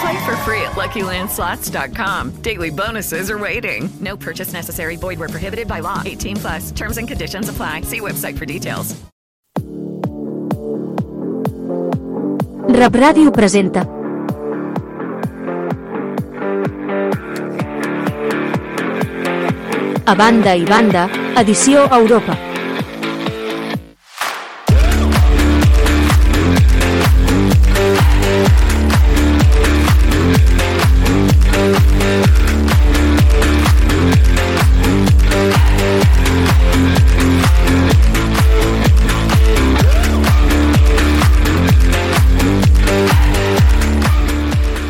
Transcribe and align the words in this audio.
Play 0.00 0.24
for 0.26 0.36
free 0.44 0.62
at 0.62 0.76
LuckyLandSlots.com. 0.76 2.42
Daily 2.42 2.70
bonuses 2.70 3.30
are 3.30 3.38
waiting. 3.38 3.88
No 4.00 4.16
purchase 4.16 4.52
necessary. 4.52 4.96
Void 4.96 5.18
where 5.18 5.28
prohibited 5.28 5.66
by 5.66 5.80
law. 5.80 6.02
18 6.04 6.36
plus. 6.36 6.70
Terms 6.70 6.98
and 6.98 7.08
conditions 7.08 7.48
apply. 7.48 7.82
See 7.82 8.00
website 8.00 8.38
for 8.38 8.46
details. 8.46 8.94
Rap 12.70 12.94
Ràdio 12.94 13.32
presenta 13.32 13.98
A 20.08 20.14
banda 20.14 20.54
i 20.54 20.64
banda, 20.64 21.08
edició 21.36 21.86
Europa. 21.92 22.47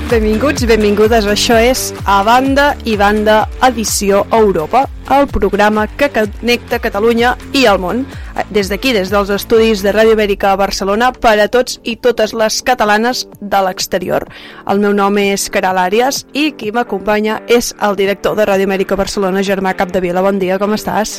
Benvinguts, 0.09 0.65
benvingudes. 0.65 1.27
Això 1.29 1.59
és 1.61 1.91
A 2.09 2.23
Banda 2.25 2.71
i 2.89 2.95
Banda 2.97 3.43
Edició 3.67 4.23
Europa, 4.33 4.87
el 5.13 5.27
programa 5.29 5.83
que 6.01 6.09
connecta 6.09 6.79
Catalunya 6.81 7.35
i 7.53 7.67
el 7.69 7.77
món. 7.83 8.07
Des 8.49 8.71
d'aquí, 8.73 8.95
des 8.97 9.13
dels 9.13 9.29
estudis 9.29 9.83
de 9.85 9.93
Ràdio 9.93 10.15
Ibèrica 10.17 10.55
a 10.55 10.57
Barcelona, 10.57 11.11
per 11.13 11.35
a 11.37 11.49
tots 11.53 11.77
i 11.85 11.99
totes 12.01 12.33
les 12.33 12.57
catalanes 12.65 13.27
de 13.43 13.61
l'exterior. 13.67 14.25
El 14.65 14.81
meu 14.81 14.95
nom 14.97 15.19
és 15.21 15.45
Caral 15.53 15.77
Àrias 15.83 16.23
i 16.33 16.55
qui 16.57 16.73
m'acompanya 16.73 17.43
és 17.45 17.75
el 17.77 18.01
director 18.01 18.39
de 18.39 18.47
Ràdio 18.49 18.65
Ibèrica 18.65 18.97
Barcelona, 18.97 19.45
Germà 19.45 19.75
Capdevila. 19.77 20.25
Bon 20.25 20.41
dia, 20.41 20.57
com 20.57 20.73
estàs? 20.73 21.19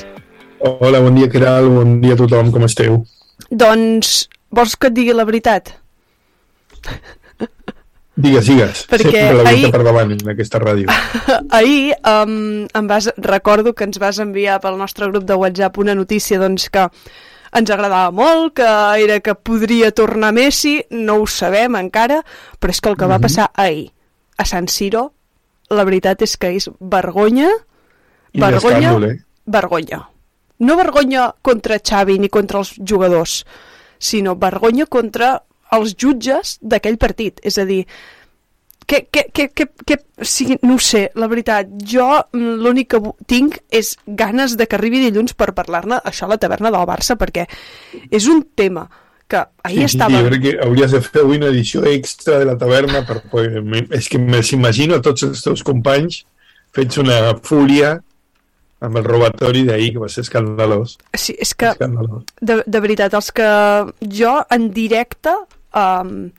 Hola, 0.66 0.98
bon 0.98 1.14
dia, 1.14 1.30
Caral. 1.30 1.70
Bon 1.70 2.00
dia 2.02 2.18
a 2.18 2.22
tothom, 2.26 2.50
com 2.50 2.66
esteu? 2.66 3.04
Doncs, 3.52 4.26
vols 4.50 4.74
que 4.74 4.90
et 4.90 4.98
digui 4.98 5.14
la 5.14 5.30
veritat? 5.30 5.76
Digues, 8.20 8.48
digues. 8.50 8.82
Perquè 8.90 9.12
Sempre 9.14 9.38
la 9.44 9.50
ahir- 9.50 9.72
per 9.72 9.82
davant 9.86 10.12
en 10.12 10.30
aquesta 10.34 10.60
ràdio. 10.60 10.92
Ahir 11.56 11.94
um, 12.04 12.66
em 12.68 12.88
vas, 12.90 13.08
recordo 13.18 13.74
que 13.74 13.86
ens 13.88 14.00
vas 14.02 14.20
enviar 14.20 14.60
pel 14.64 14.78
nostre 14.78 15.08
grup 15.08 15.24
de 15.30 15.38
WhatsApp 15.40 15.78
una 15.80 15.96
notícia 15.96 16.40
doncs, 16.42 16.68
que 16.74 16.84
ens 17.56 17.72
agradava 17.72 18.12
molt, 18.12 18.54
que 18.60 18.68
era 19.06 19.20
que 19.24 19.34
podria 19.36 19.92
tornar 19.96 20.34
Messi, 20.36 20.82
no 20.92 21.16
ho 21.24 21.28
sabem 21.28 21.80
encara, 21.80 22.20
però 22.60 22.76
és 22.76 22.82
que 22.82 22.90
el 22.92 22.98
que 23.00 23.08
va 23.10 23.18
Mhm. 23.18 23.22
passar 23.26 23.50
ahir 23.56 23.92
a 24.38 24.46
San 24.46 24.68
Siro, 24.68 25.14
la 25.70 25.84
veritat 25.86 26.22
és 26.22 26.36
que 26.38 26.52
és 26.56 26.70
vergonya, 26.80 27.50
I 28.34 28.40
vergonya, 28.42 28.94
eh? 29.08 29.18
vergonya. 29.46 30.10
No 30.60 30.76
vergonya 30.76 31.34
contra 31.42 31.80
Xavi 31.80 32.20
ni 32.20 32.28
contra 32.30 32.60
els 32.60 32.76
jugadors, 32.84 33.46
sinó 33.98 34.36
vergonya 34.36 34.86
contra 34.86 35.44
els 35.72 35.96
jutges 35.96 36.58
d'aquell 36.62 36.98
partit. 36.98 37.40
És 37.44 37.58
a 37.58 37.66
dir, 37.66 37.86
que, 38.90 39.04
que, 39.12 39.26
que, 39.32 39.50
que, 39.54 39.68
que 39.86 39.98
o 40.18 40.26
sigui, 40.26 40.58
no 40.66 40.80
ho 40.80 40.82
sé, 40.82 41.04
la 41.14 41.28
veritat, 41.30 41.70
jo 41.86 42.08
mm, 42.34 42.56
l'únic 42.64 42.90
que 42.96 43.02
tinc 43.30 43.60
és 43.70 43.94
ganes 44.18 44.56
de 44.58 44.66
que 44.66 44.80
arribi 44.80 45.04
dilluns 45.04 45.36
per 45.38 45.52
parlar-ne 45.54 46.00
això 46.10 46.26
a 46.26 46.32
la 46.32 46.40
taverna 46.42 46.72
del 46.74 46.88
Barça, 46.90 47.14
perquè 47.20 47.46
és 48.10 48.26
un 48.34 48.42
tema 48.58 48.88
que 49.30 49.44
ahir 49.70 49.84
Sí, 49.84 49.86
sí, 49.86 49.92
estava... 49.94 50.18
jo 50.18 50.32
crec 50.32 50.42
que 50.42 50.56
hauries 50.66 50.96
de 50.98 51.04
fer 51.06 51.22
avui 51.22 51.38
una 51.38 51.52
edició 51.54 51.84
extra 51.86 52.40
de 52.42 52.50
la 52.50 52.58
taverna 52.58 53.04
per 53.06 53.20
poder... 53.30 53.62
És 53.94 54.10
que 54.10 54.18
me'ls 54.18 54.56
imagino 54.58 54.98
a 54.98 55.06
tots 55.06 55.28
els 55.28 55.46
teus 55.46 55.62
companys 55.68 56.24
fets 56.74 56.98
una 56.98 57.36
fúria 57.46 58.00
amb 58.82 58.98
el 58.98 59.06
robatori 59.06 59.68
d'ahir, 59.68 59.92
que 59.94 60.02
va 60.02 60.10
ser 60.10 60.24
escandalós. 60.24 60.96
Sí, 61.14 61.36
és 61.38 61.54
que 61.54 61.76
Escandalós. 61.76 62.24
de, 62.42 62.62
de 62.66 62.82
veritat, 62.82 63.14
els 63.14 63.30
que 63.36 63.50
jo 64.18 64.34
en 64.56 64.70
directe 64.74 65.36
um, 65.78 66.32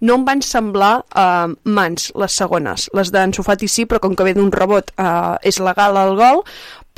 no 0.00 0.18
em 0.18 0.24
van 0.26 0.42
semblar 0.44 0.92
uh, 1.02 1.50
mans, 1.64 2.12
les 2.14 2.38
segones. 2.40 2.88
Les 2.94 3.10
d'en 3.14 3.34
Sofati 3.34 3.68
sí, 3.68 3.86
però 3.88 4.00
com 4.02 4.14
que 4.14 4.26
ve 4.26 4.36
d'un 4.36 4.52
rebot 4.54 4.92
uh, 4.96 5.36
és 5.42 5.58
legal 5.62 5.98
el 5.98 6.16
gol, 6.18 6.44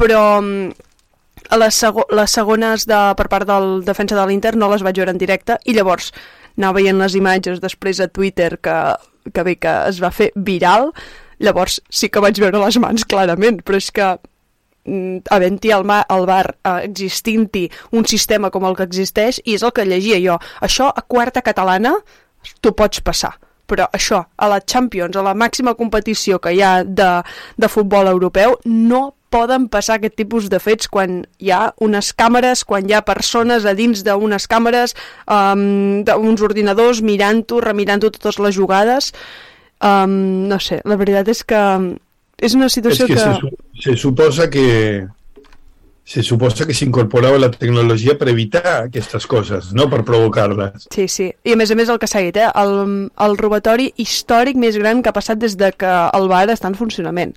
però 0.01 0.23
a 1.51 1.57
les, 1.57 1.75
sego 1.75 2.07
les 2.15 2.31
segones 2.31 2.87
de, 2.87 2.99
per 3.17 3.29
part 3.29 3.49
del 3.49 3.83
defensa 3.87 4.17
de 4.19 4.27
l'Inter 4.29 4.55
no 4.57 4.71
les 4.71 4.85
vaig 4.87 5.01
veure 5.01 5.15
en 5.15 5.21
directe 5.21 5.59
i 5.67 5.75
llavors 5.77 6.11
anava 6.59 6.79
veient 6.79 6.99
les 7.01 7.17
imatges 7.19 7.61
després 7.63 8.01
a 8.01 8.09
Twitter 8.09 8.57
que, 8.63 8.77
que 9.33 9.45
bé 9.47 9.57
que 9.59 9.73
es 9.91 10.01
va 10.03 10.13
fer 10.15 10.31
viral 10.37 10.91
llavors 11.41 11.81
sí 11.89 12.11
que 12.13 12.23
vaig 12.23 12.39
veure 12.43 12.63
les 12.63 12.79
mans 12.83 13.07
clarament 13.09 13.63
però 13.67 13.81
és 13.81 13.91
que 13.91 14.09
mm, 14.85 15.27
havent-hi 15.33 15.75
al, 15.75 15.87
al 15.89 16.27
bar 16.29 16.47
eh, 16.53 16.77
existint-hi 16.87 17.67
un 17.97 18.07
sistema 18.07 18.53
com 18.55 18.69
el 18.69 18.77
que 18.77 18.87
existeix 18.87 19.41
i 19.45 19.57
és 19.59 19.65
el 19.67 19.75
que 19.75 19.89
llegia 19.89 20.21
jo 20.23 20.39
això 20.61 20.91
a 20.93 21.07
quarta 21.07 21.43
catalana 21.43 21.97
t'ho 22.61 22.75
pots 22.77 23.03
passar 23.05 23.37
però 23.71 23.87
això, 23.95 24.25
a 24.35 24.49
la 24.51 24.59
Champions, 24.67 25.15
a 25.15 25.23
la 25.23 25.37
màxima 25.39 25.77
competició 25.79 26.41
que 26.43 26.51
hi 26.57 26.63
ha 26.67 26.81
de, 26.83 27.11
de 27.55 27.69
futbol 27.71 28.11
europeu, 28.11 28.57
no 28.67 29.13
poden 29.31 29.69
passar 29.71 30.01
aquest 30.01 30.17
tipus 30.19 30.49
de 30.51 30.59
fets 30.59 30.91
quan 30.91 31.21
hi 31.39 31.53
ha 31.55 31.61
unes 31.87 32.11
càmeres, 32.19 32.65
quan 32.67 32.89
hi 32.89 32.97
ha 32.99 33.05
persones 33.07 33.65
a 33.65 33.77
dins 33.79 34.03
d'unes 34.07 34.49
càmeres, 34.51 34.97
um, 35.31 36.03
d'uns 36.07 36.43
ordinadors, 36.43 37.05
mirant-ho, 37.07 37.61
remirant-ho 37.63 38.11
totes 38.11 38.41
les 38.43 38.57
jugades. 38.59 39.13
Um, 39.81 40.51
no 40.51 40.59
sé, 40.61 40.83
la 40.85 40.99
veritat 41.01 41.31
és 41.31 41.45
que 41.47 41.63
és 42.43 42.57
una 42.59 42.67
És 42.67 42.77
situació 42.81 43.07
que 43.07 43.15
que... 43.15 43.23
se, 43.23 43.55
se 43.85 43.97
suposa 44.01 44.51
que 44.51 44.67
se 46.11 46.25
suposa 46.27 46.67
que 46.67 46.75
s'incorporava 46.75 47.39
la 47.39 47.53
tecnologia 47.55 48.17
per 48.19 48.33
evitar 48.33 48.65
aquestes 48.73 49.29
coses, 49.31 49.69
no 49.79 49.85
per 49.93 50.01
provocar-les. 50.03 50.89
Sí, 50.91 51.07
sí. 51.07 51.29
I 51.47 51.55
a 51.55 51.59
més 51.61 51.71
a 51.71 51.77
més 51.79 51.93
el 51.93 52.01
que 52.03 52.09
s'ha 52.11 52.25
dit, 52.25 52.35
eh? 52.35 52.49
el, 52.59 52.73
el 53.15 53.37
robatori 53.39 53.93
històric 54.03 54.59
més 54.59 54.75
gran 54.81 55.05
que 55.05 55.13
ha 55.13 55.15
passat 55.15 55.39
des 55.39 55.55
de 55.61 55.71
que 55.71 55.93
el 56.19 56.27
bar 56.33 56.49
està 56.51 56.67
en 56.67 56.75
funcionament. 56.75 57.37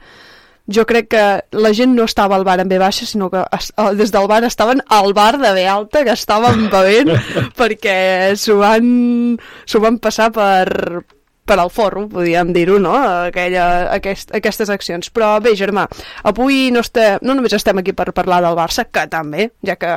Jo 0.74 0.88
crec 0.90 1.12
que 1.12 1.24
la 1.54 1.74
gent 1.78 1.94
no 1.94 2.08
estava 2.10 2.34
al 2.40 2.48
bar 2.48 2.58
en 2.64 2.72
B 2.72 2.82
baixa, 2.82 3.06
sinó 3.06 3.30
que 3.30 3.44
es, 3.54 3.70
eh, 3.78 3.92
des 4.00 4.16
del 4.16 4.26
bar 4.32 4.42
estaven 4.48 4.82
al 4.90 5.14
bar 5.14 5.36
de 5.38 5.54
B 5.54 5.68
alta, 5.70 6.02
que 6.08 6.18
estaven 6.18 6.66
bevent, 6.74 7.14
perquè 7.60 8.34
s'ho 8.42 8.58
van, 8.64 9.38
van 9.86 10.02
passar 10.02 10.32
per, 10.34 11.04
per 11.46 11.60
al 11.60 11.70
forro, 11.70 12.08
podríem 12.08 12.54
dir-ho, 12.56 12.78
no? 12.80 12.94
Aquella, 13.28 13.90
aquest, 13.94 14.32
aquestes 14.36 14.70
accions. 14.72 15.10
Però 15.14 15.36
bé, 15.44 15.54
germà, 15.60 15.86
avui 16.24 16.70
no, 16.72 16.84
estem, 16.84 17.20
no 17.22 17.36
només 17.36 17.56
estem 17.56 17.82
aquí 17.82 17.94
per 17.96 18.12
parlar 18.16 18.40
del 18.46 18.56
Barça, 18.58 18.86
que 18.88 19.06
també, 19.12 19.50
ja 19.66 19.76
que 19.80 19.92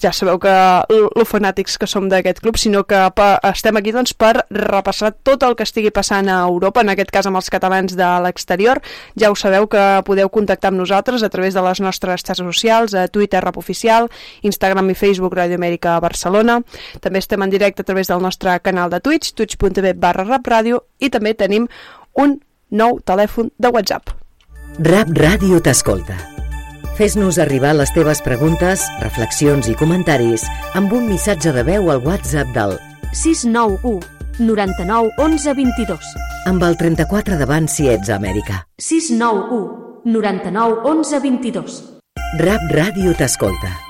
ja 0.00 0.12
sabeu 0.14 0.40
que 0.42 0.54
lo 0.90 1.26
fanàtics 1.28 1.78
que 1.78 1.86
som 1.90 2.08
d'aquest 2.10 2.42
club, 2.42 2.58
sinó 2.58 2.84
que 2.88 2.98
estem 3.50 3.78
aquí 3.78 3.94
doncs, 3.94 4.14
per 4.18 4.44
repassar 4.50 5.12
tot 5.22 5.46
el 5.46 5.54
que 5.58 5.66
estigui 5.66 5.92
passant 5.94 6.28
a 6.32 6.40
Europa, 6.48 6.82
en 6.82 6.92
aquest 6.94 7.12
cas 7.14 7.30
amb 7.30 7.38
els 7.38 7.50
catalans 7.52 7.94
de 7.98 8.10
l'exterior. 8.24 8.82
Ja 9.18 9.30
ho 9.30 9.38
sabeu 9.38 9.68
que 9.70 9.84
podeu 10.06 10.30
contactar 10.34 10.72
amb 10.72 10.82
nosaltres 10.82 11.22
a 11.22 11.30
través 11.30 11.54
de 11.54 11.62
les 11.62 11.82
nostres 11.84 12.26
xarxes 12.26 12.44
socials, 12.44 12.94
a 12.94 13.06
Twitter, 13.08 13.42
Rap 13.44 13.58
Oficial, 13.60 14.10
Instagram 14.42 14.90
i 14.90 14.98
Facebook, 14.98 15.36
Ràdio 15.38 15.58
Amèrica 15.60 15.98
Barcelona. 16.02 16.60
També 17.00 17.22
estem 17.22 17.42
en 17.42 17.54
directe 17.54 17.82
a 17.82 17.88
través 17.88 18.10
del 18.10 18.22
nostre 18.22 18.58
canal 18.60 18.90
de 18.90 19.00
Twitch, 19.00 19.34
twitch.tv 19.38 19.94
barra 19.94 20.24
rapradio, 20.24 20.87
i 20.98 21.10
també 21.10 21.34
tenim 21.34 21.68
un 22.14 22.38
nou 22.70 22.98
telèfon 23.00 23.52
de 23.58 23.70
WhatsApp. 23.72 24.10
Rap 24.84 25.08
Ràdio 25.16 25.60
t'escolta. 25.64 26.18
Fes-nos 26.98 27.38
arribar 27.38 27.76
les 27.78 27.90
teves 27.94 28.20
preguntes, 28.26 28.82
reflexions 29.02 29.68
i 29.70 29.76
comentaris 29.78 30.44
amb 30.78 30.92
un 30.92 31.06
missatge 31.08 31.52
de 31.54 31.62
veu 31.62 31.90
al 31.92 32.02
WhatsApp 32.04 32.50
del 32.56 32.76
691 33.12 34.02
99 34.38 35.14
11 35.18 35.54
22. 35.54 36.14
amb 36.46 36.62
el 36.62 36.76
34 36.80 37.38
davant 37.38 37.66
si 37.68 37.88
ets 37.90 38.10
a 38.10 38.16
Amèrica. 38.16 38.62
691 38.78 40.04
99 40.04 40.80
11 40.84 41.20
22. 41.26 41.82
Rap 42.38 42.72
Ràdio 42.72 43.14
t'escolta. 43.18 43.87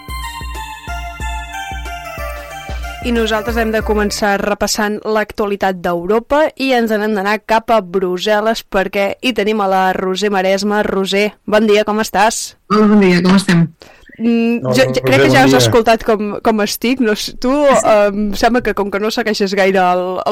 I 3.09 3.13
nosaltres 3.17 3.57
hem 3.57 3.71
de 3.73 3.81
començar 3.81 4.35
repassant 4.43 4.99
l'actualitat 5.09 5.79
d'Europa 5.81 6.43
i 6.61 6.75
ens 6.77 6.91
n'hem 6.93 7.15
d'anar 7.17 7.39
cap 7.49 7.71
a 7.73 7.79
Brussel·les 7.81 8.61
perquè 8.69 9.15
hi 9.25 9.31
tenim 9.33 9.63
a 9.65 9.69
la 9.71 9.85
Roser 9.97 10.29
Maresma. 10.35 10.83
Roser, 10.85 11.31
bon 11.49 11.65
dia, 11.71 11.87
com 11.89 12.03
estàs? 12.03 12.59
Bon 12.69 12.99
dia, 13.01 13.23
com 13.25 13.39
estem? 13.39 13.63
Mm, 14.19 14.59
Hola, 14.61 14.75
jo, 14.75 14.83
jo, 14.83 14.91
Roser, 14.91 15.05
crec 15.07 15.23
que 15.23 15.31
ja 15.33 15.45
has 15.47 15.55
dia. 15.55 15.63
escoltat 15.63 16.05
com, 16.05 16.35
com 16.45 16.61
estic. 16.67 17.01
No, 17.01 17.15
tu 17.41 17.55
em 17.95 18.19
sembla 18.37 18.61
que 18.67 18.77
com 18.77 18.93
que 18.93 19.01
no 19.01 19.13
segueixes 19.15 19.57
gaire 19.57 19.87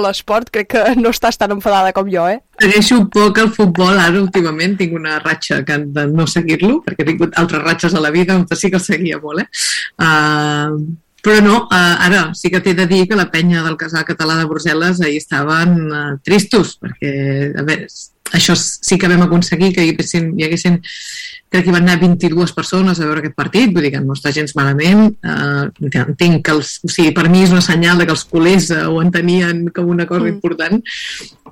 l'esport, 0.05 0.53
crec 0.53 0.69
que 0.75 0.85
no 1.01 1.15
estàs 1.17 1.41
tan 1.41 1.57
enfadada 1.57 1.97
com 1.97 2.13
jo, 2.13 2.27
eh? 2.29 2.43
Segueixo 2.61 3.01
poc 3.17 3.41
el 3.41 3.55
futbol 3.57 3.97
ara 3.97 4.21
últimament, 4.21 4.77
tinc 4.77 5.01
una 5.01 5.17
ratxa 5.25 5.63
que 5.65 5.81
de 5.97 6.07
no 6.13 6.29
seguir-lo, 6.29 6.83
perquè 6.85 7.07
he 7.07 7.11
tingut 7.15 7.41
altres 7.41 7.65
ratxes 7.65 7.97
a 7.97 8.05
la 8.05 8.13
vida 8.13 8.37
on 8.37 8.45
sí 8.53 8.69
que 8.69 8.77
el 8.83 8.85
seguia 8.85 9.25
molt, 9.25 9.47
eh? 9.47 9.67
Uh, 9.97 11.06
però 11.27 11.41
no, 11.43 11.57
uh, 11.67 11.95
ara 12.07 12.29
sí 12.39 12.53
que 12.53 12.61
t'he 12.63 12.77
de 12.79 12.85
dir 12.87 13.09
que 13.11 13.17
la 13.19 13.27
penya 13.33 13.65
del 13.65 13.75
casal 13.77 14.05
català 14.07 14.37
de 14.39 14.45
Brussel·les 14.47 15.01
ahir 15.03 15.19
estaven 15.19 15.73
uh, 15.91 16.03
tristos, 16.23 16.77
perquè 16.79 17.15
a 17.51 17.65
veure, 17.67 17.89
això 18.37 18.55
sí 18.55 18.95
que 18.99 19.11
vam 19.11 19.25
aconseguir 19.25 19.73
que 19.75 19.83
hi 19.83 19.91
haguessin, 19.91 20.29
hi 20.39 20.47
haguessin 20.47 20.77
crec 20.79 21.65
que 21.65 21.71
hi 21.71 21.75
van 21.75 21.83
anar 21.83 21.99
22 21.99 22.53
persones 22.55 23.01
a 23.01 23.09
veure 23.09 23.25
aquest 23.25 23.35
partit, 23.39 23.75
vull 23.75 23.89
dir 23.89 23.91
que 23.97 24.05
no 24.05 24.15
està 24.15 24.31
gens 24.37 24.55
malament, 24.55 25.17
uh, 25.27 25.67
entenc 26.05 26.47
que 26.47 26.55
els, 26.55 26.77
o 26.87 26.93
sigui, 26.95 27.11
per 27.17 27.27
mi 27.27 27.43
és 27.43 27.55
una 27.55 27.65
senyal 27.65 27.99
de 27.99 28.07
que 28.07 28.15
els 28.15 28.25
culers 28.31 28.71
uh, 28.71 28.85
ho 28.93 29.03
entenien 29.03 29.67
com 29.75 29.91
una 29.97 30.07
cosa 30.07 30.29
mm. 30.29 30.37
important 30.37 30.79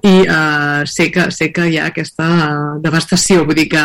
i 0.06 0.14
uh, 0.22 0.86
sé, 0.86 1.10
que, 1.10 1.26
sé 1.34 1.50
que 1.50 1.66
hi 1.66 1.82
ha 1.82 1.90
aquesta 1.90 2.30
uh, 2.30 2.78
devastació, 2.84 3.42
vull 3.42 3.58
dir 3.58 3.66
que 3.74 3.84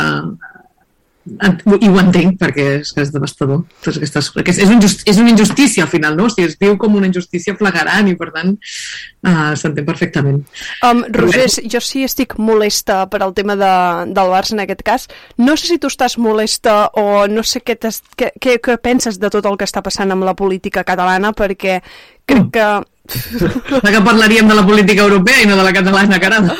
i 1.30 1.90
ho 1.90 1.98
entenc 2.00 2.38
perquè 2.40 2.66
és, 2.80 2.94
que 2.96 3.04
és 3.04 3.12
devastador 3.14 3.62
Totes 3.84 4.00
aquestes, 4.00 4.30
és, 4.40 4.62
és, 4.64 4.70
un 4.72 4.80
just, 4.82 5.04
és 5.10 5.20
una 5.22 5.30
injustícia 5.34 5.84
al 5.84 5.92
final, 5.92 6.16
no? 6.18 6.26
O 6.30 6.32
sigui, 6.32 6.48
es 6.48 6.56
viu 6.62 6.78
com 6.80 6.96
una 6.96 7.10
injustícia 7.10 7.54
flagrant 7.60 8.08
i 8.10 8.16
per 8.18 8.30
tant 8.36 8.56
uh, 8.56 9.52
s'entén 9.60 9.88
perfectament 9.88 10.40
Um, 10.86 11.04
Roger, 11.12 11.48
jo 11.72 11.82
sí 11.84 12.06
estic 12.08 12.38
molesta 12.40 13.02
per 13.12 13.22
al 13.24 13.34
tema 13.36 13.56
de, 13.60 13.72
del 14.16 14.32
Barça 14.32 14.56
en 14.56 14.64
aquest 14.64 14.84
cas. 14.88 15.08
No 15.38 15.58
sé 15.60 15.68
si 15.68 15.80
tu 15.82 15.90
estàs 15.92 16.16
molesta 16.22 16.86
o 16.98 17.26
no 17.28 17.44
sé 17.44 17.62
què, 17.66 17.76
què, 17.80 18.32
què, 18.40 18.56
què 18.64 18.78
penses 18.82 19.20
de 19.20 19.32
tot 19.34 19.46
el 19.50 19.58
que 19.60 19.68
està 19.68 19.84
passant 19.86 20.16
amb 20.16 20.26
la 20.28 20.38
política 20.40 20.86
catalana, 20.88 21.34
perquè 21.36 21.82
crec 22.30 22.50
que... 22.56 22.70
de 23.84 23.92
que 23.92 24.02
parlaríem 24.06 24.48
de 24.48 24.56
la 24.56 24.66
política 24.66 25.04
europea 25.04 25.42
i 25.42 25.50
no 25.50 25.58
de 25.58 25.66
la 25.66 25.74
catalana, 25.74 26.20
carada 26.20 26.56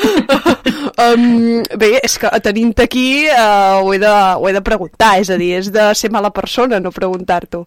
Um, 1.00 1.62
bé, 1.80 1.94
és 2.02 2.16
que 2.20 2.30
tenint-te 2.44 2.84
aquí 2.84 3.06
uh, 3.30 3.80
ho, 3.80 3.92
he 3.94 4.00
de, 4.02 4.10
ho 4.10 4.48
he 4.48 4.54
de 4.56 4.62
preguntar, 4.64 5.14
és 5.22 5.30
a 5.32 5.38
dir, 5.40 5.54
és 5.60 5.70
de 5.72 5.90
ser 5.96 6.10
mala 6.12 6.32
persona 6.34 6.80
no 6.82 6.92
preguntar-t'ho. 6.94 7.64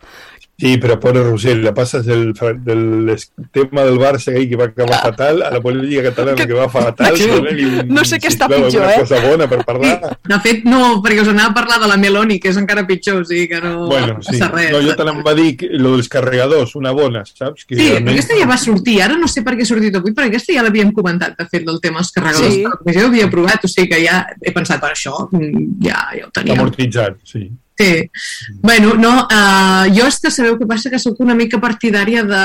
Sí, 0.55 0.77
pero 0.77 0.99
pobre 0.99 1.23
Roger, 1.23 1.57
la 1.57 1.73
pasas 1.73 2.05
del, 2.05 2.31
del 2.31 3.17
tema 3.51 3.81
del 3.83 3.97
Barça 3.97 4.35
ahí 4.35 4.47
que 4.47 4.55
va 4.55 4.65
a 4.65 4.67
acabar 4.67 5.01
fatal 5.01 5.41
a 5.41 5.49
la 5.49 5.59
política 5.59 6.03
catalana 6.03 6.45
que 6.45 6.53
va 6.53 6.69
fatal. 6.69 7.17
Sí. 7.17 7.25
Dona-li 7.27 7.65
un, 7.65 7.87
No 7.89 8.05
sé 8.05 8.19
què 8.21 8.29
està 8.29 8.45
sisplau, 8.47 8.67
pitjor, 8.69 8.85
eh? 8.91 8.99
cosa 9.01 9.19
bona 9.25 9.47
per 9.49 9.63
parlar. 9.65 10.11
De 10.29 10.37
fet, 10.45 10.61
no, 10.69 11.01
perquè 11.03 11.23
us 11.25 11.31
anava 11.33 11.49
a 11.51 11.57
parlar 11.57 11.79
de 11.81 11.89
la 11.89 11.97
Meloni, 11.97 12.37
que 12.39 12.49
és 12.53 12.59
encara 12.61 12.85
pitjor, 12.87 13.23
o 13.23 13.25
sigui 13.25 13.47
que 13.49 13.59
no 13.65 13.87
Bueno, 13.89 14.19
sí. 14.21 14.37
passa 14.37 14.51
res. 14.53 14.69
No, 14.75 14.83
jo 14.85 14.93
te 14.95 15.07
l'em 15.09 15.23
va 15.25 15.33
dir 15.33 15.49
que 15.57 15.71
lo 15.73 15.95
dels 15.97 16.07
carregadors, 16.13 16.75
una 16.79 16.91
bona, 16.91 17.25
saps? 17.25 17.65
Que 17.65 17.75
Sí, 17.75 17.89
realment- 17.89 18.13
aquesta 18.13 18.37
ja 18.39 18.47
va 18.53 18.57
sortir, 18.61 19.01
ara 19.01 19.17
no 19.17 19.27
sé 19.27 19.41
per 19.41 19.57
què 19.57 19.65
ha 19.65 19.71
sortit 19.73 19.95
avui, 19.99 20.13
perquè 20.13 20.29
aquesta 20.35 20.53
ja 20.53 20.63
l'havíem 20.63 20.93
comentat, 20.93 21.35
de 21.35 21.49
fet, 21.49 21.65
del 21.65 21.81
tema 21.81 21.97
dels 21.99 22.11
carregadors. 22.13 22.53
Sí. 22.53 22.61
Sí. 22.61 22.63
La 22.69 22.77
comissió 22.77 23.07
havia 23.09 23.25
aprovat, 23.25 23.65
o 23.65 23.67
sigui 23.67 23.89
que 23.89 24.05
ja 24.05 24.21
he 24.39 24.53
pensat, 24.53 24.79
per 24.79 24.93
això 24.93 25.17
mm, 25.31 25.81
ja, 25.83 26.07
ja 26.13 26.27
ho 26.27 26.31
teníem. 26.31 26.59
amortitzat, 26.61 27.17
sí. 27.25 27.49
Sí. 27.75 28.07
Bueno, 28.61 28.93
no, 28.93 29.11
uh, 29.25 29.87
jo 29.95 30.05
és 30.05 30.19
que 30.21 30.29
sabeu 30.31 30.59
què 30.59 30.67
passa, 30.69 30.91
que 30.93 30.99
sóc 31.01 31.17
una 31.25 31.33
mica 31.33 31.57
partidària 31.59 32.21
de 32.23 32.41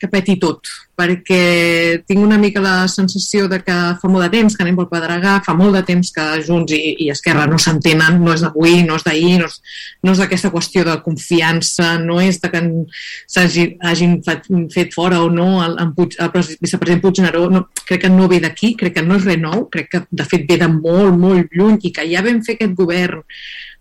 que 0.00 0.08
peti 0.10 0.34
tot, 0.42 0.66
perquè 0.98 2.00
tinc 2.08 2.18
una 2.24 2.36
mica 2.42 2.58
la 2.60 2.88
sensació 2.90 3.46
de 3.46 3.60
que 3.62 3.76
fa 4.00 4.10
molt 4.10 4.24
de 4.26 4.32
temps 4.32 4.56
que 4.58 4.64
anem 4.64 4.74
pel 4.80 4.88
pedregar, 4.90 5.36
fa 5.46 5.54
molt 5.54 5.76
de 5.78 5.84
temps 5.86 6.10
que 6.16 6.24
Junts 6.42 6.74
i, 6.74 6.80
i 7.04 7.08
Esquerra 7.14 7.46
no 7.46 7.60
s'entenen, 7.62 8.18
no 8.24 8.34
és 8.34 8.42
d'avui, 8.42 8.80
no 8.82 8.96
és 8.98 9.06
d'ahir, 9.06 9.36
no 9.44 9.46
és, 9.46 9.60
no 10.02 10.16
és 10.16 10.24
d'aquesta 10.24 10.50
qüestió 10.50 10.82
de 10.90 10.96
confiança, 11.06 11.92
no 12.02 12.18
és 12.20 12.40
de 12.42 12.50
que 12.50 12.58
en- 12.64 12.74
s'hagi- 13.30 13.70
hagin 13.86 14.18
fet, 14.26 14.50
fet 14.74 14.92
fora 14.98 15.22
o 15.22 15.30
no 15.30 15.62
el, 15.68 15.78
en 15.86 15.94
Puig, 15.94 16.18
el 16.18 16.32
pres- 16.34 16.56
vicepresident 16.58 17.00
Puigneró, 17.06 17.46
no, 17.48 17.68
crec 17.86 18.02
que 18.08 18.10
no 18.10 18.26
ve 18.26 18.42
d'aquí, 18.42 18.74
crec 18.74 18.98
que 18.98 19.06
no 19.06 19.22
és 19.22 19.24
res 19.30 19.38
nou, 19.38 19.68
crec 19.70 19.88
que 19.94 20.02
de 20.10 20.26
fet 20.26 20.50
ve 20.50 20.58
de 20.58 20.68
molt, 20.68 21.14
molt 21.14 21.54
lluny 21.54 21.78
i 21.86 21.94
que 21.94 22.10
ja 22.10 22.26
vam 22.26 22.42
fer 22.42 22.58
aquest 22.58 22.74
govern 22.74 23.22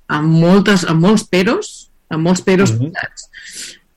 amb, 0.07 0.27
moltes, 0.41 0.83
amb 0.87 1.01
molts 1.01 1.23
peros, 1.27 1.89
amb 2.09 2.23
molts 2.23 2.41
peros 2.41 2.71
Mhm. 2.71 2.91
posats. 2.91 3.29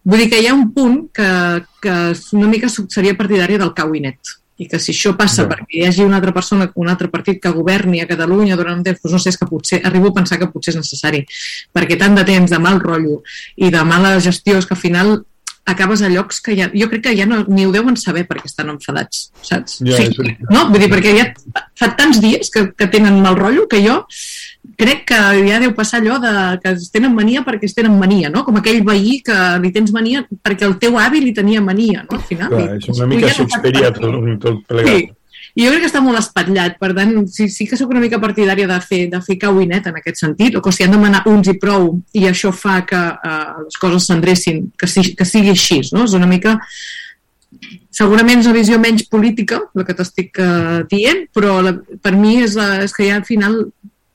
Vull 0.04 0.18
dir 0.18 0.30
que 0.30 0.40
hi 0.40 0.46
ha 0.48 0.54
un 0.54 0.72
punt 0.72 1.10
que, 1.12 1.62
que 1.82 1.96
una 2.32 2.48
mica 2.48 2.68
seria 2.68 3.16
partidària 3.16 3.58
del 3.58 3.74
cauinet 3.74 4.18
i 4.60 4.66
que 4.68 4.78
si 4.78 4.92
això 4.92 5.14
passa 5.16 5.42
Ja. 5.44 5.48
perquè 5.48 5.78
hi 5.78 5.84
hagi 5.86 6.02
una 6.04 6.16
altra 6.16 6.32
persona, 6.34 6.70
un 6.74 6.88
altre 6.88 7.08
partit 7.08 7.40
que 7.40 7.48
governi 7.50 8.00
a 8.00 8.06
Catalunya 8.06 8.56
durant 8.56 8.78
un 8.78 8.82
temps, 8.84 9.00
doncs 9.02 9.12
no 9.12 9.18
sé, 9.18 9.28
és 9.30 9.38
que 9.38 9.46
potser, 9.46 9.80
arribo 9.84 10.08
a 10.08 10.14
pensar 10.14 10.38
que 10.38 10.48
potser 10.48 10.72
és 10.74 10.76
necessari, 10.76 11.26
perquè 11.72 11.98
tant 11.98 12.14
de 12.14 12.24
temps 12.24 12.50
de 12.50 12.58
mal 12.58 12.80
rotllo 12.80 13.22
i 13.56 13.70
de 13.70 13.84
mala 13.84 14.18
gestió 14.20 14.58
és 14.58 14.66
que 14.66 14.74
al 14.74 14.80
final 14.80 15.24
acabes 15.66 16.02
a 16.02 16.08
llocs 16.08 16.40
que 16.40 16.56
ja, 16.56 16.70
jo 16.74 16.88
crec 16.90 17.02
que 17.04 17.16
ja 17.16 17.26
no, 17.26 17.44
ni 17.46 17.64
ho 17.64 17.70
deuen 17.72 17.96
saber 17.96 18.26
perquè 18.26 18.46
estan 18.46 18.68
enfadats, 18.70 19.30
saps? 19.42 19.78
Ja, 19.84 19.96
és 20.02 20.16
veritat. 20.16 20.50
no? 20.50 20.68
Vull 20.70 20.80
dir, 20.80 20.88
perquè 20.90 21.16
ja 21.16 21.34
fa 21.76 21.94
tants 21.96 22.20
dies 22.20 22.50
que, 22.50 22.72
que 22.72 22.86
tenen 22.88 23.20
mal 23.22 23.36
rotllo 23.36 23.68
que 23.68 23.80
jo 23.86 24.04
crec 24.80 25.06
que 25.08 25.20
ja 25.46 25.60
deu 25.60 25.72
passar 25.76 26.00
allò 26.00 26.18
de 26.20 26.32
que 26.62 26.74
es 26.76 26.90
tenen 26.92 27.14
mania 27.16 27.44
perquè 27.46 27.68
es 27.68 27.76
tenen 27.76 27.96
mania, 27.98 28.30
no? 28.32 28.44
Com 28.44 28.60
aquell 28.60 28.82
veí 28.86 29.20
que 29.24 29.38
li 29.62 29.72
tens 29.72 29.92
mania 29.92 30.24
perquè 30.28 30.68
el 30.68 30.76
teu 30.82 30.98
avi 31.00 31.22
li 31.24 31.32
tenia 31.36 31.62
mania, 31.64 32.04
no? 32.04 32.18
Al 32.18 32.26
final. 32.28 32.52
Clar, 32.52 32.76
és 32.76 32.92
una 32.92 33.08
mica 33.10 33.32
per 33.56 33.72
tot, 33.96 34.20
tot 34.44 34.62
plegat. 34.68 34.92
Sí. 34.92 35.08
I 35.58 35.64
jo 35.64 35.72
crec 35.72 35.82
que 35.82 35.88
està 35.88 36.00
molt 36.04 36.20
espatllat, 36.20 36.76
per 36.78 36.92
tant, 36.94 37.24
sí, 37.26 37.48
sí 37.50 37.66
que 37.66 37.76
sóc 37.78 37.90
una 37.90 38.02
mica 38.02 38.20
partidària 38.22 38.68
de 38.70 38.76
fer, 38.84 39.00
de 39.10 39.18
fer 39.24 39.34
cauinet 39.40 39.88
en 39.90 39.98
aquest 39.98 40.20
sentit, 40.22 40.54
o 40.54 40.62
que 40.62 40.72
si 40.72 40.84
han 40.86 40.94
de 40.94 41.00
manar 41.02 41.24
uns 41.26 41.50
i 41.50 41.56
prou, 41.58 41.90
i 42.14 42.28
això 42.28 42.52
fa 42.54 42.76
que 42.86 43.00
uh, 43.00 43.64
les 43.64 43.80
coses 43.82 44.06
s'endrecin, 44.06 44.68
que, 44.78 44.86
si, 44.86 45.10
que 45.18 45.26
sigui 45.26 45.50
així, 45.50 45.80
no? 45.96 46.06
És 46.06 46.14
una 46.14 46.30
mica 46.30 46.54
segurament 47.90 48.40
és 48.40 48.46
una 48.46 48.60
visió 48.60 48.78
menys 48.78 49.08
política, 49.10 49.58
la 49.74 49.84
que 49.84 49.96
t'estic 49.98 50.38
uh, 50.38 50.80
dient, 50.90 51.26
però 51.34 51.58
la, 51.66 51.74
per 52.02 52.14
mi 52.14 52.38
és, 52.44 52.54
la, 52.58 52.84
és 52.86 52.94
que 52.94 53.08
ja 53.08 53.18
al 53.18 53.26
final 53.26 53.64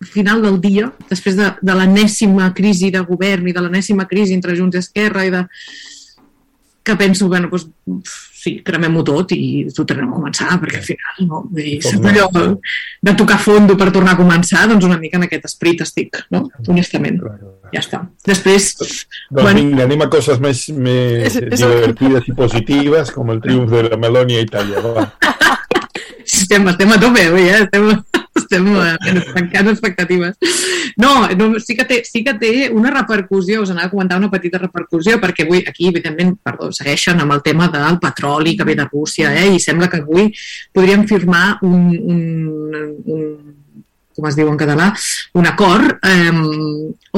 final 0.04 0.42
del 0.42 0.60
dia, 0.62 0.92
després 1.10 1.36
de, 1.38 1.52
de 1.62 1.74
l'enèsima 1.76 2.54
crisi 2.54 2.92
de 2.92 3.00
govern 3.08 3.48
i 3.48 3.54
de 3.54 3.62
l'enèsima 3.62 4.06
crisi 4.10 4.34
entre 4.36 4.56
Junts 4.56 4.76
i 4.76 4.80
Esquerra 4.84 5.26
i 5.26 5.30
de 5.32 5.46
que 6.86 6.94
penso, 6.96 7.26
bueno, 7.28 7.48
doncs, 7.50 8.12
sí, 8.38 8.60
cremem-ho 8.62 9.02
tot 9.08 9.32
i 9.34 9.64
ho 9.66 9.86
tornem 9.90 10.12
a 10.12 10.14
començar, 10.14 10.60
perquè 10.62 10.78
al 10.78 10.84
final, 10.86 11.16
no? 11.26 11.40
És 11.58 11.88
allò 11.98 12.28
de 13.02 13.14
tocar 13.18 13.40
fondo 13.42 13.74
per 13.80 13.88
tornar 13.96 14.14
a 14.14 14.20
començar, 14.20 14.68
doncs 14.70 14.86
una 14.86 15.00
mica 15.02 15.18
en 15.18 15.24
aquest 15.26 15.48
esperit 15.50 15.82
estic, 15.82 16.20
no? 16.30 16.44
Honestament. 16.68 17.18
Ja 17.74 17.82
està. 17.82 18.04
Després, 18.28 18.76
Doncs 18.78 19.08
Bueno. 19.32 19.56
vinga, 19.64 19.84
anem 19.88 20.02
a 20.06 20.10
coses 20.14 20.38
més, 20.40 20.68
més 20.70 21.26
És- 21.26 21.42
és- 21.42 21.60
divertides 21.60 22.28
i 22.30 22.34
positives, 22.38 23.10
com 23.12 23.32
el 23.32 23.42
triomf 23.42 23.72
de 23.72 23.82
la 23.90 23.98
Meloni 23.98 24.36
a 24.38 24.46
Itàlia. 24.46 24.82
Va. 24.86 25.08
estem, 26.26 26.68
estem 26.72 26.92
a 26.92 27.00
tope 27.00 27.26
avui, 27.28 27.48
eh? 27.48 27.64
Estem, 27.64 27.90
estem 28.42 28.70
eh, 28.82 29.24
tancant 29.34 29.72
expectatives. 29.72 30.38
No, 30.98 31.28
no 31.38 31.50
sí, 31.60 31.76
que 31.78 31.86
té, 31.88 32.02
sí 32.08 32.24
que 32.26 32.36
té 32.42 32.54
una 32.74 32.94
repercussió, 32.94 33.64
us 33.64 33.74
anava 33.74 33.90
a 33.90 33.94
comentar 33.94 34.20
una 34.22 34.32
petita 34.34 34.62
repercussió, 34.62 35.20
perquè 35.24 35.48
avui 35.48 35.64
aquí, 35.66 35.90
evidentment, 35.92 36.36
perdó, 36.44 36.72
segueixen 36.76 37.22
amb 37.24 37.36
el 37.36 37.44
tema 37.46 37.70
del 37.74 38.00
petroli 38.04 38.56
que 38.58 38.68
ve 38.68 38.78
de 38.80 38.88
Rússia, 38.92 39.34
eh? 39.36 39.52
i 39.56 39.62
sembla 39.62 39.90
que 39.92 40.02
avui 40.04 40.32
podríem 40.74 41.08
firmar 41.10 41.60
un, 41.66 41.92
un, 41.96 42.26
un 43.06 43.30
com 44.16 44.30
es 44.30 44.38
diu 44.38 44.48
en 44.48 44.56
català, 44.56 44.92
un 45.36 45.48
acord 45.50 45.98
eh, 46.08 46.32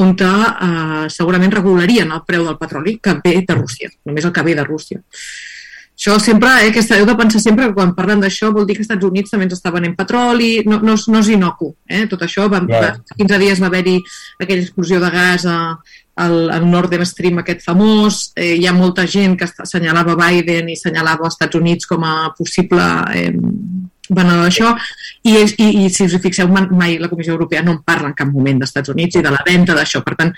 on 0.02 0.16
eh, 0.18 1.06
segurament 1.14 1.54
regularien 1.54 2.10
el 2.10 2.24
preu 2.26 2.48
del 2.48 2.58
petroli 2.58 2.98
que 2.98 3.20
ve 3.24 3.44
de 3.46 3.58
Rússia, 3.58 3.92
només 4.06 4.26
el 4.26 4.34
que 4.34 4.46
ve 4.48 4.56
de 4.58 4.66
Rússia. 4.66 5.04
Això 5.98 6.20
sempre, 6.22 6.50
eh, 6.62 6.70
aquesta, 6.70 6.96
heu 7.00 7.08
de 7.10 7.16
pensar 7.18 7.40
sempre 7.42 7.66
que 7.68 7.74
quan 7.74 7.96
parlen 7.98 8.20
d'això 8.22 8.52
vol 8.54 8.68
dir 8.68 8.76
que 8.78 8.84
als 8.84 8.90
Estats 8.92 9.06
Units 9.08 9.32
també 9.34 9.48
ens 9.48 9.56
està 9.58 9.72
venent 9.74 9.96
petroli, 9.98 10.62
no, 10.70 10.78
no, 10.86 10.94
no 10.94 11.20
és 11.24 11.30
inocu, 11.34 11.72
eh? 11.90 12.04
tot 12.12 12.22
això. 12.22 12.46
Va, 12.54 12.60
va, 12.70 12.92
fa 13.10 13.16
15 13.18 13.40
dies 13.42 13.62
va 13.64 13.66
haver-hi 13.72 13.96
aquella 14.40 14.62
explosió 14.62 15.00
de 15.02 15.10
gas 15.10 15.46
a, 15.50 15.58
al, 16.22 16.36
al 16.54 16.68
Nord 16.70 16.94
Stream 17.10 17.40
aquest 17.42 17.66
famós, 17.66 18.32
eh, 18.38 18.54
hi 18.60 18.68
ha 18.70 18.74
molta 18.78 19.08
gent 19.10 19.36
que 19.40 19.50
assenyalava 19.66 20.14
Biden 20.22 20.70
i 20.70 20.78
assenyalava 20.78 21.26
els 21.26 21.34
Estats 21.34 21.58
Units 21.58 21.90
com 21.90 22.06
a 22.06 22.30
possible 22.38 22.86
eh, 23.18 23.34
van 24.10 24.30
a 24.32 24.38
això, 24.46 24.76
i, 25.24 25.34
i, 25.58 25.68
i 25.86 25.90
si 25.90 26.06
us 26.06 26.14
hi 26.14 26.20
fixeu, 26.24 26.48
mai- 26.48 26.70
mai 26.72 26.98
la 27.02 27.10
Comissió 27.10 27.34
Europea 27.34 27.64
no 27.66 27.74
en 27.74 27.82
parla 27.84 28.08
en 28.14 28.14
cap 28.16 28.30
moment 28.32 28.62
dels 28.62 28.70
Estats 28.70 28.94
Units 28.94 29.18
i 29.18 29.26
de 29.26 29.34
la 29.34 29.42
venda 29.46 29.74
d'això. 29.76 30.04
Per 30.06 30.14
tant, 30.16 30.32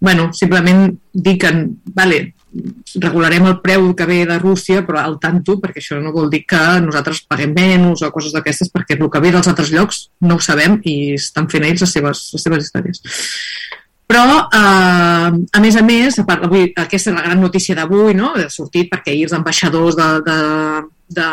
bueno, 0.00 0.32
simplement 0.32 0.88
dir 1.12 1.36
que, 1.38 1.52
vale, 1.94 2.32
regularem 3.02 3.46
el 3.48 3.58
preu 3.64 3.88
que 3.96 4.06
ve 4.08 4.20
de 4.28 4.38
Rússia, 4.38 4.82
però 4.86 5.00
al 5.02 5.18
tanto, 5.22 5.58
perquè 5.62 5.82
això 5.82 5.98
no 6.02 6.14
vol 6.14 6.30
dir 6.32 6.44
que 6.48 6.60
nosaltres 6.84 7.24
paguem 7.28 7.54
menys 7.56 8.04
o 8.06 8.12
coses 8.14 8.34
d'aquestes, 8.36 8.70
perquè 8.74 8.98
el 8.98 9.10
que 9.10 9.22
ve 9.22 9.32
dels 9.34 9.48
altres 9.50 9.72
llocs 9.74 10.06
no 10.20 10.38
ho 10.38 10.44
sabem 10.44 10.80
i 10.84 11.16
estan 11.16 11.50
fent 11.52 11.66
ells 11.68 11.84
les 11.84 11.96
seves, 11.98 12.28
les 12.34 12.46
seves 12.48 12.68
històries. 12.68 13.02
Però, 14.06 14.22
eh, 14.54 15.30
a 15.58 15.60
més 15.60 15.76
a 15.76 15.82
més, 15.82 16.18
a 16.18 16.24
part, 16.24 16.44
avui, 16.46 16.70
aquesta 16.78 17.10
és 17.10 17.16
la 17.16 17.24
gran 17.26 17.40
notícia 17.42 17.74
d'avui, 17.74 18.14
no? 18.14 18.34
ha 18.38 18.48
sortit 18.50 18.90
perquè 18.92 19.12
ahir 19.12 19.26
els 19.26 19.34
ambaixadors 19.34 19.98
de, 19.98 20.06
de, 20.28 20.38
de, 21.18 21.30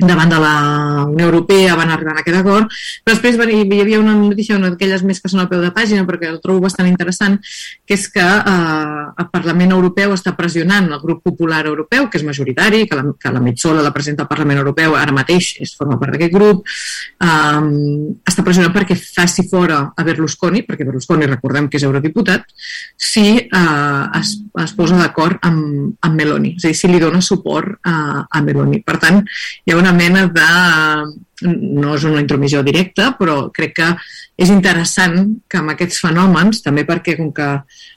davant 0.00 0.30
de 0.30 0.38
la 0.40 1.04
Unió 1.06 1.26
Europea 1.26 1.76
van 1.76 1.90
arribar 1.90 2.16
a 2.16 2.22
aquest 2.22 2.38
acord, 2.40 2.70
però 3.04 3.16
després 3.16 3.36
hi 3.50 3.80
havia 3.80 4.00
una 4.00 4.14
notícia, 4.16 4.56
una 4.56 4.70
d'aquelles 4.72 5.04
més 5.04 5.20
que 5.20 5.30
són 5.30 5.42
al 5.42 5.48
peu 5.50 5.60
de 5.62 5.72
pàgina, 5.76 6.06
perquè 6.08 6.30
el 6.30 6.40
trobo 6.42 6.64
bastant 6.64 6.88
interessant, 6.88 7.38
que 7.86 7.96
és 7.98 8.06
que 8.12 8.24
eh, 8.24 9.04
el 9.20 9.28
Parlament 9.32 9.74
Europeu 9.76 10.14
està 10.16 10.34
pressionant 10.38 10.88
el 10.90 11.02
grup 11.02 11.22
popular 11.26 11.62
europeu, 11.66 12.08
que 12.10 12.20
és 12.20 12.26
majoritari, 12.26 12.86
que 12.88 12.98
la, 12.98 13.04
que 13.20 13.32
la 13.34 13.42
Metzola 13.44 13.84
la 13.84 13.92
presenta 13.94 14.24
al 14.24 14.30
Parlament 14.30 14.62
Europeu, 14.62 14.96
ara 14.96 15.14
mateix 15.14 15.52
és 15.60 15.74
forma 15.76 15.98
part 16.00 16.16
d'aquest 16.16 16.34
grup, 16.34 16.64
eh, 16.64 17.60
està 18.30 18.46
pressionant 18.46 18.74
perquè 18.74 18.96
faci 18.98 19.46
fora 19.50 19.82
a 19.96 20.06
Berlusconi, 20.06 20.64
perquè 20.68 20.86
Berlusconi 20.88 21.28
recordem 21.28 21.68
que 21.68 21.80
és 21.80 21.86
eurodiputat, 21.88 22.46
si 22.96 23.26
eh, 23.40 24.20
es, 24.20 24.36
es 24.64 24.76
posa 24.78 24.98
d'acord 25.00 25.40
amb, 25.46 25.94
amb 26.00 26.16
Meloni, 26.16 26.54
és 26.56 26.64
a 26.64 26.72
dir, 26.72 26.78
si 26.78 26.90
li 26.90 27.02
dona 27.02 27.20
suport 27.24 27.80
a, 27.84 28.24
a 28.24 28.42
Meloni. 28.44 28.82
Per 28.86 28.96
tant, 29.02 29.20
hi 29.66 29.74
ha 29.74 29.78
una 29.78 29.89
mena 29.92 30.26
de... 30.28 30.48
no 31.48 31.94
és 31.96 32.04
una 32.04 32.20
intromissió 32.20 32.60
directa, 32.62 33.14
però 33.16 33.46
crec 33.56 33.72
que 33.78 33.86
és 34.36 34.50
interessant 34.52 35.38
que 35.48 35.56
amb 35.60 35.72
aquests 35.72 36.00
fenòmens, 36.04 36.60
també 36.64 36.84
perquè 36.88 37.14
com 37.16 37.30
que 37.32 37.46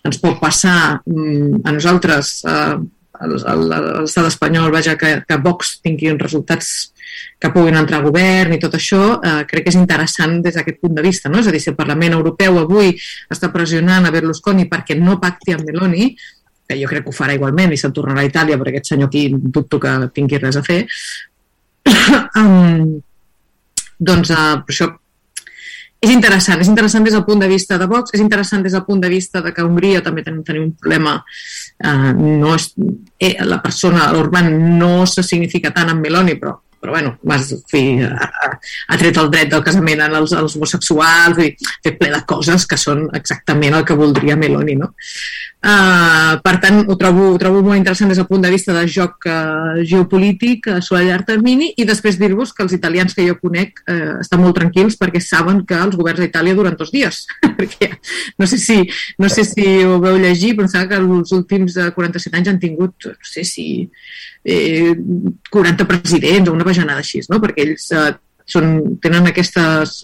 ens 0.08 0.20
pot 0.22 0.38
passar 0.40 1.02
mm, 1.06 1.60
a 1.68 1.74
nosaltres, 1.76 2.30
eh, 2.48 2.78
al- 3.24 3.36
al- 3.54 3.74
a 3.76 3.80
l'estat 4.02 4.30
espanyol, 4.30 4.72
vaja, 4.72 4.96
que, 5.00 5.12
que 5.28 5.38
Vox 5.44 5.78
tingui 5.84 6.12
uns 6.12 6.24
resultats 6.24 6.72
que 7.40 7.52
puguin 7.52 7.76
entrar 7.78 8.00
a 8.00 8.06
govern 8.08 8.56
i 8.56 8.60
tot 8.64 8.78
això, 8.80 9.02
eh, 9.20 9.44
crec 9.50 9.66
que 9.68 9.74
és 9.74 9.80
interessant 9.82 10.40
des 10.42 10.56
d'aquest 10.56 10.80
punt 10.80 10.96
de 10.96 11.04
vista. 11.04 11.30
No? 11.30 11.40
És 11.44 11.48
a 11.48 11.54
dir, 11.54 11.60
si 11.62 11.70
el 11.74 11.76
Parlament 11.80 12.16
Europeu 12.16 12.62
avui 12.64 12.96
està 13.30 13.52
pressionant 13.52 14.08
a 14.08 14.12
Berlusconi 14.16 14.70
perquè 14.72 14.96
no 15.00 15.20
pacti 15.20 15.52
amb 15.54 15.68
Meloni, 15.68 16.14
que 16.64 16.80
jo 16.80 16.88
crec 16.88 17.04
que 17.04 17.12
ho 17.12 17.16
farà 17.16 17.36
igualment 17.36 17.76
i 17.76 17.78
se'n 17.78 17.92
tornarà 17.92 18.24
a 18.24 18.30
Itàlia 18.32 18.56
perquè 18.58 18.78
aquest 18.78 18.94
senyor 18.96 19.12
aquí 19.12 19.28
dubto 19.36 19.82
que 19.84 19.92
tingui 20.16 20.40
res 20.40 20.56
a 20.56 20.64
fer, 20.64 20.86
um, 22.40 23.00
doncs 24.00 24.32
uh, 24.34 24.60
això 24.68 24.90
és 26.04 26.12
interessant, 26.12 26.60
és 26.60 26.68
interessant 26.68 27.06
des 27.06 27.16
del 27.16 27.24
punt 27.24 27.40
de 27.40 27.48
vista 27.48 27.78
de 27.80 27.88
Vox, 27.88 28.12
és 28.13 28.20
interessant 28.20 28.63
des 28.66 28.74
del 28.75 28.84
punt 28.84 29.00
de 29.00 29.10
vista 29.12 29.40
de 29.42 29.54
que 29.56 29.63
Hongria 29.63 30.02
també 30.04 30.24
tenim, 30.25 30.42
tenim 30.44 30.66
un 30.68 30.74
problema 30.75 31.13
eh, 31.80 32.12
no 32.18 32.58
és, 32.58 32.74
eh, 33.24 33.38
la 33.48 33.62
persona, 33.63 34.10
l'Orban 34.12 34.52
no 34.82 35.06
se 35.08 35.24
significa 35.24 35.72
tant 35.72 35.94
amb 35.94 36.04
Meloni, 36.04 36.36
però 36.42 36.58
però 36.84 36.92
bueno, 36.92 37.13
vas, 37.24 37.48
fi, 37.72 38.02
ha, 38.04 38.25
ha- 38.28 38.58
ha 38.92 38.98
tret 39.00 39.16
el 39.16 39.30
dret 39.32 39.48
del 39.54 39.62
casament 39.63 40.02
als, 40.04 40.34
als 40.36 40.58
homosexuals, 40.58 41.38
ha 41.40 41.78
fet 41.80 41.96
ple 41.96 42.10
de 42.12 42.20
coses 42.28 42.66
que 42.68 42.75
són 42.75 43.06
exactament 43.16 43.78
el 43.78 43.86
que 43.88 43.96
voldria 43.96 44.36
Meloni, 44.36 44.75
no? 44.75 44.90
Uh, 45.63 46.41
per 46.43 46.58
tant, 46.60 46.82
ho 46.91 46.96
trobo, 47.00 47.29
ho 47.32 47.38
trobo 47.39 47.62
molt 47.63 47.79
interessant 47.79 48.10
des 48.12 48.20
del 48.20 48.27
punt 48.27 48.43
de 48.43 48.51
vista 48.51 48.74
de 48.75 48.84
joc 48.91 49.24
uh, 49.32 49.79
geopolític 49.88 50.67
uh, 50.67 50.82
llarg 51.00 51.24
termini 51.29 51.70
i 51.79 51.86
després 51.88 52.17
dir-vos 52.20 52.51
que 52.51 52.65
els 52.65 52.75
italians 52.75 53.15
que 53.15 53.24
jo 53.24 53.38
conec 53.39 53.79
uh, 53.88 54.20
estan 54.20 54.43
molt 54.43 54.58
tranquils 54.60 55.00
perquè 55.00 55.22
saben 55.24 55.62
que 55.63 55.79
els 55.79 55.96
governs 55.96 56.20
a 56.20 56.27
Itàlia 56.27 56.58
duren 56.58 56.75
dos 56.75 56.91
dies 56.91 57.24
perquè 57.60 57.93
no 58.39 58.50
sé 58.50 58.60
si, 58.60 58.82
no 59.17 59.32
sé 59.32 59.46
si 59.48 59.65
ho 59.88 60.01
veu 60.03 60.20
llegir 60.20 60.51
però 60.58 60.67
em 60.67 60.89
que 60.89 61.00
els 61.00 61.32
últims 61.36 61.77
eh, 61.77 61.91
47 61.96 62.38
anys 62.39 62.51
han 62.51 62.60
tingut, 62.62 63.10
no 63.10 63.29
sé 63.32 63.43
si 63.48 63.67
eh, 64.43 64.93
40 65.51 65.88
presidents 65.89 66.50
o 66.50 66.55
una 66.55 66.67
bajanada 66.67 67.03
així, 67.03 67.24
no? 67.29 67.39
perquè 67.43 67.67
ells 67.67 67.89
eh, 67.96 68.10
són, 68.50 68.98
tenen 69.03 69.32
aquestes 69.32 70.03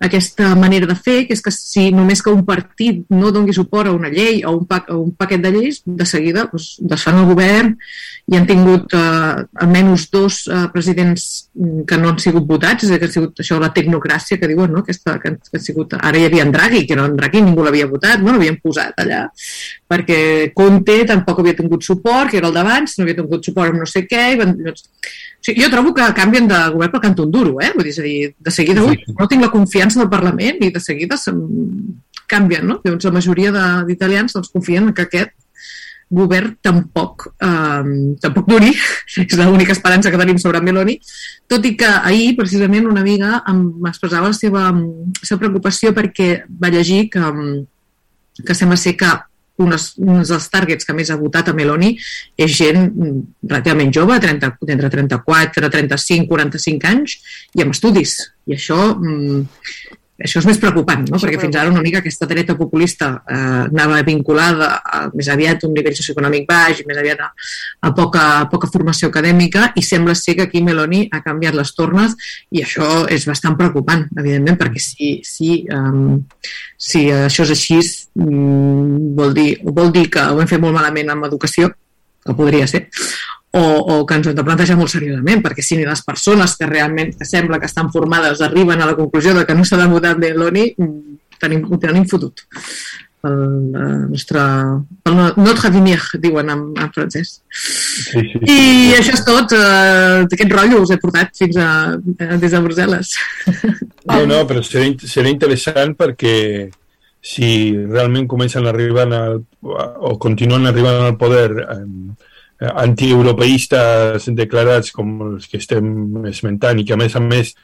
aquesta 0.00 0.52
manera 0.54 0.86
de 0.86 0.94
fer, 0.94 1.24
que 1.26 1.34
és 1.34 1.40
que 1.42 1.50
si 1.50 1.88
només 1.90 2.20
que 2.22 2.30
un 2.30 2.44
partit 2.46 3.00
no 3.10 3.32
dongui 3.34 3.54
suport 3.56 3.88
a 3.90 3.94
una 3.96 4.10
llei 4.12 4.44
o 4.46 4.52
un, 4.54 4.66
pa 4.70 4.84
un 4.94 5.10
paquet 5.18 5.42
de 5.42 5.50
lleis, 5.50 5.80
de 5.84 6.06
seguida 6.06 6.44
doncs, 6.52 6.76
desfan 6.78 7.18
el 7.18 7.26
govern 7.32 7.72
i 8.30 8.36
han 8.38 8.46
tingut 8.46 8.94
eh, 8.94 9.42
almenys 9.64 10.04
dos 10.14 10.44
eh, 10.46 10.66
presidents 10.72 11.24
que 11.88 11.98
no 11.98 12.12
han 12.12 12.18
sigut 12.22 12.46
votats, 12.46 12.84
és 12.84 12.90
a 12.90 12.94
dir, 12.94 13.00
que 13.02 13.08
ha 13.10 13.16
sigut 13.16 13.42
això 13.42 13.58
la 13.58 13.72
tecnocràcia 13.74 14.38
que 14.38 14.46
diuen, 14.52 14.70
no? 14.70 14.84
Aquesta, 14.84 15.16
que, 15.18 15.32
han- 15.32 15.40
que 15.50 15.58
ha 15.58 15.64
sigut, 15.64 15.96
ara 15.98 16.18
hi 16.20 16.28
havia 16.28 16.44
en 16.46 16.52
Draghi, 16.54 16.84
que 16.86 16.94
no 16.98 17.08
en 17.08 17.16
Draghi 17.18 17.42
ningú 17.42 17.64
l'havia 17.66 17.88
votat, 17.90 18.22
no 18.22 18.36
l'havien 18.36 18.60
posat 18.62 18.94
allà, 19.02 19.24
perquè 19.90 20.52
Conte 20.54 21.00
tampoc 21.08 21.40
havia 21.42 21.56
tingut 21.58 21.82
suport, 21.82 22.30
que 22.30 22.38
era 22.38 22.46
el 22.52 22.54
d'abans, 22.54 22.94
no 22.98 23.06
havia 23.06 23.18
tingut 23.22 23.44
suport 23.50 23.72
amb 23.72 23.82
no 23.82 23.88
sé 23.88 24.04
què, 24.06 24.28
i 24.34 24.38
van, 24.38 24.54
doncs, 24.62 24.86
sigui, 25.48 25.64
jo 25.64 25.70
trobo 25.72 25.94
que 25.96 26.06
canvien 26.16 26.48
de 26.50 26.60
govern 26.74 26.92
pel 26.94 27.04
cantó 27.08 27.26
duro, 27.26 27.56
eh? 27.64 27.72
Vull 27.74 27.88
dir, 27.88 27.94
és 27.96 27.98
a 27.98 28.06
dir, 28.06 28.30
de 28.38 28.54
seguida, 28.54 28.84
ui, 28.84 29.00
no 29.18 29.28
tinc 29.30 29.44
la 29.44 29.52
confiança 29.52 30.00
del 30.02 30.12
Parlament 30.12 30.62
i 30.64 30.72
de 30.74 30.82
seguida 30.84 31.18
se'm 31.20 31.42
canvien, 32.28 32.66
no? 32.68 32.78
Llavors 32.84 33.08
la 33.08 33.14
majoria 33.16 33.52
d'italians 33.88 34.36
doncs, 34.36 34.52
confien 34.52 34.92
que 34.92 35.08
aquest 35.08 35.32
govern 36.08 36.54
tampoc, 36.64 37.26
eh, 37.44 38.14
tampoc 38.22 38.48
duri, 38.48 38.72
és 39.24 39.38
l'única 39.38 39.74
esperança 39.76 40.10
que 40.10 40.20
tenim 40.20 40.38
sobre 40.40 40.60
Meloni, 40.64 40.98
tot 41.48 41.64
i 41.68 41.74
que 41.76 41.88
ahir, 41.88 42.34
precisament, 42.36 42.88
una 42.88 43.04
amiga 43.04 43.42
em 43.48 43.64
expressava 43.88 44.32
la 44.32 44.36
seva, 44.36 44.68
la 44.72 45.24
seva 45.24 45.42
preocupació 45.44 45.92
perquè 45.96 46.44
va 46.48 46.72
llegir 46.72 47.08
que, 47.12 47.20
em, 47.20 47.66
que 48.44 48.56
sembla 48.56 48.78
ser 48.80 48.96
que 48.96 49.10
un 49.58 49.74
dels, 49.74 49.86
un 49.98 50.22
dels 50.22 50.48
targets 50.52 50.86
que 50.86 50.94
més 50.96 51.10
ha 51.10 51.18
votat 51.18 51.50
a 51.50 51.54
Meloni 51.56 51.94
és 52.38 52.54
gent 52.54 52.84
relativament 53.42 53.92
jove, 53.94 54.18
30, 54.22 54.52
entre 54.74 54.90
34, 54.94 55.70
35, 55.76 56.28
45 56.30 56.90
anys, 56.92 57.18
i 57.58 57.64
amb 57.64 57.74
estudis. 57.74 58.18
I 58.48 58.56
això, 58.56 58.78
mm, 58.94 59.97
això 60.18 60.40
és 60.40 60.46
més 60.48 60.58
preocupant, 60.58 61.04
no? 61.06 61.18
perquè 61.22 61.38
fins 61.38 61.56
ara 61.56 61.70
una 61.70 61.82
mica 61.84 62.00
aquesta 62.02 62.26
dreta 62.26 62.56
populista 62.58 63.10
eh, 63.22 63.36
anava 63.68 64.00
vinculada 64.02 64.70
a, 64.82 65.02
més 65.14 65.28
aviat 65.30 65.62
a 65.62 65.68
un 65.68 65.76
nivell 65.76 65.94
socioeconòmic 65.94 66.48
baix 66.48 66.82
i 66.82 66.86
més 66.88 66.98
aviat 66.98 67.22
a, 67.22 67.28
a, 67.86 67.92
poca, 67.94 68.24
a 68.40 68.48
poca 68.50 68.70
formació 68.72 69.12
acadèmica 69.12 69.68
i 69.78 69.84
sembla 69.86 70.16
ser 70.18 70.34
que 70.40 70.48
aquí 70.48 70.62
Meloni 70.64 71.04
ha 71.14 71.22
canviat 71.22 71.54
les 71.54 71.70
tornes 71.76 72.16
i 72.50 72.64
això 72.66 73.06
és 73.14 73.28
bastant 73.30 73.54
preocupant, 73.60 74.08
evidentment, 74.18 74.58
perquè 74.58 74.82
si, 74.82 75.14
si, 75.22 75.62
um, 75.74 76.18
si 76.74 77.06
això 77.14 77.46
és 77.46 77.54
així 77.54 77.78
mm, 77.78 79.14
vol, 79.18 79.36
dir, 79.38 79.52
vol 79.70 79.94
dir 79.94 80.08
que 80.10 80.26
ho 80.26 80.42
hem 80.42 80.50
fet 80.50 80.62
molt 80.62 80.74
malament 80.74 81.14
amb 81.14 81.30
educació, 81.30 81.70
que 82.26 82.34
podria 82.34 82.66
ser, 82.66 82.88
o, 83.58 83.98
o 83.98 84.06
que 84.06 84.18
ens 84.18 84.26
ho 84.26 84.32
hem 84.32 84.38
de 84.38 84.44
plantejar 84.46 84.78
molt 84.78 84.92
seriosament, 84.92 85.42
perquè 85.44 85.64
si 85.64 85.80
les 85.80 86.04
persones 86.06 86.54
que 86.58 86.68
realment 86.70 87.14
que 87.18 87.26
sembla 87.28 87.58
que 87.58 87.68
estan 87.70 87.90
formades 87.94 88.42
arriben 88.44 88.82
a 88.82 88.88
la 88.92 88.96
conclusió 88.96 89.34
de 89.34 89.44
que 89.46 89.56
no 89.58 89.66
s'ha 89.66 89.80
de 89.80 89.90
votar 89.90 90.16
Meloni, 90.18 90.70
mm, 90.78 91.18
tenim, 91.42 91.66
ho 91.68 91.78
tenim 91.82 92.06
fotut. 92.08 92.44
El, 93.26 93.38
el 93.74 94.10
nostre, 94.12 94.40
el 95.10 95.16
notre 95.42 95.68
avenir, 95.68 95.98
diuen 96.22 96.52
en, 96.54 96.60
en 96.78 96.92
francès. 96.94 97.32
Sí, 97.50 98.22
sí, 98.30 98.40
I 98.46 98.94
això 98.94 99.16
és 99.16 99.24
tot. 99.26 99.56
Eh, 99.58 100.22
aquest 100.22 100.54
rotllo 100.54 100.84
us 100.84 100.92
he 100.94 101.00
portat 101.02 101.34
fins 101.40 101.58
a, 101.58 101.70
a 101.98 102.38
des 102.38 102.54
de 102.54 102.60
Brussel·les. 102.62 103.14
No, 104.08 104.22
no, 104.24 104.38
però 104.48 104.62
serà, 104.64 104.86
serà 105.04 105.28
interessant 105.28 105.96
perquè 105.98 106.36
si 107.20 107.74
realment 107.74 108.28
comencen 108.30 108.70
arribant 108.70 109.12
al, 109.12 109.42
o 109.60 110.14
continuen 110.22 110.70
arribant 110.70 111.02
al 111.02 111.18
poder 111.20 111.50
eh, 111.64 111.82
antieuropeistes 112.58 114.28
declarats 114.34 114.90
com 114.94 115.18
els 115.32 115.46
que 115.46 115.60
estem 115.62 116.24
esmentant 116.26 116.80
i 116.80 116.86
que 116.86 116.96
a 116.96 117.00
més 117.00 117.14
a 117.16 117.22
més 117.22 117.54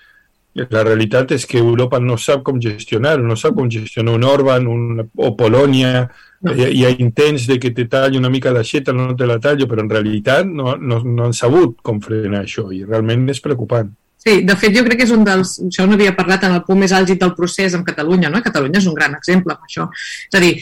la 0.54 0.84
realitat 0.86 1.32
és 1.34 1.46
que 1.50 1.58
Europa 1.58 1.98
no 1.98 2.14
sap 2.20 2.44
com 2.46 2.60
gestionar, 2.62 3.16
no 3.18 3.34
sap 3.34 3.56
com 3.58 3.70
gestionar 3.70 4.14
un 4.14 4.24
Orban 4.28 4.68
un, 4.70 5.02
o 5.02 5.32
Polònia, 5.34 6.04
hi, 6.46 6.68
hi 6.78 6.84
ha 6.86 6.92
intents 6.94 7.48
de 7.50 7.58
que 7.58 7.72
te 7.74 7.88
talli 7.90 8.20
una 8.20 8.30
mica 8.30 8.52
l'aixeta, 8.54 8.94
no 8.94 9.16
te 9.18 9.26
la 9.26 9.40
tallo, 9.42 9.66
però 9.66 9.82
en 9.82 9.90
realitat 9.90 10.46
no, 10.46 10.76
no, 10.78 11.00
no 11.02 11.26
han 11.26 11.34
sabut 11.34 11.80
com 11.82 11.98
frenar 12.04 12.44
això 12.44 12.68
i 12.70 12.84
realment 12.86 13.26
és 13.34 13.42
preocupant. 13.42 13.90
Sí, 14.24 14.38
de 14.46 14.54
fet, 14.56 14.72
jo 14.72 14.84
crec 14.86 15.02
que 15.02 15.04
és 15.04 15.12
un 15.12 15.24
dels... 15.26 15.58
Això 15.66 15.84
no 15.84 15.98
havia 15.98 16.14
parlat 16.16 16.46
en 16.46 16.54
el 16.56 16.62
punt 16.64 16.78
més 16.80 16.94
àlgid 16.96 17.18
del 17.20 17.34
procés 17.36 17.74
amb 17.76 17.84
Catalunya, 17.84 18.30
no? 18.32 18.40
Catalunya 18.46 18.80
és 18.80 18.86
un 18.88 18.94
gran 18.96 19.12
exemple 19.18 19.52
amb 19.52 19.66
això. 19.66 19.84
És 20.30 20.38
a 20.38 20.40
dir, 20.40 20.54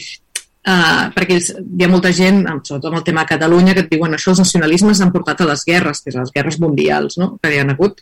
uh, 0.67 1.03
perquè 1.15 1.37
ells, 1.37 1.51
hi 1.53 1.85
ha 1.85 1.91
molta 1.91 2.11
gent, 2.15 2.41
sobretot 2.63 2.89
amb 2.91 3.01
el 3.01 3.05
tema 3.07 3.23
de 3.23 3.33
Catalunya, 3.33 3.75
que 3.75 3.85
et 3.85 3.91
diuen 3.91 4.15
això 4.15 4.33
els 4.33 4.43
nacionalismes 4.43 5.01
han 5.03 5.13
portat 5.15 5.43
a 5.43 5.49
les 5.49 5.65
guerres, 5.67 6.01
que 6.01 6.13
és 6.13 6.19
les 6.19 6.33
guerres 6.35 6.59
mundials, 6.63 7.19
no? 7.21 7.35
que 7.41 7.53
hi 7.53 7.61
ha 7.61 7.67
hagut. 7.75 8.01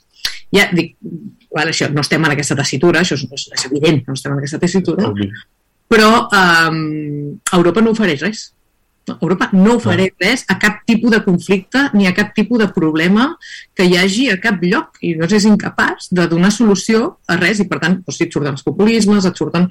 Ja, 0.52 0.68
dic, 0.76 0.96
vale, 1.56 1.72
això, 1.72 1.90
no 1.92 2.04
estem 2.04 2.24
en 2.28 2.36
aquesta 2.36 2.58
tessitura, 2.60 3.02
això 3.02 3.18
és, 3.18 3.50
és 3.58 3.68
evident, 3.70 4.02
no 4.08 4.18
estem 4.18 4.34
en 4.34 4.42
aquesta 4.42 4.60
tessitura, 4.62 5.10
Obvi. 5.10 5.30
però 5.92 6.26
um, 6.28 6.82
Europa 7.54 7.84
no 7.86 7.96
ofereix 7.96 8.26
res. 8.28 8.50
Europa 9.20 9.50
no 9.52 9.76
ofereix 9.80 10.14
res 10.22 10.44
a 10.48 10.58
cap 10.62 10.84
tipus 10.88 11.12
de 11.12 11.20
conflicte 11.26 11.88
ni 11.98 12.06
a 12.08 12.14
cap 12.14 12.36
tipus 12.38 12.62
de 12.62 12.68
problema 12.72 13.32
que 13.76 13.88
hi 13.88 13.98
hagi 13.98 14.28
a 14.30 14.38
cap 14.40 14.62
lloc 14.62 15.02
i 15.02 15.16
no 15.18 15.26
és 15.26 15.48
incapaç 15.50 16.12
de 16.14 16.28
donar 16.30 16.52
solució 16.54 17.18
a 17.28 17.40
res 17.40 17.64
i 17.64 17.68
per 17.68 17.82
tant 17.82 17.98
doncs, 17.98 18.20
sí, 18.20 18.28
et 18.28 18.38
surten 18.38 18.54
els 18.54 18.64
populismes, 18.68 19.26
et 19.26 19.42
surten 19.42 19.68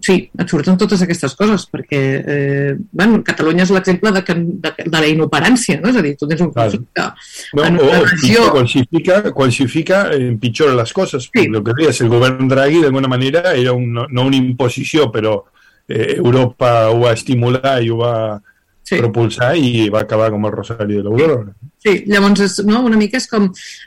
sí, 0.00 0.30
et 0.38 0.48
surten 0.48 0.78
totes 0.80 1.02
aquestes 1.04 1.34
coses, 1.36 1.66
perquè 1.68 2.00
eh, 2.24 2.76
bueno, 2.92 3.20
Catalunya 3.26 3.66
és 3.66 3.70
l'exemple 3.74 4.12
de, 4.14 4.22
que- 4.24 4.36
de, 4.38 4.72
de 4.86 5.00
la 5.02 5.08
inoperància, 5.10 5.80
no? 5.82 5.90
És 5.90 5.96
a 5.96 6.02
dir, 6.02 6.14
tu 6.16 6.26
tens 6.30 6.40
un 6.40 6.52
conflicte 6.52 7.04
No, 7.52 7.64
en 7.64 7.76
una 7.80 7.98
o 8.00 8.04
regió... 8.06 8.46
pitjor, 8.46 8.52
qualifica, 8.52 9.18
qualifica 9.32 10.00
eh, 10.12 10.28
empitjora 10.28 10.74
las 10.74 10.92
cosas. 10.92 11.28
Lo 11.34 11.62
que 11.62 11.72
decías, 11.76 12.00
el 12.00 12.08
gobierno 12.08 12.48
Draghi, 12.48 12.80
de 12.80 12.86
alguna 12.86 13.08
manera, 13.08 13.52
era 13.54 13.72
un, 13.72 13.92
no 13.92 14.22
una 14.26 14.36
imposició, 14.36 15.10
però 15.12 15.44
eh, 15.88 16.14
Europa 16.16 16.88
ho 16.90 17.00
va 17.00 17.12
estimular 17.12 17.82
i 17.82 17.90
ho 17.90 17.98
va 17.98 18.40
Sí. 18.84 18.96
propulsar 18.98 19.52
i 19.56 19.86
va 19.94 20.00
acabar 20.02 20.32
com 20.34 20.42
el 20.44 20.50
Rosari 20.50 20.96
de 20.96 21.02
l'Aurora. 21.04 21.52
Sí, 21.78 22.02
llavors 22.10 22.40
és, 22.42 22.56
no, 22.66 22.80
una 22.82 22.96
mica 22.98 23.16
és 23.16 23.28
com 23.30 23.44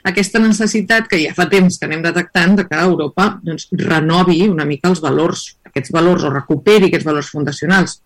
aquesta 0.08 0.40
necessitat 0.40 1.04
que 1.06 1.18
ja 1.20 1.34
fa 1.36 1.44
temps 1.52 1.76
que 1.76 1.84
anem 1.84 2.00
detectant 2.02 2.54
de 2.56 2.64
que 2.64 2.78
Europa 2.80 3.26
doncs, 3.44 3.68
renovi 3.76 4.38
una 4.48 4.64
mica 4.64 4.88
els 4.88 5.02
valors, 5.04 5.58
aquests 5.76 5.92
valors 5.92 6.24
o 6.24 6.32
recuperi 6.32 6.88
aquests 6.88 7.06
valors 7.12 7.30
fundacionals 7.36 8.00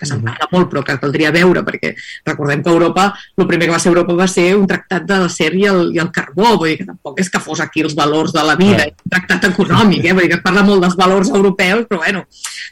que 0.00 0.08
se'n 0.08 0.22
parla 0.24 0.48
molt 0.52 0.70
però 0.70 0.82
que 0.84 0.96
caldria 1.00 1.30
veure 1.34 1.62
perquè 1.64 1.92
recordem 2.26 2.62
que 2.64 2.72
Europa, 2.72 3.10
el 3.36 3.46
primer 3.48 3.68
que 3.68 3.74
va 3.74 3.80
ser 3.82 3.90
Europa 3.92 4.16
va 4.16 4.26
ser 4.32 4.46
un 4.56 4.66
tractat 4.68 5.04
de 5.08 5.18
l'acer 5.22 5.50
i, 5.58 5.66
el, 5.68 5.82
i 5.96 6.00
el 6.00 6.10
carbó, 6.14 6.54
vull 6.56 6.72
dir 6.72 6.78
que 6.80 6.88
tampoc 6.88 7.20
és 7.20 7.28
que 7.32 7.42
fos 7.44 7.60
aquí 7.60 7.84
els 7.84 7.96
valors 7.98 8.32
de 8.36 8.44
la 8.44 8.56
vida, 8.56 8.86
Ah. 8.88 9.04
un 9.04 9.12
tractat 9.12 9.44
econòmic, 9.50 10.04
eh? 10.04 10.14
vull 10.16 10.24
dir 10.24 10.30
que 10.32 10.38
es 10.40 10.44
parla 10.44 10.64
molt 10.64 10.84
dels 10.84 10.96
valors 10.96 11.28
europeus, 11.28 11.84
però 11.90 12.00
bueno, 12.00 12.24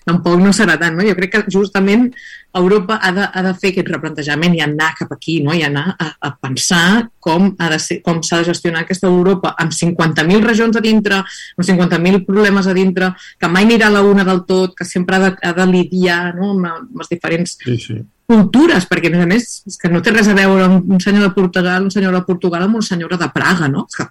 tampoc 0.09 0.40
no 0.40 0.55
serà 0.57 0.78
tant, 0.81 0.97
no? 0.97 1.05
Jo 1.05 1.17
crec 1.19 1.35
que 1.35 1.45
justament 1.52 2.09
Europa 2.55 2.99
ha 3.02 3.12
de, 3.12 3.25
ha 3.28 3.43
de 3.45 3.52
fer 3.61 3.71
aquest 3.73 3.88
replantejament 3.93 4.55
i 4.57 4.62
anar 4.64 4.95
cap 4.99 5.12
aquí, 5.12 5.38
no? 5.45 5.52
i 5.55 5.62
anar 5.67 5.95
a, 6.00 6.09
a 6.26 6.31
pensar 6.40 7.09
com 7.21 7.50
ha 7.59 7.69
de 7.71 7.78
ser, 7.78 8.00
com 8.02 8.23
s'ha 8.25 8.40
de 8.40 8.49
gestionar 8.49 8.83
aquesta 8.83 9.07
Europa 9.07 9.55
amb 9.61 9.75
50.000 9.76 10.45
regions 10.47 10.76
a 10.76 10.83
dintre, 10.85 11.21
amb 11.21 11.67
50.000 11.69 12.25
problemes 12.26 12.67
a 12.67 12.75
dintre, 12.76 13.12
que 13.38 13.50
mai 13.52 13.69
anirà 13.69 13.90
la 13.93 14.02
una 14.02 14.25
del 14.25 14.45
tot, 14.49 14.75
que 14.78 14.87
sempre 14.88 15.17
ha 15.17 15.25
de, 15.26 15.35
ha 15.43 15.52
de 15.52 15.67
lidiar 15.71 16.35
no? 16.38 16.55
amb, 16.55 16.71
amb 16.73 17.02
les 17.02 17.12
diferents 17.12 17.59
Sí, 17.59 17.76
sí. 17.85 17.99
cultures, 18.28 18.87
perquè 18.88 19.12
a 19.12 19.17
més 19.17 19.25
a 19.25 19.28
més 19.28 19.49
és 19.69 19.76
que 19.81 19.90
no 19.93 20.00
té 20.05 20.12
res 20.14 20.28
a 20.28 20.37
veure 20.37 20.69
un 20.78 21.00
senyor 21.00 21.28
de 21.28 21.35
Portugal, 21.37 21.85
un 21.85 21.93
senyor 21.93 22.17
de 22.17 22.25
Portugal 22.26 22.64
amb 22.64 22.81
una 22.81 22.87
senyora 22.87 23.21
de 23.21 23.28
Praga, 23.35 23.69
no? 23.69 23.87
És 23.88 24.00
que, 24.00 24.09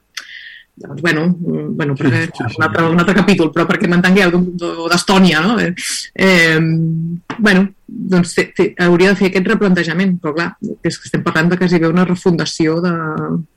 doncs, 0.78 1.02
bueno, 1.02 1.26
mm, 1.28 1.76
bueno 1.76 1.96
perquè, 1.96 2.26
Sí, 2.26 2.32
sí, 2.38 2.44
sí. 2.50 2.56
Un, 2.58 2.64
altre, 2.68 2.84
un 2.86 3.00
altre 3.00 3.16
capítol, 3.18 3.52
però 3.54 3.66
perquè 3.66 3.90
m'entengueu, 3.90 4.32
d'Estònia, 4.92 5.42
no? 5.42 5.58
Eh, 5.60 5.74
eh, 6.14 6.60
bueno, 7.38 7.68
doncs 7.88 8.36
té, 8.38 8.48
té, 8.54 8.68
hauria 8.86 9.14
de 9.14 9.20
fer 9.20 9.32
aquest 9.32 9.50
replantejament, 9.50 10.18
però 10.22 10.36
clar, 10.38 10.50
és 10.86 10.98
que 11.00 11.10
estem 11.10 11.24
parlant 11.26 11.50
de 11.50 11.58
que 11.58 11.70
hi 11.70 11.82
ve 11.82 11.90
una 11.90 12.06
refundació 12.06 12.80
de, 12.84 12.94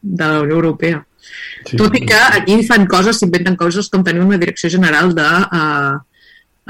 de 0.00 0.26
la 0.32 0.40
Unió 0.46 0.56
Europea. 0.60 1.02
Sí. 1.66 1.76
Tot 1.76 1.94
i 1.98 2.06
que 2.08 2.20
aquí 2.40 2.56
fan 2.66 2.86
coses, 2.88 3.20
s'inventen 3.20 3.58
coses 3.60 3.90
com 3.92 4.04
tenir 4.04 4.24
una 4.24 4.40
direcció 4.40 4.70
general 4.72 5.12
de 5.14 5.28
uh, 5.28 5.98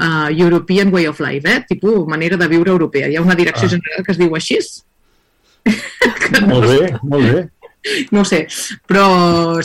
uh, 0.03 0.29
European 0.35 0.91
Way 0.91 1.07
of 1.07 1.23
Life, 1.23 1.47
eh? 1.47 1.63
tipus 1.69 2.05
manera 2.07 2.35
de 2.37 2.47
viure 2.51 2.75
europea. 2.75 3.07
Hi 3.07 3.15
ha 3.15 3.23
una 3.23 3.39
direcció 3.39 3.67
Ah. 3.67 3.75
general 3.77 4.05
que 4.05 4.11
es 4.11 4.19
diu 4.19 4.35
així, 4.35 4.59
Molt 6.49 6.65
bé, 6.65 6.97
molt 7.03 7.27
bé. 7.27 7.41
no 8.13 8.21
ho 8.21 8.25
sé, 8.25 8.43
però... 8.87 9.05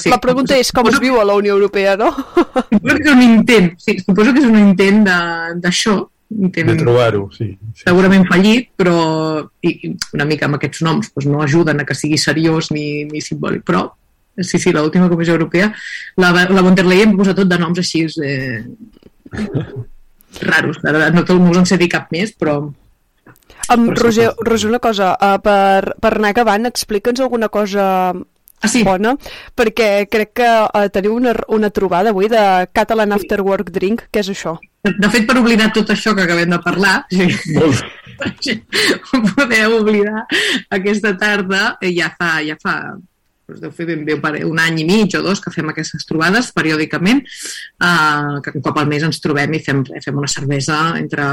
Sí, 0.00 0.10
La 0.12 0.20
pregunta 0.22 0.56
és 0.56 0.70
com 0.72 0.88
es 0.90 0.98
viu 1.02 1.18
a 1.20 1.24
la 1.28 1.34
Unió 1.36 1.54
Europea, 1.56 1.96
no? 2.00 2.10
Suposo 2.72 2.96
que 2.98 3.08
és 3.08 3.14
un 3.14 3.22
intent, 3.22 3.72
sí, 3.82 3.98
suposo 4.00 4.32
que 4.34 4.40
és 4.44 4.48
un 4.48 4.58
intent 4.60 5.02
de- 5.08 5.56
d'això, 5.64 5.96
intent 6.36 6.72
De 6.72 6.78
trobar-ho, 6.80 7.28
sí. 7.36 7.52
sí. 7.54 7.82
segurament 7.84 8.24
fallit, 8.26 8.70
però 8.76 8.96
i, 9.62 9.74
i 9.86 9.92
una 10.16 10.24
mica 10.26 10.48
amb 10.48 10.56
aquests 10.58 10.82
noms 10.82 11.12
doncs 11.14 11.28
no 11.30 11.42
ajuden 11.44 11.80
a 11.84 11.86
que 11.86 11.94
sigui 11.94 12.18
seriós 12.18 12.72
ni, 12.74 13.04
ni 13.10 13.20
simbòlic, 13.22 13.62
però 13.68 13.84
sí, 14.40 14.58
sí, 14.58 14.72
l'última 14.74 15.08
Comissió 15.12 15.36
Europea, 15.36 15.70
la, 16.20 16.32
la 16.50 16.64
von 16.66 16.74
der 16.76 16.84
Leyen 16.88 17.14
posa 17.16 17.32
tot 17.36 17.48
de 17.48 17.56
noms 17.62 17.78
així 17.80 18.02
eh, 18.24 18.64
raros, 20.40 20.80
la 20.82 20.92
veritat, 20.92 21.14
no, 21.14 21.24
tot- 21.24 21.40
no 21.40 21.50
us 21.52 21.58
en 21.62 21.68
sé 21.68 21.78
dir 21.80 21.88
cap 21.92 22.10
més, 22.12 22.32
però 22.36 22.58
Sí, 23.66 23.90
Roger, 23.98 24.30
sí. 24.30 24.46
Roger, 24.46 24.70
una 24.70 24.80
cosa, 24.82 25.12
uh, 25.18 25.36
per, 25.42 25.96
per 26.00 26.14
anar 26.14 26.32
acabant, 26.34 26.68
explica'ns 26.70 27.20
alguna 27.24 27.48
cosa 27.50 27.86
ah, 28.14 28.70
sí. 28.70 28.84
bona, 28.86 29.16
perquè 29.58 30.06
crec 30.10 30.32
que 30.38 30.52
uh, 30.66 30.86
teniu 30.94 31.16
una, 31.18 31.34
una 31.52 31.70
trobada 31.74 32.14
avui 32.14 32.30
de 32.30 32.42
Catalan 32.72 33.16
After 33.16 33.42
Work 33.42 33.74
Drink, 33.74 34.06
què 34.14 34.22
és 34.22 34.32
això? 34.36 34.56
de 34.86 35.10
fet 35.10 35.26
per 35.26 35.38
oblidar 35.40 35.72
tot 35.74 35.90
això 35.90 36.14
que 36.14 36.22
acabem 36.22 36.52
de 36.52 36.58
parlar 36.62 36.94
podeu 39.34 39.76
oblidar 39.80 40.24
aquesta 40.70 41.16
tarda 41.18 41.76
eh, 41.80 41.92
ja 41.96 42.12
fa, 42.14 42.38
ja 42.46 42.56
fa 42.62 42.76
doncs 43.46 43.62
deu 43.62 43.70
fer 43.70 43.86
ben 43.86 44.02
bé 44.04 44.16
un 44.44 44.58
any 44.58 44.80
i 44.82 44.84
mig 44.88 45.14
o 45.14 45.22
dos 45.22 45.40
que 45.42 45.52
fem 45.54 45.68
aquestes 45.70 46.06
trobades 46.08 46.50
periòdicament. 46.56 47.22
Uh, 47.78 48.40
que 48.42 48.56
un 48.58 48.64
cop 48.64 48.80
al 48.80 48.88
mes 48.90 49.04
ens 49.06 49.22
trobem 49.22 49.54
i 49.54 49.62
fem, 49.62 49.84
fem 50.02 50.18
una 50.18 50.30
cervesa 50.30 50.78
entre 50.98 51.26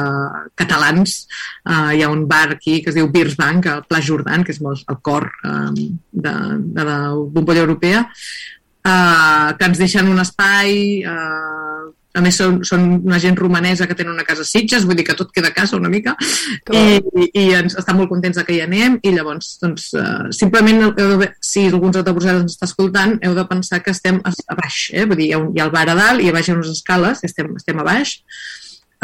catalans. 0.60 1.24
Uh, 1.66 1.90
hi 1.98 2.04
ha 2.04 2.12
un 2.14 2.28
bar 2.30 2.52
aquí 2.54 2.82
que 2.84 2.94
es 2.94 3.00
diu 3.00 3.10
Beers 3.10 3.38
Bank 3.40 3.70
al 3.72 3.86
Pla 3.90 4.02
Jordan, 4.06 4.46
que 4.46 4.54
és 4.54 4.62
molt 4.62 4.86
el 4.94 5.02
cor 5.02 5.26
um, 5.50 5.74
de, 6.12 6.36
de 6.78 6.88
la 6.92 7.00
bombolla 7.18 7.66
europea. 7.66 8.06
Uh, 8.84 9.56
que 9.58 9.70
ens 9.72 9.80
deixen 9.80 10.10
un 10.12 10.20
espai 10.20 11.02
uh, 11.08 11.90
a 12.14 12.22
més 12.22 12.38
són, 12.38 12.60
són 12.68 12.86
una 13.02 13.20
gent 13.22 13.38
romanesa 13.40 13.88
que 13.90 13.98
tenen 13.98 14.14
una 14.14 14.26
casa 14.28 14.46
a 14.46 14.48
Sitges, 14.48 14.86
vull 14.86 15.00
dir 15.00 15.08
que 15.08 15.18
tot 15.18 15.32
queda 15.34 15.50
a 15.50 15.56
casa 15.56 15.78
una 15.80 15.90
mica. 15.90 16.16
I, 16.70 17.00
i, 17.00 17.30
i 17.42 17.46
ens 17.58 17.78
estan 17.80 17.98
molt 17.98 18.12
contents 18.12 18.40
que 18.44 18.56
hi 18.56 18.62
anem 18.64 19.00
i 19.04 19.14
llavors 19.16 19.56
doncs, 19.62 19.90
uh, 19.98 20.30
simplement 20.36 20.82
heu 20.84 21.16
de, 21.22 21.30
si 21.44 21.68
algun 21.70 21.94
de 21.96 22.04
Brussel·les 22.04 22.44
ens 22.44 22.58
està 22.58 22.68
escoltant 22.70 23.16
heu 23.24 23.36
de 23.38 23.46
pensar 23.50 23.82
que 23.84 23.94
estem 23.96 24.20
a, 24.24 24.34
a 24.34 24.58
baix 24.60 24.90
eh? 24.94 25.06
vull 25.10 25.20
dir, 25.20 25.30
hi 25.32 25.36
ha, 25.36 25.42
un, 25.42 25.52
hi 25.54 25.62
ha 25.62 25.68
el 25.68 25.74
bar 25.74 25.86
a 25.90 25.98
dalt 25.98 26.24
i 26.24 26.30
a 26.30 26.36
baix 26.36 26.50
hi 26.50 26.54
ha 26.54 26.58
unes 26.58 26.72
escales 26.74 27.24
i 27.24 27.30
estem, 27.30 27.54
estem 27.60 27.80
a 27.80 27.88
baix 27.88 28.18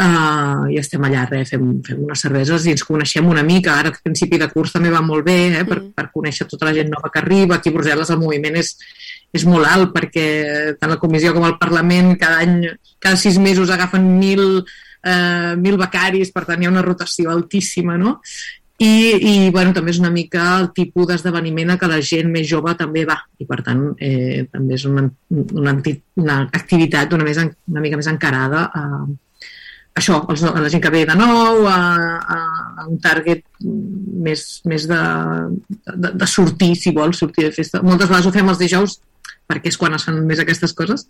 Uh, 0.00 0.64
i 0.72 0.78
estem 0.80 1.02
allà, 1.04 1.26
res, 1.28 1.50
fem, 1.52 1.64
fem 1.84 1.98
unes 2.06 2.22
cerveses 2.24 2.64
i 2.64 2.70
ens 2.72 2.86
coneixem 2.88 3.26
una 3.28 3.42
mica. 3.44 3.74
Ara, 3.76 3.90
a 3.92 4.04
principi 4.06 4.38
de 4.40 4.46
curs 4.48 4.72
també 4.72 4.88
va 4.88 5.02
molt 5.04 5.26
bé, 5.26 5.34
eh, 5.58 5.64
per, 5.68 5.76
per 5.92 6.06
conèixer 6.14 6.46
tota 6.48 6.70
la 6.70 6.72
gent 6.72 6.88
nova 6.88 7.10
que 7.12 7.20
arriba. 7.20 7.58
Aquí 7.58 7.68
a 7.68 7.74
Brussel·les 7.74 8.12
el 8.14 8.22
moviment 8.22 8.56
és, 8.56 8.70
és 9.36 9.44
molt 9.44 9.68
alt 9.68 9.92
perquè 9.92 10.24
tant 10.80 10.94
la 10.94 11.00
comissió 11.02 11.34
com 11.36 11.44
el 11.44 11.58
Parlament 11.60 12.14
cada 12.22 12.40
any, 12.46 12.70
cada 12.96 13.20
sis 13.20 13.36
mesos 13.36 13.68
agafen 13.68 14.08
mil, 14.16 14.64
eh, 15.04 15.52
mil 15.60 15.76
becaris, 15.84 16.32
per 16.32 16.46
tant 16.48 16.64
hi 16.64 16.70
ha 16.70 16.72
una 16.72 16.86
rotació 16.88 17.34
altíssima, 17.36 18.00
no? 18.00 18.16
I, 18.80 18.92
i 19.20 19.32
bueno, 19.52 19.74
també 19.76 19.92
és 19.92 20.00
una 20.00 20.08
mica 20.08 20.54
el 20.56 20.70
tipus 20.72 21.10
d'esdeveniment 21.10 21.74
a 21.74 21.76
què 21.76 21.88
la 21.90 22.00
gent 22.00 22.30
més 22.32 22.48
jove 22.48 22.72
també 22.78 23.02
va 23.04 23.18
i 23.36 23.44
per 23.44 23.58
tant 23.66 23.90
eh, 24.00 24.46
també 24.48 24.78
és 24.78 24.86
una, 24.88 25.04
una, 25.28 25.74
una 26.24 26.44
activitat 26.48 27.12
una, 27.12 27.26
més, 27.28 27.42
una 27.68 27.82
mica 27.84 28.00
més 28.00 28.08
encarada 28.08 28.70
a, 28.72 29.02
això, 29.98 30.20
els, 30.30 30.42
a 30.46 30.60
la 30.60 30.70
gent 30.72 30.82
que 30.84 30.92
ve 30.92 31.04
de 31.08 31.16
nou, 31.18 31.66
a, 31.68 31.78
a, 32.20 32.40
a 32.82 32.88
un 32.88 32.98
target 33.02 33.44
més, 33.60 34.46
més 34.68 34.86
de, 34.90 35.00
de, 35.90 36.12
de 36.14 36.28
sortir, 36.30 36.74
si 36.78 36.94
vols, 36.96 37.20
sortir 37.20 37.48
de 37.48 37.54
festa. 37.54 37.82
Moltes 37.84 38.10
vegades 38.10 38.28
ho 38.28 38.34
fem 38.34 38.52
els 38.52 38.60
dijous 38.62 39.00
perquè 39.50 39.72
és 39.72 39.78
quan 39.80 39.96
es 39.96 40.04
fan 40.06 40.20
més 40.28 40.38
aquestes 40.42 40.72
coses, 40.78 41.06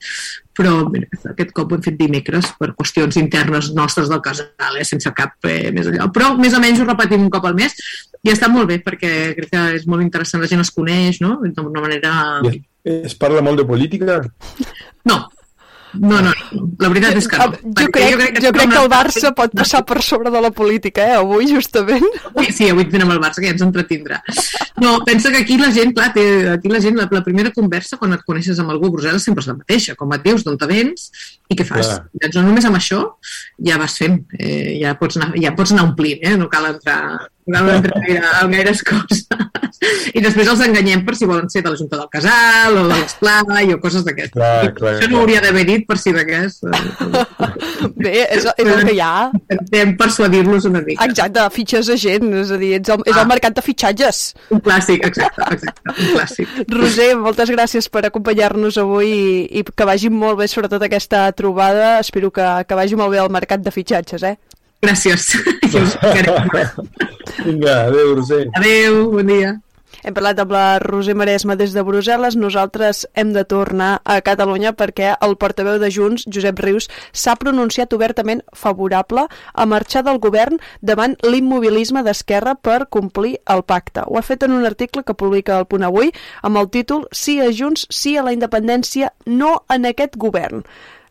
però 0.57 0.87
mira, 0.89 1.09
aquest 1.29 1.51
cop 1.57 1.73
ho 1.73 1.77
hem 1.77 1.85
fet 1.85 1.99
dimecres 1.99 2.49
per 2.57 2.71
qüestions 2.79 3.19
internes 3.21 3.69
nostres 3.77 4.09
del 4.09 4.23
casal, 4.25 4.79
eh, 4.79 4.87
sense 4.89 5.13
cap 5.17 5.37
eh, 5.45 5.69
més 5.77 5.91
allò. 5.91 6.09
Però 6.15 6.33
més 6.41 6.57
o 6.57 6.63
menys 6.63 6.81
ho 6.81 6.89
repetim 6.89 7.27
un 7.27 7.33
cop 7.33 7.45
al 7.51 7.59
mes 7.59 7.77
i 8.25 8.33
està 8.33 8.49
molt 8.53 8.71
bé 8.71 8.81
perquè 8.85 9.13
crec 9.37 9.53
que 9.53 9.67
és 9.77 9.85
molt 9.91 10.05
interessant, 10.07 10.41
la 10.41 10.49
gent 10.49 10.65
es 10.65 10.73
coneix, 10.73 11.21
no?, 11.25 11.37
d'una 11.45 11.85
manera... 11.85 12.15
Es 12.81 13.13
parla 13.21 13.45
molt 13.45 13.61
de 13.61 13.69
política? 13.69 14.23
No, 15.05 15.21
no, 15.95 16.21
no, 16.23 16.33
la 16.81 16.91
veritat 16.93 17.17
és 17.19 17.27
que 17.31 17.39
no. 17.41 17.49
jo 17.51 17.73
perquè 17.75 18.11
crec, 18.15 18.39
jo 18.45 18.53
crec 18.55 18.73
que 18.73 18.81
el 18.81 18.91
Barça 18.93 19.33
pot 19.37 19.55
passar 19.57 19.83
per 19.89 20.01
sobre 20.07 20.31
de 20.31 20.43
la 20.43 20.53
política, 20.55 21.07
eh, 21.07 21.17
avui, 21.19 21.49
justament. 21.51 22.07
Sí, 22.39 22.53
sí, 22.57 22.69
avui 22.71 22.87
tindrem 22.87 23.11
el 23.17 23.23
Barça, 23.23 23.43
que 23.43 23.49
ja 23.49 23.57
ens 23.57 23.65
entretindrà. 23.67 24.21
No, 24.83 24.99
pensa 25.07 25.33
que 25.35 25.43
aquí 25.43 25.59
la 25.61 25.73
gent, 25.75 25.95
clar, 25.97 26.13
té, 26.15 26.25
aquí 26.53 26.71
la 26.73 26.81
gent, 26.85 26.99
la, 27.01 27.09
la 27.11 27.25
primera 27.27 27.53
conversa 27.57 27.99
quan 28.01 28.15
et 28.17 28.25
coneixes 28.27 28.61
amb 28.63 28.73
algú 28.75 28.91
a 28.91 28.95
Brussel·les 28.97 29.27
sempre 29.27 29.45
és 29.45 29.51
la 29.51 29.59
mateixa, 29.59 29.97
com 29.99 30.15
et 30.17 30.25
dius, 30.25 30.47
d'on 30.47 30.59
te 30.61 30.71
vens 30.71 31.11
i 31.51 31.59
què 31.59 31.67
fas. 31.67 31.91
Clar. 31.91 32.23
Doncs 32.23 32.39
no 32.39 32.47
només 32.47 32.69
amb 32.69 32.79
això 32.79 33.03
ja 33.67 33.81
vas 33.81 33.99
fent, 33.99 34.23
eh, 34.39 34.79
ja, 34.81 34.95
pots 35.01 35.19
anar, 35.21 35.33
ja 35.41 35.55
pots 35.59 35.75
anar 35.75 35.89
omplint, 35.91 36.23
eh? 36.23 36.37
no 36.39 36.49
cal 36.53 36.71
entrar, 36.71 37.01
no 37.51 37.73
entrar 37.75 38.01
gaire, 38.07 38.23
en 38.43 38.55
gaires 38.55 38.83
coses. 38.87 39.27
I 40.15 40.21
després 40.21 40.49
els 40.51 40.61
enganyem 40.65 41.03
per 41.07 41.15
si 41.17 41.27
volen 41.29 41.49
ser 41.53 41.63
de 41.65 41.71
la 41.73 41.79
Junta 41.79 41.97
del 41.97 42.09
Casal 42.13 42.75
o 42.77 42.83
de 42.85 42.97
l'Esplai 42.99 43.71
o 43.73 43.79
coses 43.81 44.05
d'aquestes. 44.05 44.35
Clar, 44.37 44.73
clar, 44.77 44.93
Això 44.99 45.09
no 45.13 45.23
hauria 45.23 45.41
d'haver 45.45 45.65
dit 45.69 45.87
per 45.89 45.97
si 46.01 46.13
és. 46.13 46.59
Bé, 48.01 48.13
és, 48.27 48.45
és 48.45 48.67
el 48.75 48.85
que 48.87 48.95
hi 48.97 49.01
ha. 49.05 49.31
Intentem 49.49 49.95
persuadir-los 50.01 50.67
una 50.69 50.83
mica. 50.85 51.07
Exacte, 51.09 51.47
fitxes 51.55 51.89
a 51.93 51.97
gent, 52.01 52.29
és 52.43 52.53
a 52.53 52.59
dir, 52.61 52.75
ets 52.81 52.93
el, 52.93 53.03
és 53.07 53.17
Ah. 53.17 53.23
el 53.25 53.31
mercat 53.33 53.57
de 53.57 53.65
fitxatges. 53.65 54.21
Un 54.51 54.61
clàssic, 54.65 55.07
exacte, 55.09 55.49
exacte, 55.57 55.95
un 55.97 56.13
clàssic. 56.17 56.55
Roser, 56.77 57.11
moltes 57.17 57.51
gràcies 57.55 57.89
per 57.93 58.05
acompanyar-nos 58.11 58.79
avui 58.83 59.11
i, 59.11 59.61
i 59.61 59.65
que 59.65 59.89
vagi 59.89 60.11
molt 60.13 60.39
bé, 60.43 60.49
sobretot 60.51 60.83
aquesta 60.87 61.27
trobada. 61.33 61.99
Espero 62.05 62.31
que, 62.31 62.47
que 62.69 62.79
vagi 62.79 62.97
molt 63.01 63.15
bé 63.15 63.23
el 63.25 63.33
mercat 63.33 63.65
de 63.65 63.73
fitxatges, 63.75 64.23
eh? 64.29 64.37
Gràcies. 64.81 65.33
Vinga, 67.45 67.75
adéu, 67.89 68.15
Roser. 68.17 68.47
Adéu, 68.57 69.11
bon 69.13 69.29
dia. 69.29 69.59
Hem 70.01 70.15
parlat 70.17 70.39
amb 70.41 70.53
la 70.55 70.79
Roser 70.81 71.13
Maresma 71.19 71.57
des 71.61 71.75
de 71.77 71.83
Brussel·les. 71.85 72.37
Nosaltres 72.41 73.03
hem 73.21 73.35
de 73.35 73.43
tornar 73.45 73.91
a 74.05 74.17
Catalunya 74.25 74.73
perquè 74.73 75.11
el 75.27 75.37
portaveu 75.37 75.77
de 75.83 75.91
Junts, 75.93 76.25
Josep 76.33 76.63
Rius, 76.65 76.89
s'ha 77.13 77.35
pronunciat 77.37 77.93
obertament 77.93 78.41
favorable 78.57 79.27
a 79.29 79.67
marxar 79.69 80.03
del 80.07 80.21
govern 80.25 80.57
davant 80.81 81.19
l'immobilisme 81.27 82.01
d'Esquerra 82.07 82.55
per 82.57 82.87
complir 82.89 83.35
el 83.53 83.65
pacte. 83.69 84.07
Ho 84.07 84.17
ha 84.17 84.25
fet 84.25 84.47
en 84.47 84.57
un 84.57 84.65
article 84.65 85.05
que 85.05 85.19
publica 85.19 85.59
el 85.59 85.69
Punt 85.69 85.85
Avui 85.85 86.15
amb 86.41 86.57
el 86.57 86.71
títol 86.73 87.05
Sí 87.13 87.37
a 87.45 87.51
Junts, 87.53 87.85
sí 87.93 88.17
a 88.17 88.25
la 88.25 88.33
independència, 88.33 89.13
no 89.27 89.59
en 89.69 89.85
aquest 89.93 90.17
govern. 90.17 90.65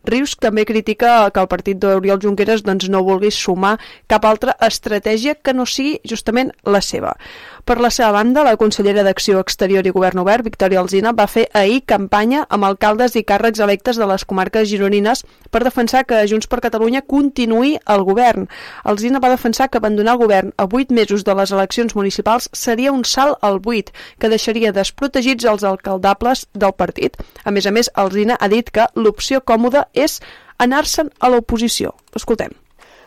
Rius 0.08 0.32
també 0.40 0.64
critica 0.64 1.28
que 1.30 1.42
el 1.42 1.48
partit 1.50 1.80
d'Oriol 1.80 2.20
Junqueras 2.22 2.64
doncs, 2.64 2.88
no 2.88 3.02
vulgui 3.04 3.30
sumar 3.34 3.76
cap 4.08 4.24
altra 4.24 4.56
estratègia 4.64 5.36
que 5.36 5.52
no 5.52 5.66
sigui 5.68 5.98
justament 6.04 6.52
la 6.64 6.80
seva. 6.80 7.16
Per 7.64 7.76
la 7.80 7.90
seva 7.92 8.10
banda, 8.14 8.42
la 8.46 8.56
consellera 8.56 9.02
d'Acció 9.06 9.40
Exterior 9.42 9.86
i 9.86 9.92
Govern 9.94 10.22
Obert, 10.22 10.44
Victòria 10.46 10.80
Alzina, 10.80 11.12
va 11.16 11.26
fer 11.30 11.46
ahir 11.54 11.82
campanya 11.86 12.44
amb 12.48 12.66
alcaldes 12.66 13.16
i 13.18 13.24
càrrecs 13.26 13.60
electes 13.60 13.98
de 14.00 14.06
les 14.08 14.24
comarques 14.24 14.68
gironines 14.70 15.24
per 15.50 15.62
defensar 15.64 16.04
que 16.08 16.22
Junts 16.30 16.48
per 16.50 16.62
Catalunya 16.64 17.02
continuï 17.02 17.76
al 17.84 18.04
govern. 18.08 18.48
Alzina 18.84 19.20
va 19.22 19.32
defensar 19.32 19.68
que 19.68 19.78
abandonar 19.78 20.16
el 20.16 20.22
govern 20.22 20.54
a 20.56 20.66
vuit 20.66 20.90
mesos 20.90 21.24
de 21.24 21.34
les 21.36 21.52
eleccions 21.52 21.94
municipals 21.94 22.48
seria 22.52 22.92
un 22.92 23.04
salt 23.04 23.38
al 23.42 23.60
buit, 23.60 23.92
que 24.18 24.32
deixaria 24.32 24.72
desprotegits 24.72 25.44
els 25.44 25.64
alcaldables 25.64 26.46
del 26.54 26.72
partit. 26.72 27.18
A 27.44 27.50
més 27.50 27.66
a 27.66 27.74
més, 27.74 27.90
Alzina 27.94 28.38
ha 28.40 28.48
dit 28.48 28.70
que 28.70 28.88
l'opció 28.94 29.40
còmoda 29.44 29.86
és 29.92 30.20
anar-se'n 30.58 31.12
a 31.20 31.30
l'oposició. 31.30 31.94
Escoltem. 32.16 32.56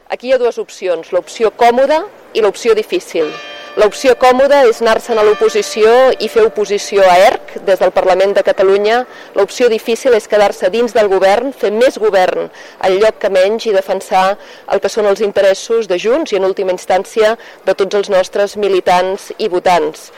Aquí 0.09 0.29
hi 0.29 0.35
ha 0.35 0.39
dues 0.41 0.59
opcions, 0.61 1.11
l'opció 1.11 1.51
còmoda 1.57 2.03
i 2.33 2.41
l'opció 2.45 2.75
difícil. 2.77 3.31
L'opció 3.73 4.13
còmoda 4.21 4.59
és 4.69 4.83
anar-se'n 4.83 5.17
a 5.17 5.23
l'oposició 5.25 5.89
i 6.21 6.27
fer 6.29 6.43
oposició 6.45 7.01
a 7.09 7.15
ERC 7.23 7.55
des 7.65 7.79
del 7.81 7.89
Parlament 7.95 8.35
de 8.37 8.43
Catalunya. 8.45 8.99
L'opció 9.33 9.65
difícil 9.71 10.13
és 10.13 10.29
quedar-se 10.29 10.69
dins 10.69 10.93
del 10.93 11.09
govern, 11.09 11.49
fer 11.57 11.71
més 11.73 11.97
govern 11.97 12.51
en 12.51 12.97
lloc 13.01 13.17
que 13.23 13.31
menys 13.33 13.65
i 13.65 13.73
defensar 13.73 14.35
el 14.69 14.81
que 14.83 14.91
són 14.93 15.09
els 15.09 15.23
interessos 15.25 15.89
de 15.89 15.97
Junts 15.97 16.35
i 16.35 16.37
en 16.37 16.45
última 16.45 16.75
instància 16.75 17.33
de 17.65 17.73
tots 17.73 17.97
els 17.97 18.11
nostres 18.13 18.53
militants 18.61 19.31
i 19.39 19.49
votants 19.49 20.11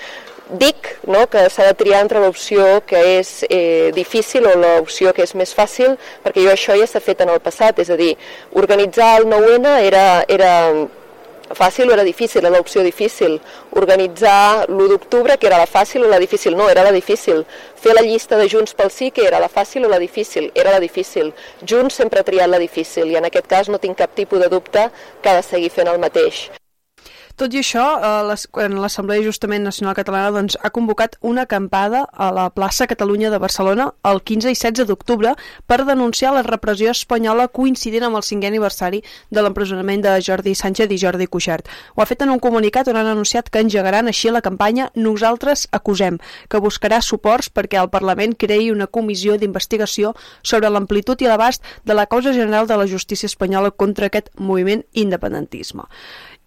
dic 0.45 0.91
no, 1.07 1.23
que 1.31 1.47
s'ha 1.49 1.63
de 1.71 1.77
triar 1.79 2.03
entre 2.03 2.19
l'opció 2.21 2.83
que 2.85 2.99
és 3.15 3.31
eh, 3.49 3.89
difícil 3.95 4.45
o 4.45 4.51
l'opció 4.59 5.13
que 5.15 5.23
és 5.25 5.33
més 5.33 5.55
fàcil, 5.57 5.95
perquè 6.21 6.43
jo 6.43 6.51
això 6.53 6.75
ja 6.77 6.85
s'ha 6.85 7.01
fet 7.01 7.23
en 7.25 7.31
el 7.33 7.41
passat, 7.41 7.79
és 7.81 7.89
a 7.89 7.97
dir, 7.97 8.11
organitzar 8.53 9.15
el 9.21 9.25
9-N 9.31 9.73
era, 9.87 10.05
era 10.29 10.51
fàcil 11.53 11.89
o 11.89 11.93
era 11.93 12.03
difícil, 12.03 12.41
era 12.41 12.49
l'opció 12.55 12.81
difícil. 12.81 13.39
Organitzar 13.71 14.65
l'1 14.69 14.89
d'octubre, 14.89 15.37
que 15.37 15.47
era 15.47 15.61
la 15.61 15.67
fàcil 15.67 16.03
o 16.03 16.09
la 16.09 16.19
difícil, 16.19 16.57
no, 16.57 16.69
era 16.69 16.83
la 16.83 16.91
difícil. 16.91 17.45
Fer 17.75 17.93
la 17.93 18.01
llista 18.01 18.37
de 18.37 18.49
Junts 18.49 18.73
pel 18.73 18.91
Sí, 18.91 19.11
que 19.11 19.27
era 19.27 19.39
la 19.39 19.49
fàcil 19.49 19.85
o 19.85 19.89
la 19.89 19.99
difícil, 19.99 20.51
era 20.55 20.71
la 20.71 20.79
difícil. 20.79 21.33
Junts 21.61 21.95
sempre 22.01 22.19
ha 22.19 22.27
triat 22.27 22.49
la 22.49 22.59
difícil 22.59 23.11
i 23.11 23.17
en 23.21 23.25
aquest 23.29 23.47
cas 23.47 23.69
no 23.69 23.77
tinc 23.77 23.97
cap 23.97 24.15
tipus 24.15 24.41
de 24.41 24.49
dubte 24.49 24.89
que 25.21 25.29
ha 25.29 25.41
de 25.41 25.43
seguir 25.43 25.69
fent 25.69 25.87
el 25.87 25.99
mateix. 25.99 26.47
Tot 27.35 27.51
i 27.51 27.57
això, 27.59 27.83
eh, 27.99 28.67
l'Assemblea 28.71 29.21
Justament 29.21 29.65
Nacional 29.67 29.93
Catalana 29.93 30.31
doncs, 30.31 30.55
ha 30.63 30.69
convocat 30.69 31.17
una 31.19 31.41
acampada 31.41 32.05
a 32.13 32.31
la 32.31 32.49
plaça 32.49 32.87
Catalunya 32.87 33.29
de 33.29 33.37
Barcelona 33.43 33.89
el 34.05 34.21
15 34.23 34.51
i 34.53 34.55
16 34.55 34.87
d'octubre 34.87 35.33
per 35.67 35.83
denunciar 35.83 36.31
la 36.33 36.43
repressió 36.43 36.91
espanyola 36.91 37.49
coincidint 37.49 38.05
amb 38.07 38.15
el 38.15 38.23
cinquè 38.23 38.47
aniversari 38.47 39.01
de 39.29 39.41
l'empresonament 39.43 40.05
de 40.05 40.13
Jordi 40.21 40.55
Sánchez 40.55 40.93
i 40.95 40.97
Jordi 40.97 41.27
Cuixart. 41.27 41.67
Ho 41.95 42.01
ha 42.01 42.05
fet 42.05 42.21
en 42.21 42.29
un 42.31 42.39
comunicat 42.39 42.87
on 42.87 42.95
han 42.95 43.11
anunciat 43.11 43.49
que 43.49 43.59
engegaran 43.59 44.07
així 44.07 44.31
la 44.31 44.41
campanya 44.41 44.87
Nosaltres 44.95 45.67
acusem, 45.71 46.19
que 46.47 46.61
buscarà 46.63 47.01
suports 47.01 47.49
perquè 47.49 47.81
el 47.81 47.89
Parlament 47.89 48.37
creï 48.39 48.71
una 48.71 48.87
comissió 48.87 49.35
d'investigació 49.35 50.13
sobre 50.41 50.69
l'amplitud 50.69 51.19
i 51.19 51.27
l'abast 51.27 51.61
de 51.83 51.99
la 51.99 52.07
causa 52.07 52.31
general 52.31 52.65
de 52.65 52.77
la 52.77 52.87
justícia 52.87 53.27
espanyola 53.27 53.71
contra 53.71 54.05
aquest 54.05 54.31
moviment 54.39 54.85
independentisme. 54.93 55.83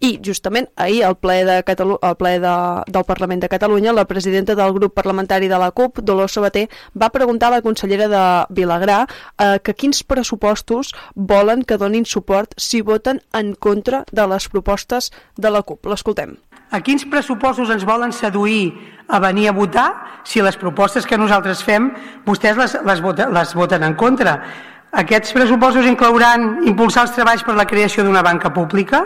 I 0.01 0.21
justament 0.23 0.69
ahir 0.77 1.03
al 1.05 1.17
ple, 1.19 1.41
de 1.45 1.57
Catalu 1.67 1.97
al 2.03 2.15
ple 2.21 2.37
de, 2.39 2.55
del 2.87 3.05
Parlament 3.05 3.43
de 3.43 3.49
Catalunya 3.51 3.93
la 3.93 4.07
presidenta 4.07 4.55
del 4.55 4.73
grup 4.77 4.95
parlamentari 4.95 5.49
de 5.49 5.59
la 5.59 5.73
CUP, 5.73 5.99
Dolors 6.07 6.37
Sabater, 6.39 6.69
va 6.95 7.11
preguntar 7.11 7.49
a 7.49 7.57
la 7.57 7.63
consellera 7.63 8.07
de 8.09 8.25
Vilagrà 8.55 9.01
eh, 9.07 9.59
que 9.59 9.75
quins 9.75 10.05
pressupostos 10.07 10.95
volen 11.15 11.65
que 11.65 11.79
donin 11.79 12.07
suport 12.07 12.55
si 12.57 12.81
voten 12.81 13.23
en 13.35 13.55
contra 13.55 14.05
de 14.13 14.29
les 14.31 14.49
propostes 14.49 15.11
de 15.37 15.51
la 15.51 15.63
CUP. 15.63 15.91
L'escoltem. 15.91 16.37
A 16.71 16.83
quins 16.85 17.07
pressupostos 17.09 17.71
ens 17.73 17.87
volen 17.89 18.13
seduir 18.13 18.75
a 19.09 19.19
venir 19.25 19.49
a 19.49 19.57
votar 19.57 19.89
si 20.29 20.43
les 20.45 20.57
propostes 20.61 21.07
que 21.09 21.17
nosaltres 21.17 21.63
fem 21.65 21.91
vostès 22.27 22.59
les, 22.61 22.75
les, 22.85 23.01
vota, 23.01 23.31
les 23.33 23.55
voten 23.57 23.87
en 23.87 23.97
contra? 23.97 24.43
Aquests 24.88 25.35
pressupostos 25.37 25.85
inclouran 25.85 26.64
impulsar 26.64 27.05
els 27.05 27.12
treballs 27.12 27.44
per 27.44 27.55
la 27.59 27.66
creació 27.68 28.05
d'una 28.05 28.22
banca 28.24 28.48
pública, 28.55 29.03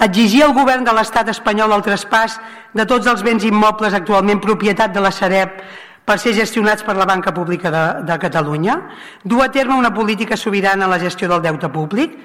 exigir 0.00 0.46
al 0.46 0.54
govern 0.56 0.86
de 0.86 0.94
l'estat 0.96 1.28
espanyol 1.28 1.74
el 1.76 1.84
traspàs 1.84 2.38
de 2.72 2.86
tots 2.88 3.06
els 3.06 3.22
béns 3.22 3.44
immobles 3.44 3.94
actualment 3.94 4.40
propietat 4.40 4.94
de 4.94 5.02
la 5.04 5.12
Sareb 5.12 5.60
per 6.08 6.16
ser 6.18 6.32
gestionats 6.34 6.82
per 6.82 6.96
la 6.96 7.04
Banca 7.06 7.34
Pública 7.36 7.70
de, 7.70 7.84
de 8.08 8.18
Catalunya, 8.18 8.80
dur 9.22 9.44
a 9.44 9.50
terme 9.52 9.76
una 9.76 9.92
política 9.94 10.36
sobirana 10.40 10.88
en 10.88 10.90
la 10.90 10.98
gestió 10.98 11.28
del 11.28 11.44
deute 11.44 11.68
públic, 11.68 12.16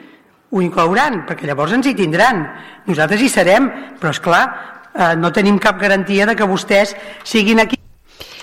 ho 0.51 0.61
inclouran, 0.63 1.25
perquè 1.27 1.49
llavors 1.49 1.75
ens 1.75 1.89
hi 1.89 1.95
tindran. 1.97 2.45
Nosaltres 2.87 3.21
hi 3.21 3.29
serem, 3.29 3.67
però 3.99 4.13
és 4.15 4.21
clar, 4.23 4.43
eh, 4.93 5.15
no 5.19 5.33
tenim 5.35 5.59
cap 5.59 5.81
garantia 5.81 6.25
de 6.25 6.35
que 6.35 6.47
vostès 6.47 6.95
siguin 7.27 7.59
aquí 7.59 7.75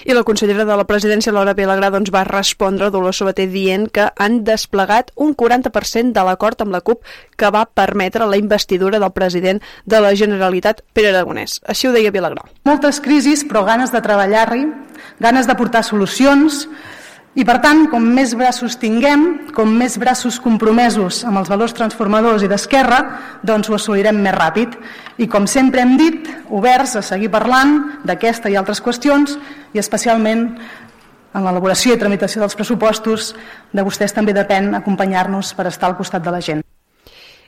i 0.05 0.15
la 0.15 0.25
consellera 0.27 0.65
de 0.69 0.77
la 0.79 0.87
presidència, 0.89 1.33
Laura 1.35 1.55
Vilagrà, 1.57 1.91
doncs, 1.95 2.13
va 2.15 2.25
respondre 2.29 2.87
a 2.89 2.95
Dolors 2.95 3.21
Sabater 3.23 3.49
dient 3.53 3.89
que 3.93 4.09
han 4.17 4.41
desplegat 4.47 5.13
un 5.17 5.35
40% 5.39 6.15
de 6.17 6.25
l'acord 6.27 6.63
amb 6.65 6.75
la 6.75 6.83
CUP 6.85 7.05
que 7.39 7.51
va 7.55 7.67
permetre 7.67 8.27
la 8.27 8.41
investidura 8.41 8.99
del 9.03 9.13
president 9.15 9.63
de 9.87 10.01
la 10.03 10.15
Generalitat, 10.19 10.83
Pere 10.93 11.13
Aragonès. 11.13 11.61
Així 11.67 11.89
ho 11.89 11.95
deia 11.95 12.15
Vilagrà. 12.15 12.47
Moltes 12.69 13.01
crisis, 13.05 13.47
però 13.47 13.65
ganes 13.69 13.93
de 13.95 14.03
treballar-hi, 14.03 14.67
ganes 15.23 15.47
de 15.47 15.57
portar 15.59 15.85
solucions, 15.87 16.67
i 17.33 17.47
per 17.49 17.63
tant, 17.65 17.87
com 17.89 18.05
més 18.13 18.35
braços 18.37 18.75
tinguem, 18.77 19.23
com 19.57 19.71
més 19.73 19.95
braços 19.97 20.37
compromesos 20.43 21.23
amb 21.25 21.41
els 21.41 21.49
valors 21.49 21.73
transformadors 21.73 22.45
i 22.45 22.51
d'esquerra, 22.51 22.99
doncs 23.41 23.71
ho 23.71 23.77
assolirem 23.79 24.19
més 24.21 24.37
ràpid. 24.37 24.75
I 25.17 25.31
com 25.33 25.47
sempre 25.49 25.81
hem 25.81 25.97
dit, 25.97 26.29
oberts 26.53 26.93
a 27.01 27.03
seguir 27.07 27.31
parlant 27.33 27.79
d'aquesta 28.05 28.53
i 28.53 28.59
altres 28.61 28.83
qüestions 28.85 29.39
i 29.73 29.81
especialment 29.81 30.47
en 31.33 31.47
l'elaboració 31.47 31.95
i 31.95 32.01
tramitació 32.01 32.43
dels 32.43 32.57
pressupostos 32.59 33.33
de 33.73 33.85
vostès 33.87 34.13
també 34.13 34.35
depèn 34.37 34.75
acompanyar-nos 34.77 35.55
per 35.57 35.71
estar 35.71 35.89
al 35.89 35.97
costat 35.97 36.25
de 36.25 36.35
la 36.35 36.41
gent. 36.45 36.63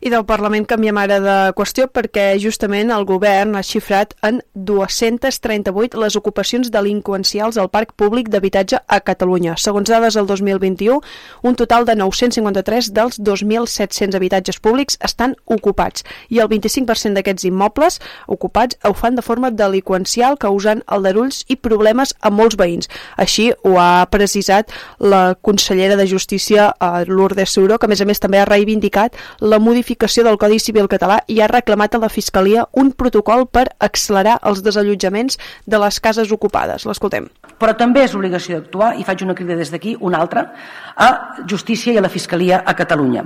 I 0.05 0.11
del 0.13 0.27
Parlament 0.29 0.67
canviem 0.69 0.99
ara 1.01 1.17
de 1.17 1.35
qüestió 1.57 1.87
perquè 1.89 2.35
justament 2.37 2.91
el 2.93 3.07
govern 3.09 3.55
ha 3.57 3.63
xifrat 3.65 4.11
en 4.29 4.43
238 4.69 5.97
les 5.97 6.17
ocupacions 6.21 6.69
delinqüencials 6.69 7.57
al 7.57 7.71
parc 7.73 7.95
públic 7.97 8.29
d'habitatge 8.29 8.83
a 8.85 8.99
Catalunya. 9.01 9.55
Segons 9.57 9.89
dades 9.89 10.19
del 10.19 10.29
2021, 10.29 10.99
un 11.41 11.57
total 11.57 11.87
de 11.89 11.95
953 11.97 12.91
dels 12.93 13.17
2.700 13.17 14.19
habitatges 14.19 14.61
públics 14.61 14.99
estan 15.01 15.39
ocupats 15.49 16.05
i 16.29 16.43
el 16.45 16.53
25% 16.53 17.17
d'aquests 17.17 17.49
immobles 17.49 17.97
ocupats 18.29 18.77
ho 18.85 18.93
fan 18.93 19.17
de 19.17 19.25
forma 19.25 19.49
delinqüencial 19.57 20.37
causant 20.37 20.85
aldarulls 20.85 21.47
i 21.49 21.57
problemes 21.57 22.13
a 22.21 22.29
molts 22.29 22.61
veïns. 22.61 22.93
Així 23.17 23.55
ho 23.65 23.79
ha 23.81 24.05
precisat 24.13 24.69
la 25.01 25.33
consellera 25.41 25.97
de 25.97 26.05
Justícia, 26.13 26.75
eh, 26.77 27.09
Lourdes 27.09 27.57
Suro, 27.57 27.79
que 27.81 27.89
a 27.89 27.95
més 27.97 28.05
a 28.05 28.11
més 28.13 28.21
també 28.21 28.45
ha 28.45 28.45
reivindicat 28.53 29.17
la 29.41 29.57
modificació 29.57 29.94
modificació 29.95 30.25
del 30.25 30.39
Codi 30.39 30.59
Civil 30.59 30.89
català 30.89 31.21
i 31.29 31.41
ha 31.41 31.47
reclamat 31.47 31.95
a 31.95 32.01
la 32.03 32.09
Fiscalia 32.09 32.67
un 32.75 32.91
protocol 32.93 33.47
per 33.47 33.69
accelerar 33.79 34.41
els 34.43 34.63
desallotjaments 34.63 35.39
de 35.67 35.79
les 35.79 36.01
cases 36.01 36.33
ocupades. 36.33 36.85
L'escoltem. 36.85 37.29
Però 37.59 37.75
també 37.79 38.03
és 38.05 38.15
obligació 38.15 38.59
d'actuar, 38.59 38.97
i 38.99 39.05
faig 39.05 39.23
una 39.23 39.35
crida 39.35 39.55
des 39.55 39.71
d'aquí, 39.71 39.97
una 40.01 40.19
altra, 40.19 40.51
a 40.97 41.45
Justícia 41.47 41.93
i 41.93 41.99
a 41.99 42.03
la 42.03 42.09
Fiscalia 42.11 42.65
a 42.67 42.75
Catalunya. 42.75 43.25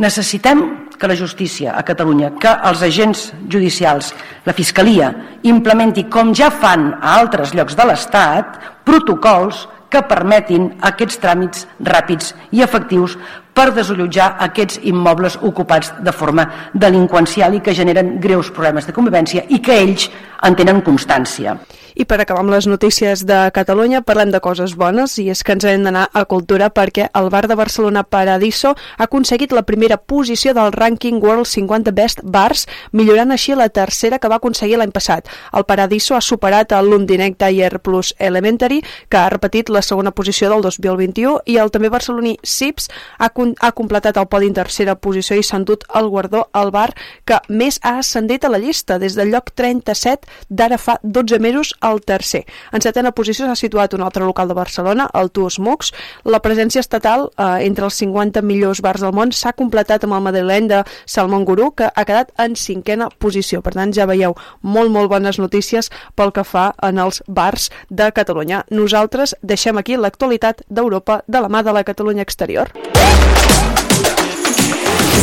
Necessitem 0.00 0.88
que 0.96 1.06
la 1.06 1.14
justícia 1.14 1.74
a 1.76 1.82
Catalunya, 1.84 2.32
que 2.40 2.48
els 2.48 2.80
agents 2.82 3.32
judicials, 3.46 4.14
la 4.46 4.54
Fiscalia, 4.54 5.12
implementi, 5.42 6.06
com 6.08 6.32
ja 6.32 6.48
fan 6.50 6.94
a 7.02 7.18
altres 7.18 7.52
llocs 7.52 7.76
de 7.76 7.84
l'Estat, 7.84 8.56
protocols 8.84 9.66
que 9.90 10.00
permetin 10.06 10.70
aquests 10.86 11.18
tràmits 11.20 11.66
ràpids 11.82 12.32
i 12.54 12.62
efectius 12.62 13.18
per 13.54 13.70
desallotjar 13.74 14.36
aquests 14.46 14.80
immobles 14.90 15.38
ocupats 15.42 15.92
de 16.00 16.12
forma 16.12 16.46
delinqüencial 16.74 17.54
i 17.54 17.60
que 17.64 17.74
generen 17.74 18.18
greus 18.20 18.50
problemes 18.50 18.86
de 18.86 18.96
convivència 18.96 19.44
i 19.48 19.60
que 19.60 19.76
ells 19.82 20.10
en 20.42 20.56
tenen 20.56 20.82
constància. 20.84 21.58
I 22.00 22.06
per 22.08 22.20
acabar 22.22 22.40
amb 22.44 22.52
les 22.54 22.64
notícies 22.70 23.24
de 23.26 23.38
Catalunya, 23.52 24.00
parlem 24.06 24.30
de 24.32 24.40
coses 24.40 24.76
bones 24.78 25.16
i 25.20 25.26
és 25.32 25.42
que 25.44 25.52
ens 25.56 25.66
hem 25.66 25.82
d'anar 25.84 26.06
a 26.14 26.22
cultura 26.24 26.70
perquè 26.72 27.08
el 27.18 27.30
bar 27.32 27.42
de 27.50 27.56
Barcelona 27.58 28.04
Paradiso 28.04 28.72
ha 28.72 29.04
aconseguit 29.04 29.52
la 29.52 29.64
primera 29.66 29.98
posició 29.98 30.54
del 30.54 30.72
rànquing 30.72 31.18
World 31.20 31.48
50 31.50 31.92
Best 31.92 32.22
Bars, 32.22 32.66
millorant 32.92 33.34
així 33.34 33.56
la 33.58 33.68
tercera 33.68 34.18
que 34.18 34.30
va 34.30 34.38
aconseguir 34.38 34.78
l'any 34.78 34.94
passat. 34.94 35.28
El 35.52 35.66
Paradiso 35.66 36.16
ha 36.16 36.22
superat 36.24 36.72
el 36.72 36.88
Londinec 36.88 37.36
Tire 37.36 37.82
Plus 37.82 38.14
Elementary, 38.18 38.80
que 39.08 39.18
ha 39.18 39.28
repetit 39.28 39.68
la 39.68 39.82
segona 39.82 40.14
posició 40.14 40.48
del 40.48 40.62
2021, 40.62 41.40
i 41.46 41.58
el 41.58 41.74
també 41.74 41.90
barceloní 41.90 42.36
Sips 42.42 42.88
ha, 43.18 43.30
ha 43.60 43.72
completat 43.72 44.18
el 44.20 44.28
podi 44.30 44.50
en 44.50 44.56
tercera 44.56 44.96
posició 44.96 45.38
i 45.38 45.44
s'ha 45.46 45.60
endut 45.60 45.84
el 45.94 46.08
guardó 46.12 46.46
al 46.52 46.70
bar 46.74 46.90
que 47.24 47.38
més 47.48 47.80
ha 47.82 47.96
ascendit 48.00 48.44
a 48.44 48.50
la 48.52 48.60
llista 48.62 48.98
des 48.98 49.16
del 49.18 49.32
lloc 49.34 49.52
37 49.54 50.28
d'ara 50.48 50.78
fa 50.78 50.98
12 51.02 51.38
mesos 51.40 51.74
al 51.80 52.00
tercer. 52.02 52.44
En 52.72 52.82
setena 52.82 53.12
posició 53.12 53.46
s'ha 53.46 53.58
situat 53.58 53.94
un 53.94 54.04
altre 54.06 54.24
local 54.24 54.48
de 54.48 54.58
Barcelona, 54.58 55.08
el 55.14 55.30
Tuos 55.30 55.58
Mux. 55.58 55.92
La 56.24 56.40
presència 56.44 56.80
estatal 56.80 57.28
eh, 57.36 57.66
entre 57.66 57.86
els 57.88 57.98
50 58.02 58.42
millors 58.42 58.82
bars 58.84 59.04
del 59.04 59.14
món 59.16 59.32
s'ha 59.32 59.54
completat 59.56 60.04
amb 60.04 60.18
el 60.18 60.24
madrileny 60.26 60.68
de 60.70 60.82
Salmon 61.06 61.44
Gurú, 61.44 61.70
que 61.76 61.90
ha 61.90 62.04
quedat 62.04 62.32
en 62.38 62.56
cinquena 62.56 63.10
posició. 63.18 63.62
Per 63.62 63.74
tant, 63.76 63.94
ja 63.94 64.08
veieu 64.10 64.36
molt, 64.62 64.90
molt 64.90 65.10
bones 65.12 65.40
notícies 65.42 65.90
pel 66.16 66.34
que 66.36 66.44
fa 66.44 66.70
en 66.82 66.98
els 66.98 67.22
bars 67.26 67.70
de 67.88 68.10
Catalunya. 68.12 68.64
Nosaltres 68.70 69.36
deixem 69.42 69.78
aquí 69.78 69.96
l'actualitat 69.96 70.64
d'Europa 70.68 71.22
de 71.26 71.40
la 71.40 71.48
mà 71.52 71.64
de 71.64 71.76
la 71.76 71.84
Catalunya 71.84 72.26
exterior. 72.26 72.72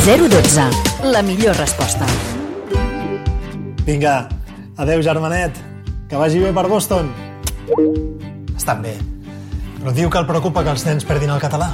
012. 0.07 1.11
La 1.11 1.21
millor 1.21 1.55
resposta. 1.57 2.05
Vinga, 3.85 4.29
adeu 4.77 5.01
germanet. 5.03 5.51
Que 6.07 6.15
vagi 6.15 6.39
bé 6.39 6.53
per 6.55 6.67
Boston. 6.71 7.11
Estan 8.55 8.81
bé. 8.81 8.95
Però 9.81 9.91
diu 9.91 10.09
que 10.09 10.21
el 10.21 10.27
preocupa 10.29 10.63
que 10.63 10.71
els 10.71 10.85
nens 10.87 11.03
perdin 11.03 11.33
el 11.35 11.43
català. 11.43 11.73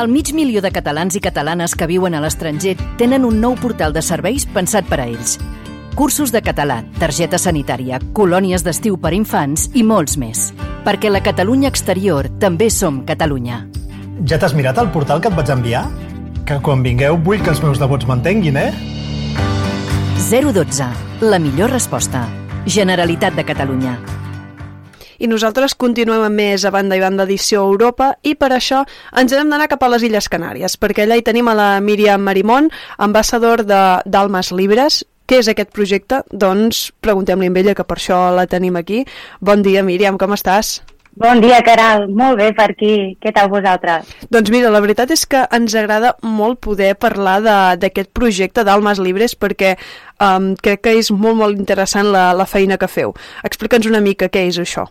El 0.00 0.08
mig 0.08 0.32
milió 0.32 0.62
de 0.64 0.70
catalans 0.72 1.16
i 1.18 1.20
catalanes 1.20 1.74
que 1.74 1.88
viuen 1.90 2.14
a 2.14 2.22
l'estranger 2.24 2.76
tenen 2.96 3.26
un 3.28 3.40
nou 3.42 3.56
portal 3.60 3.92
de 3.92 4.00
serveis 4.00 4.46
pensat 4.48 4.88
per 4.88 5.00
a 5.02 5.06
ells. 5.10 5.36
Cursos 5.98 6.32
de 6.32 6.40
català, 6.40 6.78
targeta 6.96 7.36
sanitària, 7.36 7.98
colònies 8.16 8.64
d'estiu 8.64 8.96
per 8.96 9.12
infants 9.12 9.68
i 9.74 9.82
molts 9.84 10.16
més. 10.16 10.48
Perquè 10.86 11.10
la 11.10 11.20
Catalunya 11.20 11.68
exterior 11.68 12.30
també 12.40 12.70
som 12.70 13.02
Catalunya. 13.04 13.66
Ja 14.28 14.36
t'has 14.36 14.52
mirat 14.52 14.76
el 14.76 14.90
portal 14.92 15.20
que 15.24 15.30
et 15.30 15.36
vaig 15.36 15.48
enviar? 15.48 15.86
Que 16.44 16.58
quan 16.60 16.82
vingueu 16.84 17.16
vull 17.24 17.40
que 17.40 17.48
els 17.54 17.62
meus 17.64 17.78
devots 17.80 18.04
m'entenguin, 18.04 18.58
eh? 18.60 18.72
012. 20.28 20.88
La 21.24 21.38
millor 21.40 21.72
resposta. 21.72 22.26
Generalitat 22.66 23.38
de 23.38 23.46
Catalunya. 23.48 23.94
I 25.20 25.28
nosaltres 25.28 25.72
continuem 25.72 26.26
amb 26.26 26.36
més 26.36 26.66
a 26.68 26.72
banda 26.72 26.96
i 26.96 27.00
banda 27.00 27.24
edició 27.24 27.64
Europa 27.64 28.10
i 28.20 28.34
per 28.36 28.52
això 28.56 28.82
ens 29.16 29.32
hem 29.32 29.48
d'anar 29.52 29.70
cap 29.72 29.82
a 29.84 29.90
les 29.94 30.04
Illes 30.04 30.28
Canàries, 30.32 30.76
perquè 30.76 31.04
allà 31.04 31.16
hi 31.16 31.24
tenim 31.24 31.48
a 31.48 31.56
la 31.56 31.70
Míriam 31.80 32.20
Marimón, 32.20 32.68
ambaixador 32.98 33.64
d'Almes 33.64 34.52
Libres. 34.52 35.02
Què 35.24 35.40
és 35.40 35.48
aquest 35.48 35.72
projecte? 35.72 36.22
Doncs 36.28 36.90
preguntem-li 37.00 37.48
amb 37.48 37.56
ella, 37.56 37.76
que 37.76 37.88
per 37.88 37.96
això 37.96 38.26
la 38.36 38.48
tenim 38.50 38.76
aquí. 38.76 39.06
Bon 39.40 39.64
dia, 39.64 39.84
Míriam, 39.84 40.20
com 40.20 40.36
estàs? 40.36 40.80
Bon 41.18 41.40
dia, 41.42 41.58
Caral. 41.66 42.06
Molt 42.08 42.38
bé 42.38 42.52
per 42.54 42.68
aquí. 42.70 43.16
Què 43.18 43.32
tal 43.34 43.50
vosaltres? 43.50 44.06
Doncs 44.30 44.50
mira, 44.54 44.70
la 44.70 44.80
veritat 44.82 45.10
és 45.10 45.24
que 45.26 45.42
ens 45.56 45.74
agrada 45.74 46.12
molt 46.22 46.60
poder 46.62 46.92
parlar 46.94 47.40
d'aquest 47.82 48.12
projecte 48.14 48.62
d'Almes 48.64 49.00
Libres 49.02 49.34
perquè 49.34 49.74
um, 50.22 50.52
crec 50.54 50.84
que 50.86 50.94
és 51.00 51.10
molt, 51.10 51.36
molt 51.42 51.58
interessant 51.58 52.12
la, 52.14 52.30
la 52.36 52.46
feina 52.46 52.78
que 52.78 52.88
feu. 52.88 53.14
Explica'ns 53.44 53.90
una 53.90 54.02
mica 54.04 54.30
què 54.30 54.46
és 54.52 54.60
això. 54.62 54.86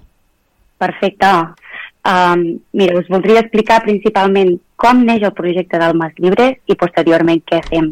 Perfecte. 0.79 1.32
Um, 2.10 2.43
mira, 2.75 2.99
us 2.99 3.08
voldria 3.12 3.45
explicar 3.45 3.82
principalment 3.88 4.58
com 4.79 5.05
neix 5.08 5.23
el 5.23 5.36
projecte 5.36 5.79
d'Almes 5.79 6.19
Libres 6.19 6.60
i 6.67 6.75
posteriorment 6.79 7.41
què 7.47 7.63
fem. 7.71 7.89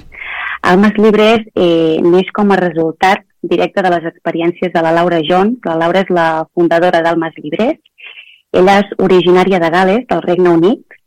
Almes 0.68 1.00
Libres 1.00 1.48
eh, 1.56 2.00
neix 2.04 2.32
com 2.36 2.52
a 2.52 2.60
resultat 2.60 3.24
directe 3.48 3.84
de 3.84 3.92
les 3.94 4.08
experiències 4.10 4.72
de 4.74 4.82
la 4.84 4.92
Laura 4.96 5.20
John. 5.24 5.58
La 5.63 5.78
Laura 5.80 6.04
és 6.04 6.10
la 6.12 6.30
fundadora 6.56 7.04
d'Almes 7.04 7.36
Libres 7.40 7.78
ella 8.54 8.80
és 8.84 8.94
originària 9.04 9.60
de 9.60 9.70
Gales, 9.74 10.06
del 10.10 10.24
Regne 10.24 10.54
Unit, 10.56 10.98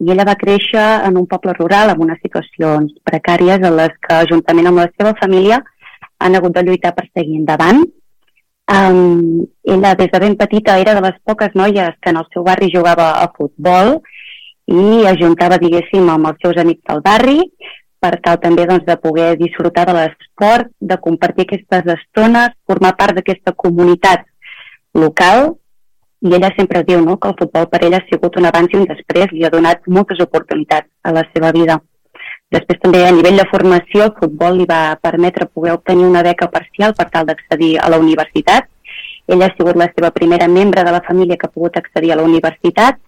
i 0.00 0.10
ella 0.12 0.26
va 0.26 0.38
créixer 0.38 0.84
en 1.08 1.18
un 1.20 1.26
poble 1.30 1.54
rural 1.58 1.90
amb 1.90 2.02
unes 2.06 2.20
situacions 2.22 2.92
precàries 3.06 3.62
en 3.62 3.76
les 3.78 3.94
que, 4.06 4.22
juntament 4.30 4.70
amb 4.70 4.82
la 4.82 4.88
seva 4.94 5.14
família, 5.20 5.60
han 6.18 6.34
hagut 6.34 6.54
de 6.54 6.64
lluitar 6.66 6.94
per 6.96 7.06
seguir 7.10 7.38
endavant. 7.40 7.84
Um, 8.74 9.44
ella, 9.62 9.94
des 9.94 10.10
de 10.10 10.20
ben 10.20 10.36
petita, 10.40 10.78
era 10.80 10.94
de 10.96 11.02
les 11.04 11.16
poques 11.24 11.52
noies 11.54 11.96
que 12.00 12.10
en 12.10 12.20
el 12.20 12.28
seu 12.32 12.44
barri 12.44 12.70
jugava 12.72 13.10
a 13.20 13.28
futbol 13.36 13.98
i 14.66 15.04
ajuntava, 15.06 15.60
diguéssim, 15.60 16.08
amb 16.08 16.30
els 16.30 16.40
seus 16.40 16.60
amics 16.62 16.86
del 16.88 17.02
barri 17.04 17.40
per 18.04 18.18
tal 18.24 18.40
també 18.40 18.66
doncs, 18.68 18.84
de 18.84 18.96
poder 19.00 19.34
disfrutar 19.40 19.86
de 19.88 19.96
l'esport, 19.96 20.70
de 20.80 20.96
compartir 21.00 21.46
aquestes 21.46 21.86
estones, 21.96 22.56
formar 22.68 22.92
part 22.98 23.16
d'aquesta 23.16 23.54
comunitat 23.64 24.26
local 25.00 25.54
i 26.24 26.32
ella 26.32 26.50
sempre 26.56 26.82
diu 26.88 27.02
no, 27.04 27.18
que 27.20 27.28
el 27.28 27.36
futbol 27.38 27.66
per 27.68 27.82
ella 27.84 27.98
ha 28.00 28.08
sigut 28.08 28.38
un 28.40 28.48
abans 28.48 28.72
i 28.72 28.78
un 28.80 28.86
després, 28.88 29.32
li 29.32 29.44
ha 29.44 29.52
donat 29.52 29.84
moltes 29.96 30.22
oportunitats 30.24 30.88
a 31.04 31.12
la 31.12 31.24
seva 31.34 31.50
vida. 31.52 31.76
Després 32.54 32.80
també 32.80 33.02
a 33.04 33.12
nivell 33.12 33.40
de 33.40 33.48
formació 33.50 34.06
el 34.06 34.14
futbol 34.20 34.56
li 34.60 34.66
va 34.70 34.96
permetre 35.02 35.50
poder 35.50 35.74
obtenir 35.76 36.06
una 36.06 36.22
beca 36.24 36.48
parcial 36.54 36.94
per 36.96 37.10
tal 37.12 37.26
d'accedir 37.28 37.74
a 37.82 37.90
la 37.92 37.98
universitat. 38.00 38.70
Ella 39.28 39.50
ha 39.50 39.56
sigut 39.56 39.76
la 39.80 39.90
seva 39.92 40.12
primera 40.16 40.48
membre 40.48 40.84
de 40.84 40.92
la 40.94 41.02
família 41.04 41.36
que 41.36 41.48
ha 41.48 41.52
pogut 41.52 41.76
accedir 41.76 42.12
a 42.12 42.18
la 42.20 42.24
universitat 42.24 43.00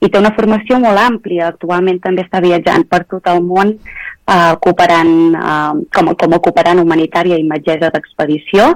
i 0.00 0.08
té 0.08 0.18
una 0.18 0.34
formació 0.34 0.80
molt 0.82 0.98
àmplia. 1.02 1.52
Actualment 1.52 2.00
també 2.02 2.24
està 2.26 2.42
viatjant 2.42 2.86
per 2.90 3.04
tot 3.10 3.30
el 3.30 3.42
món 3.46 3.76
eh, 3.76 4.54
cooperant, 4.62 5.14
eh, 5.38 5.84
com, 5.94 6.12
com 6.18 6.34
a 6.34 6.42
cooperant 6.42 6.82
humanitària 6.82 7.38
i 7.38 7.46
metgessa 7.46 7.92
d'expedició 7.94 8.72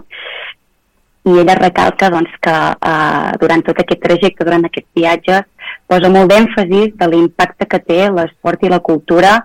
i 1.28 1.37
ella 1.42 1.54
recalca 1.59 2.09
doncs, 2.12 2.33
que 2.40 2.52
eh, 2.52 3.33
durant 3.40 3.62
tot 3.66 3.80
aquest 3.83 4.00
trajecte, 4.02 4.44
durant 4.46 4.64
aquest 4.64 4.87
viatge, 4.96 5.42
posa 5.90 6.09
molt 6.12 6.33
d'èmfasis 6.33 6.94
de 6.96 7.09
l'impacte 7.12 7.68
que 7.68 7.80
té 7.85 8.06
l'esport 8.09 8.64
i 8.64 8.72
la 8.72 8.80
cultura 8.80 9.37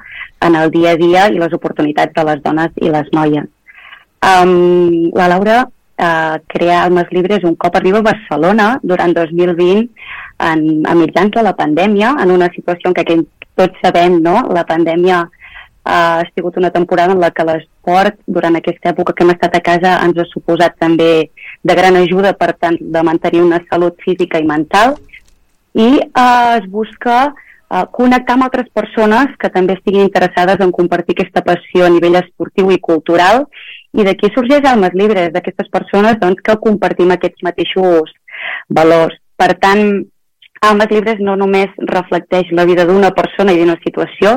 en 0.45 0.55
el 0.55 0.71
dia 0.71 0.93
a 0.95 0.99
dia 0.99 1.27
i 1.29 1.39
les 1.41 1.53
oportunitats 1.53 2.15
de 2.15 2.25
les 2.29 2.41
dones 2.43 2.71
i 2.81 2.91
les 2.93 3.11
noies. 3.11 3.49
Um, 4.25 5.11
la 5.13 5.27
Laura 5.29 5.57
uh, 5.65 6.35
crea 6.49 6.81
Almes 6.83 7.11
Libres 7.11 7.43
un 7.43 7.57
cop 7.59 7.75
arriba 7.75 7.99
a 7.99 8.07
Barcelona 8.07 8.69
durant 8.81 9.13
2020 9.13 9.89
en, 10.39 10.63
a 10.87 10.95
mitjans 10.95 11.35
de 11.35 11.43
la 11.43 11.55
pandèmia, 11.59 12.15
en 12.23 12.31
una 12.31 12.49
situació 12.55 12.91
en 12.91 12.97
què 12.97 13.19
tots 13.55 13.83
sabem, 13.83 14.21
no? 14.23 14.39
la 14.55 14.65
pandèmia 14.67 15.25
ha 15.85 16.23
sigut 16.33 16.57
una 16.57 16.71
temporada 16.71 17.13
en 17.13 17.21
la 17.21 17.29
que 17.31 17.45
l'esport, 17.85 18.19
durant 18.27 18.55
aquesta 18.55 18.91
època 18.91 19.13
que 19.13 19.23
hem 19.23 19.31
estat 19.31 19.55
a 19.55 19.61
casa, 19.61 19.99
ens 20.03 20.17
ha 20.17 20.25
suposat 20.31 20.75
també 20.79 21.29
de 21.63 21.75
gran 21.75 21.95
ajuda 21.95 22.33
per 22.33 22.53
tant 22.59 22.77
de 22.79 23.03
mantenir 23.03 23.41
una 23.41 23.61
salut 23.69 23.95
física 24.03 24.39
i 24.39 24.45
mental 24.45 24.95
i 25.73 25.99
eh, 25.99 26.57
es 26.57 26.65
busca 26.69 27.33
eh, 27.33 27.85
connectar 27.91 28.35
amb 28.35 28.43
altres 28.43 28.67
persones 28.73 29.35
que 29.39 29.49
també 29.49 29.73
estiguin 29.73 30.05
interessades 30.05 30.59
en 30.59 30.71
compartir 30.71 31.15
aquesta 31.15 31.41
passió 31.41 31.85
a 31.85 31.89
nivell 31.89 32.15
esportiu 32.15 32.71
i 32.71 32.79
cultural 32.79 33.45
i 33.93 34.03
d'aquí 34.03 34.31
sorgeix 34.33 34.65
Almes 34.65 34.93
Libres, 34.93 35.31
d'aquestes 35.31 35.69
persones 35.71 36.19
doncs, 36.19 36.41
que 36.41 36.57
compartim 36.59 37.11
aquests 37.11 37.43
mateixos 37.43 38.11
valors. 38.69 39.15
Per 39.37 39.53
tant, 39.59 40.03
Almes 40.65 40.89
Libres 40.89 41.19
no 41.21 41.35
només 41.37 41.73
reflecteix 41.91 42.49
la 42.57 42.65
vida 42.65 42.85
d'una 42.89 43.11
persona 43.13 43.53
i 43.53 43.59
d'una 43.59 43.75
situació, 43.83 44.35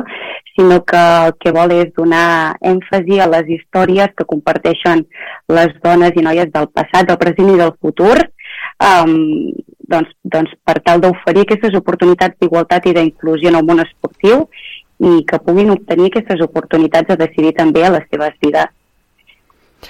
sinó 0.55 0.81
que 0.85 0.99
el 0.99 1.33
que 1.41 1.53
vol 1.55 1.73
és 1.73 1.93
donar 1.97 2.55
èmfasi 2.71 3.19
a 3.19 3.27
les 3.31 3.49
històries 3.55 4.13
que 4.17 4.27
comparteixen 4.29 5.05
les 5.57 5.73
dones 5.83 6.17
i 6.19 6.25
noies 6.25 6.51
del 6.53 6.69
passat, 6.75 7.07
del 7.09 7.19
present 7.21 7.53
i 7.53 7.57
del 7.61 7.73
futur, 7.81 8.17
um, 8.89 9.15
doncs, 9.89 10.11
doncs 10.35 10.57
per 10.65 10.77
tal 10.85 11.01
d'oferir 11.01 11.47
aquestes 11.47 11.77
oportunitats 11.79 12.37
d'igualtat 12.41 12.89
i 12.89 12.95
d'inclusió 12.97 13.49
en 13.49 13.59
el 13.61 13.65
món 13.69 13.81
esportiu 13.85 14.45
i 14.99 15.23
que 15.25 15.39
puguin 15.45 15.71
obtenir 15.73 16.11
aquestes 16.11 16.43
oportunitats 16.45 17.09
de 17.13 17.17
decidir 17.23 17.55
també 17.57 17.85
a 17.85 17.93
les 17.95 18.05
seves 18.11 18.35
vides. 18.43 18.69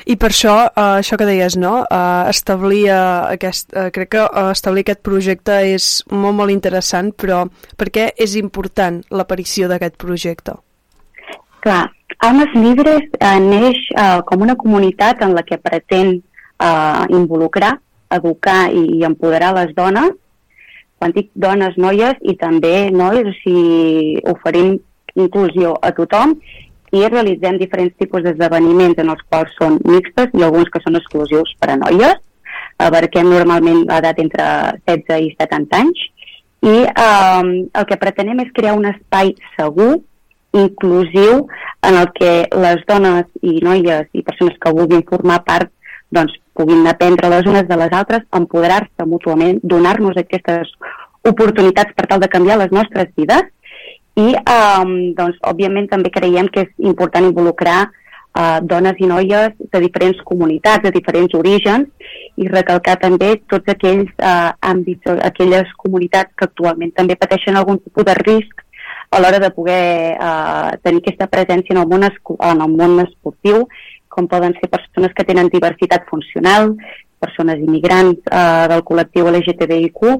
I 0.05 0.15
per 0.21 0.29
això, 0.31 0.55
uh, 0.69 0.99
això 0.99 1.17
que 1.19 1.27
deies, 1.27 1.57
no? 1.59 1.79
Uh, 1.85 2.29
establir 2.31 2.85
uh, 2.91 3.29
aquest, 3.33 3.69
uh, 3.73 3.89
crec 3.93 4.13
que 4.15 4.23
uh, 4.25 4.49
establir 4.53 4.85
aquest 4.85 5.01
projecte 5.05 5.59
és 5.73 5.89
molt, 6.11 6.35
molt 6.37 6.53
interessant, 6.53 7.11
però 7.13 7.45
per 7.77 7.89
què 7.93 8.09
és 8.17 8.37
important 8.39 9.01
l'aparició 9.09 9.69
d'aquest 9.71 9.97
projecte? 10.01 10.55
Clar, 11.65 11.83
Almes 12.25 12.55
Libres 12.55 13.05
uh, 13.19 13.35
neix 13.43 13.81
uh, 13.97 14.21
com 14.27 14.45
una 14.45 14.57
comunitat 14.59 15.21
en 15.25 15.35
la 15.35 15.43
que 15.43 15.59
pretén 15.61 16.17
uh, 16.19 17.05
involucrar, 17.09 17.75
educar 18.09 18.71
i, 18.73 18.85
i 18.99 19.05
empoderar 19.05 19.53
les 19.57 19.75
dones 19.77 20.17
Quan 20.99 21.13
dic 21.15 21.29
dones, 21.39 21.77
noies 21.79 22.17
i 22.27 22.35
també 22.39 22.89
nois, 22.91 23.23
o 23.23 23.33
sigui, 23.39 24.19
oferim 24.27 24.73
inclusió 25.15 25.71
a 25.81 25.93
tothom 25.95 26.35
i 26.95 27.05
realitzem 27.07 27.59
diferents 27.59 27.95
tipus 28.01 28.23
d'esdeveniments 28.25 28.99
en 29.01 29.13
els 29.13 29.21
quals 29.29 29.53
són 29.59 29.77
mixtes 29.85 30.33
i 30.33 30.43
alguns 30.45 30.71
que 30.73 30.81
són 30.83 30.97
exclusius 30.99 31.53
per 31.61 31.73
a 31.73 31.79
noies. 31.81 32.19
Abarquem 32.79 33.27
normalment 33.29 33.83
l'edat 33.87 34.21
entre 34.23 34.45
16 34.87 35.25
i 35.27 35.33
70 35.39 35.79
anys 35.79 36.05
i 36.65 36.75
eh, 36.87 37.49
el 37.79 37.89
que 37.89 37.99
pretenem 37.99 38.41
és 38.43 38.53
crear 38.55 38.75
un 38.77 38.87
espai 38.89 39.33
segur, 39.55 39.99
inclusiu, 40.55 41.45
en 41.85 41.99
el 41.99 42.09
que 42.15 42.31
les 42.63 42.81
dones 42.89 43.27
i 43.45 43.59
noies 43.63 44.07
i 44.17 44.23
persones 44.25 44.57
que 44.59 44.73
vulguin 44.73 45.05
formar 45.07 45.43
part 45.45 45.69
doncs, 46.11 46.33
puguin 46.57 46.87
aprendre 46.89 47.29
les 47.29 47.45
unes 47.47 47.67
de 47.69 47.77
les 47.77 47.93
altres, 47.93 48.25
empoderar-se 48.35 49.05
mútuament, 49.05 49.59
donar-nos 49.63 50.17
aquestes 50.17 50.71
oportunitats 51.29 51.93
per 51.95 52.07
tal 52.09 52.23
de 52.23 52.31
canviar 52.31 52.57
les 52.59 52.73
nostres 52.73 53.11
vides 53.15 53.45
i, 54.17 54.33
um, 54.35 54.93
doncs, 55.17 55.37
òbviament, 55.47 55.89
també 55.91 56.11
creiem 56.11 56.49
que 56.51 56.65
és 56.65 56.71
important 56.91 57.27
involucrar 57.29 57.79
uh, 57.87 58.59
dones 58.65 58.97
i 58.99 59.09
noies 59.09 59.53
de 59.59 59.81
diferents 59.83 60.21
comunitats, 60.27 60.83
de 60.83 60.93
diferents 60.95 61.35
orígens, 61.37 61.87
i 62.39 62.47
recalcar 62.47 62.97
també 63.01 63.35
tots 63.51 63.71
aquells 63.71 64.09
uh, 64.17 64.51
àmbits, 64.71 65.05
aquelles 65.27 65.69
comunitats 65.77 66.33
que 66.35 66.47
actualment 66.49 66.95
també 66.95 67.19
pateixen 67.19 67.59
algun 67.59 67.79
tipus 67.83 68.07
de 68.07 68.17
risc 68.23 68.65
a 69.11 69.19
l'hora 69.19 69.39
de 69.41 69.49
poder 69.51 70.17
uh, 70.21 70.71
tenir 70.83 71.01
aquesta 71.01 71.29
presència 71.31 71.73
en 71.73 71.81
el, 71.81 71.87
món 71.89 72.05
en 72.05 72.65
el 72.65 72.75
món 72.75 72.99
esportiu, 73.05 73.65
com 74.09 74.27
poden 74.29 74.53
ser 74.59 74.69
persones 74.69 75.13
que 75.15 75.25
tenen 75.25 75.49
diversitat 75.53 76.05
funcional, 76.09 76.75
persones 77.19 77.61
immigrants 77.61 78.19
uh, 78.29 78.67
del 78.69 78.83
col·lectiu 78.85 79.29
LGTBIQ, 79.31 80.19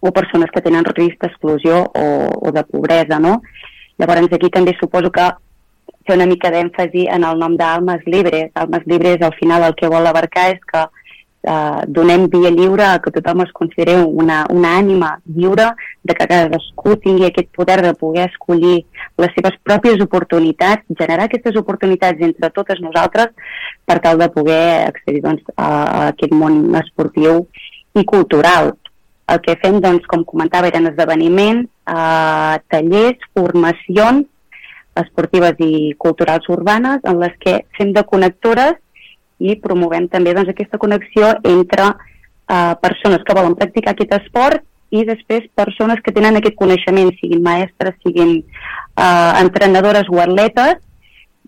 o 0.00 0.12
persones 0.16 0.50
que 0.52 0.62
tenen 0.64 0.86
risc 0.96 1.20
d'exclusió 1.20 1.84
o, 1.84 2.06
o 2.48 2.52
de 2.52 2.64
pobresa, 2.64 3.20
no? 3.20 3.40
Llavors 4.00 4.32
aquí 4.32 4.48
també 4.52 4.72
suposo 4.78 5.10
que 5.12 5.28
fer 6.08 6.16
una 6.16 6.26
mica 6.26 6.50
d'èmfasi 6.52 7.06
en 7.12 7.26
el 7.28 7.38
nom 7.38 7.56
d'Almes 7.60 8.06
Libres. 8.06 8.50
Almes 8.54 8.86
Libres 8.88 9.20
al 9.22 9.36
final 9.36 9.66
el 9.66 9.76
que 9.76 9.90
vol 9.92 10.08
abarcar 10.08 10.48
és 10.54 10.64
que 10.72 10.86
eh, 11.42 11.82
donem 11.88 12.26
via 12.32 12.50
lliure 12.50 12.86
a 12.86 12.98
que 13.02 13.12
tothom 13.14 13.44
es 13.44 13.52
consideri 13.56 13.96
una, 14.00 14.42
una 14.50 14.74
ànima 14.78 15.12
lliure, 15.26 15.70
de 16.04 16.16
que 16.16 16.28
cadascú 16.30 16.96
tingui 17.04 17.28
aquest 17.28 17.50
poder 17.56 17.80
de 17.84 17.94
poder 17.94 18.28
escollir 18.28 18.84
les 19.20 19.34
seves 19.36 19.56
pròpies 19.64 20.02
oportunitats, 20.04 20.84
generar 20.98 21.28
aquestes 21.28 21.56
oportunitats 21.60 22.20
entre 22.24 22.52
totes 22.56 22.80
nosaltres 22.80 23.32
per 23.84 24.00
tal 24.00 24.20
de 24.20 24.30
poder 24.32 24.62
accedir 24.88 25.24
doncs, 25.24 25.44
a, 25.56 26.08
aquest 26.10 26.32
món 26.32 26.62
esportiu 26.80 27.44
i 27.96 28.04
cultural. 28.04 28.74
El 29.30 29.40
que 29.44 29.54
fem, 29.62 29.78
doncs, 29.82 30.06
com 30.10 30.24
comentava, 30.26 30.68
eren 30.70 30.88
esdeveniments, 30.90 31.68
eh, 31.86 32.56
tallers, 32.72 33.26
formacions 33.36 34.26
esportives 35.00 35.60
i 35.62 35.94
culturals 36.02 36.48
urbanes 36.50 37.04
en 37.06 37.20
les 37.22 37.36
que 37.42 37.60
fem 37.78 37.92
de 37.94 38.02
connectores 38.04 38.74
i 39.38 39.54
promovem 39.62 40.08
també 40.10 40.34
doncs, 40.34 40.50
aquesta 40.50 40.80
connexió 40.82 41.30
entre 41.46 41.86
eh, 41.86 42.74
persones 42.82 43.22
que 43.24 43.36
volen 43.38 43.56
practicar 43.58 43.94
aquest 43.94 44.18
esport 44.18 44.66
i 44.90 45.04
després 45.06 45.46
persones 45.54 46.02
que 46.02 46.12
tenen 46.12 46.36
aquest 46.36 46.56
coneixement, 46.58 47.12
siguin 47.20 47.42
maestres, 47.46 47.94
siguin 48.02 48.40
eh, 48.40 49.32
entrenadores 49.40 50.10
o 50.10 50.18
atletes, 50.18 50.82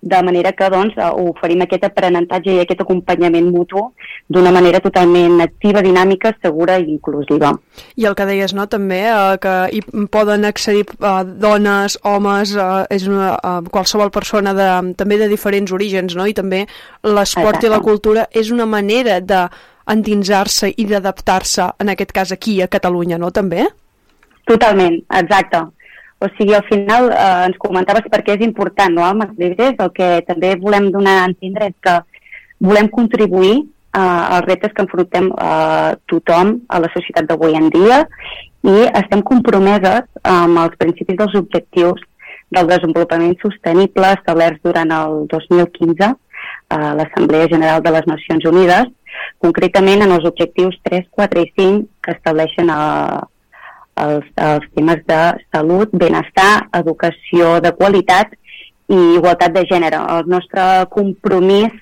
de 0.03 0.19
manera 0.27 0.51
que 0.53 0.67
doncs, 0.67 0.97
oferim 1.23 1.63
aquest 1.63 1.85
aprenentatge 1.87 2.51
i 2.51 2.61
aquest 2.63 2.81
acompanyament 2.83 3.47
mutu 3.55 3.85
d'una 4.27 4.51
manera 4.51 4.81
totalment 4.83 5.39
activa, 5.45 5.83
dinàmica, 5.85 6.33
segura 6.43 6.81
i 6.81 6.89
inclusiva. 6.91 7.53
I 7.95 8.09
el 8.11 8.17
que 8.19 8.27
deies, 8.27 8.55
no?, 8.59 8.67
també, 8.67 9.05
eh, 9.07 9.37
que 9.43 9.55
hi 9.79 9.83
poden 10.11 10.45
accedir 10.49 10.83
eh, 10.91 11.13
dones, 11.45 12.01
homes, 12.03 12.57
eh, 12.59 12.87
és 12.91 13.07
una, 13.07 13.37
eh, 13.39 13.59
qualsevol 13.71 14.11
persona 14.11 14.55
de, 14.59 14.71
també 14.99 15.21
de 15.21 15.31
diferents 15.31 15.71
orígens, 15.71 16.17
no?, 16.19 16.27
i 16.27 16.35
també 16.35 16.65
l'esport 17.07 17.63
i 17.63 17.71
la 17.71 17.79
cultura 17.85 18.27
és 18.33 18.51
una 18.51 18.67
manera 18.67 19.21
de 19.21 19.45
endinsar-se 19.93 20.73
i 20.77 20.89
d'adaptar-se, 20.91 21.69
en 21.79 21.95
aquest 21.95 22.11
cas 22.13 22.35
aquí 22.35 22.59
a 22.61 22.67
Catalunya, 22.67 23.23
no?, 23.23 23.31
també? 23.31 23.69
Totalment, 24.51 24.99
exacte. 25.15 25.63
O 26.23 26.29
sigui, 26.37 26.55
al 26.55 26.65
final 26.69 27.11
eh, 27.11 27.29
ens 27.49 27.59
comentaves 27.63 28.07
per 28.13 28.23
què 28.23 28.37
és 28.37 28.47
important 28.47 28.95
no, 28.95 29.09
el 29.11 29.37
llibres. 29.39 29.75
El 29.79 29.93
que 29.97 30.11
també 30.29 30.55
volem 30.61 30.91
donar 30.95 31.19
a 31.21 31.29
entendre 31.31 31.73
és 31.73 31.77
que 31.83 31.99
volem 32.63 32.89
contribuir 32.93 33.55
eh, 33.59 33.99
als 33.99 34.47
reptes 34.47 34.73
que 34.77 34.85
enfrontem 34.87 35.29
eh, 35.35 35.91
tothom 36.13 36.57
a 36.69 36.81
la 36.85 36.91
societat 36.95 37.29
d'avui 37.29 37.59
en 37.59 37.69
dia 37.75 38.05
i 38.63 38.87
estem 39.03 39.25
compromeses 39.27 40.07
amb 40.23 40.63
els 40.63 40.79
principis 40.79 41.19
dels 41.19 41.35
objectius 41.41 42.03
del 42.53 42.69
desenvolupament 42.69 43.35
sostenible 43.43 44.13
establerts 44.15 44.63
durant 44.63 44.93
el 44.95 45.25
2015 45.33 46.13
a 46.73 46.95
l'Assemblea 46.99 47.49
General 47.51 47.83
de 47.83 47.91
les 47.95 48.07
Nacions 48.09 48.45
Unides, 48.49 48.89
concretament 49.43 50.05
en 50.05 50.15
els 50.15 50.25
objectius 50.29 50.79
3, 50.89 51.09
4 51.11 51.43
i 51.43 51.51
5 51.59 51.83
que 52.05 52.15
estableixen 52.17 52.71
a, 52.73 52.81
els, 54.01 54.29
els 54.37 54.69
temes 54.77 55.03
de 55.09 55.21
salut, 55.53 55.93
benestar, 55.93 56.69
educació 56.79 57.59
de 57.65 57.73
qualitat 57.77 58.33
i 58.93 58.99
igualtat 59.17 59.55
de 59.55 59.65
gènere. 59.69 60.01
El 60.17 60.29
nostre 60.31 60.65
compromís 60.93 61.73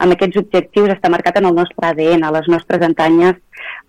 amb 0.00 0.14
aquests 0.14 0.40
objectius 0.42 0.92
està 0.94 1.10
marcat 1.12 1.40
en 1.40 1.48
el 1.50 1.56
nostre 1.56 1.90
ADN, 1.90 2.24
a 2.24 2.34
les 2.34 2.46
nostres 2.52 2.84
antanyes, 2.86 3.38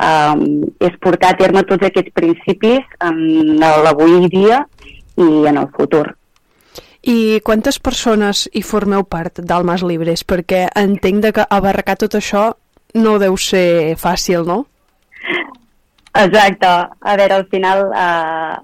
um, 0.01 0.63
és 0.79 0.97
portar 1.03 1.33
a 1.33 1.39
terme 1.39 1.63
tots 1.67 1.87
aquests 1.87 2.13
principis 2.17 2.97
en 3.03 3.21
l'avui 3.61 4.27
dia 4.31 4.63
i 5.17 5.29
en 5.47 5.61
el 5.61 5.69
futur. 5.77 6.07
I 7.01 7.41
quantes 7.41 7.79
persones 7.81 8.45
hi 8.53 8.61
formeu 8.61 9.03
part 9.09 9.41
d'Almas 9.41 9.81
Libres? 9.81 10.21
Perquè 10.21 10.67
entenc 10.77 11.31
que 11.33 11.47
abarcar 11.49 11.97
tot 11.97 12.17
això 12.19 12.51
no 12.93 13.17
deu 13.17 13.37
ser 13.37 13.95
fàcil, 13.97 14.45
no? 14.45 14.65
Exacte. 16.13 16.67
A 16.67 17.15
veure, 17.15 17.34
al 17.34 17.47
final, 17.47 17.89
eh, 17.95 18.56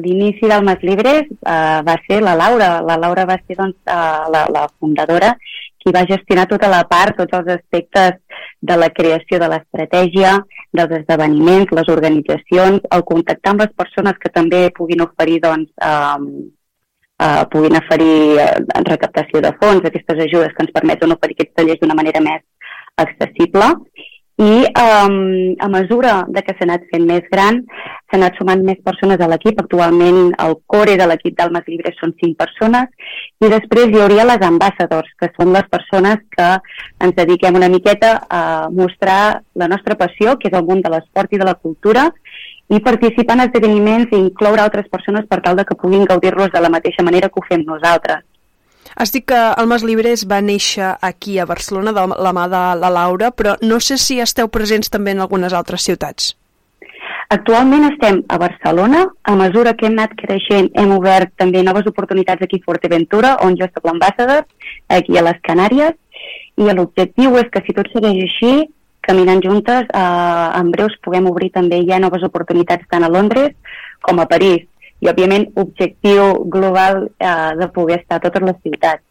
l'inici 0.00 0.48
del 0.48 0.64
Mas 0.64 0.82
Libres 0.82 1.26
eh, 1.28 1.80
va 1.86 1.96
ser 2.06 2.22
la 2.22 2.34
Laura. 2.34 2.80
La 2.80 2.96
Laura 2.96 3.26
va 3.26 3.38
ser 3.46 3.56
doncs, 3.56 3.76
eh, 3.84 4.30
la, 4.32 4.46
la 4.52 4.68
fundadora 4.78 5.36
qui 5.78 5.92
va 5.92 6.06
gestionar 6.08 6.48
tota 6.50 6.66
la 6.66 6.82
part, 6.88 7.14
tots 7.14 7.36
els 7.38 7.52
aspectes 7.60 8.16
de 8.60 8.76
la 8.76 8.88
creació 8.90 9.38
de 9.38 9.48
l'estratègia, 9.52 10.32
dels 10.74 10.96
esdeveniments, 10.98 11.70
les 11.78 11.92
organitzacions, 11.94 12.88
el 12.96 13.04
contactar 13.06 13.52
amb 13.52 13.62
les 13.62 13.74
persones 13.76 14.18
que 14.18 14.32
també 14.34 14.64
puguin 14.74 15.04
oferir 15.04 15.38
doncs, 15.44 15.70
eh, 15.78 16.48
eh, 17.22 17.44
puguin 17.52 17.78
oferir 17.78 18.18
eh, 18.40 18.50
recaptació 18.88 19.44
de 19.44 19.54
fons, 19.60 19.84
aquestes 19.84 20.26
ajudes 20.26 20.56
que 20.56 20.66
ens 20.66 20.74
permeten 20.74 21.14
oferir 21.14 21.38
aquests 21.38 21.54
tallers 21.60 21.80
d'una 21.84 21.98
manera 22.00 22.24
més 22.24 22.42
accessible 22.96 23.70
i 24.36 24.66
um, 24.68 25.56
a 25.58 25.68
mesura 25.68 26.26
de 26.28 26.42
que 26.44 26.52
s'ha 26.56 26.66
anat 26.66 26.82
fent 26.90 27.06
més 27.08 27.24
gran, 27.32 27.62
s'han 28.10 28.20
anat 28.20 28.36
sumant 28.36 28.64
més 28.68 28.82
persones 28.84 29.20
a 29.20 29.28
l'equip. 29.32 29.62
Actualment 29.62 30.34
el 30.44 30.56
core 30.68 30.98
de 31.00 31.06
l'equip 31.08 31.38
d'Almes 31.38 31.64
Llibres 31.70 31.96
són 32.00 32.12
cinc 32.20 32.36
persones 32.42 33.14
i 33.40 33.50
després 33.52 33.88
hi 33.88 34.02
hauria 34.02 34.28
les 34.28 34.44
ambassadors, 34.44 35.08
que 35.16 35.30
són 35.38 35.54
les 35.56 35.64
persones 35.72 36.20
que 36.36 36.50
ens 37.00 37.16
dediquem 37.16 37.56
una 37.56 37.72
miqueta 37.72 38.12
a 38.28 38.42
mostrar 38.68 39.40
la 39.54 39.70
nostra 39.72 39.96
passió, 39.96 40.36
que 40.36 40.52
és 40.52 40.58
el 40.58 40.68
món 40.68 40.84
de 40.84 40.92
l'esport 40.92 41.32
i 41.32 41.40
de 41.40 41.48
la 41.48 41.56
cultura, 41.56 42.10
i 42.68 42.80
participar 42.84 43.38
en 43.38 43.46
esdeveniments 43.46 44.12
i 44.12 44.20
incloure 44.20 44.60
altres 44.60 44.88
persones 44.92 45.24
per 45.30 45.40
tal 45.40 45.56
de 45.56 45.64
que 45.64 45.80
puguin 45.80 46.04
gaudir-los 46.04 46.52
de 46.52 46.60
la 46.60 46.72
mateixa 46.72 47.04
manera 47.06 47.30
que 47.30 47.40
ho 47.40 47.48
fem 47.48 47.64
nosaltres. 47.64 48.24
Has 48.96 49.12
dit 49.12 49.26
que 49.28 49.36
Almas 49.36 49.82
Libres 49.84 50.22
va 50.24 50.38
néixer 50.40 50.94
aquí 51.04 51.36
a 51.38 51.44
Barcelona 51.44 51.92
de 51.92 52.06
la 52.16 52.32
mà 52.32 52.46
de 52.48 52.60
la 52.80 52.88
Laura, 52.88 53.28
però 53.30 53.52
no 53.60 53.76
sé 53.78 53.98
si 54.00 54.22
esteu 54.24 54.48
presents 54.48 54.88
també 54.88 55.12
en 55.12 55.20
algunes 55.20 55.52
altres 55.52 55.84
ciutats. 55.84 56.30
Actualment 57.28 57.84
estem 57.90 58.22
a 58.32 58.38
Barcelona. 58.40 59.02
A 59.22 59.34
mesura 59.36 59.74
que 59.76 59.84
hem 59.88 59.98
anat 59.98 60.14
creixent, 60.16 60.70
hem 60.80 60.94
obert 60.96 61.34
també 61.36 61.60
noves 61.66 61.88
oportunitats 61.90 62.46
aquí 62.46 62.62
a 62.62 62.64
Forteventura, 62.64 63.34
on 63.44 63.58
jo 63.60 63.68
soc 63.68 63.84
l'ambassador, 63.84 64.46
aquí 64.88 65.18
a 65.18 65.24
les 65.26 65.42
Canàries, 65.44 65.92
i 66.56 66.72
l'objectiu 66.72 67.36
és 67.36 67.50
que 67.52 67.62
si 67.66 67.76
tot 67.76 67.90
segueix 67.92 68.22
així, 68.24 68.54
caminant 69.04 69.42
juntes, 69.44 69.90
eh, 69.92 70.46
en 70.60 70.70
breus 70.72 70.96
puguem 71.04 71.28
obrir 71.28 71.50
també 71.52 71.82
ja 71.84 72.00
noves 72.00 72.24
oportunitats 72.24 72.88
tant 72.88 73.04
a 73.04 73.12
Londres 73.12 73.52
com 74.00 74.22
a 74.22 74.26
París 74.30 74.64
i, 75.00 75.10
òbviament, 75.10 75.50
objectiu 75.60 76.46
global 76.52 77.06
eh, 77.18 77.52
de 77.60 77.68
poder 77.74 78.00
estar 78.00 78.20
a 78.20 78.24
totes 78.24 78.48
les 78.48 78.62
ciutats. 78.62 79.02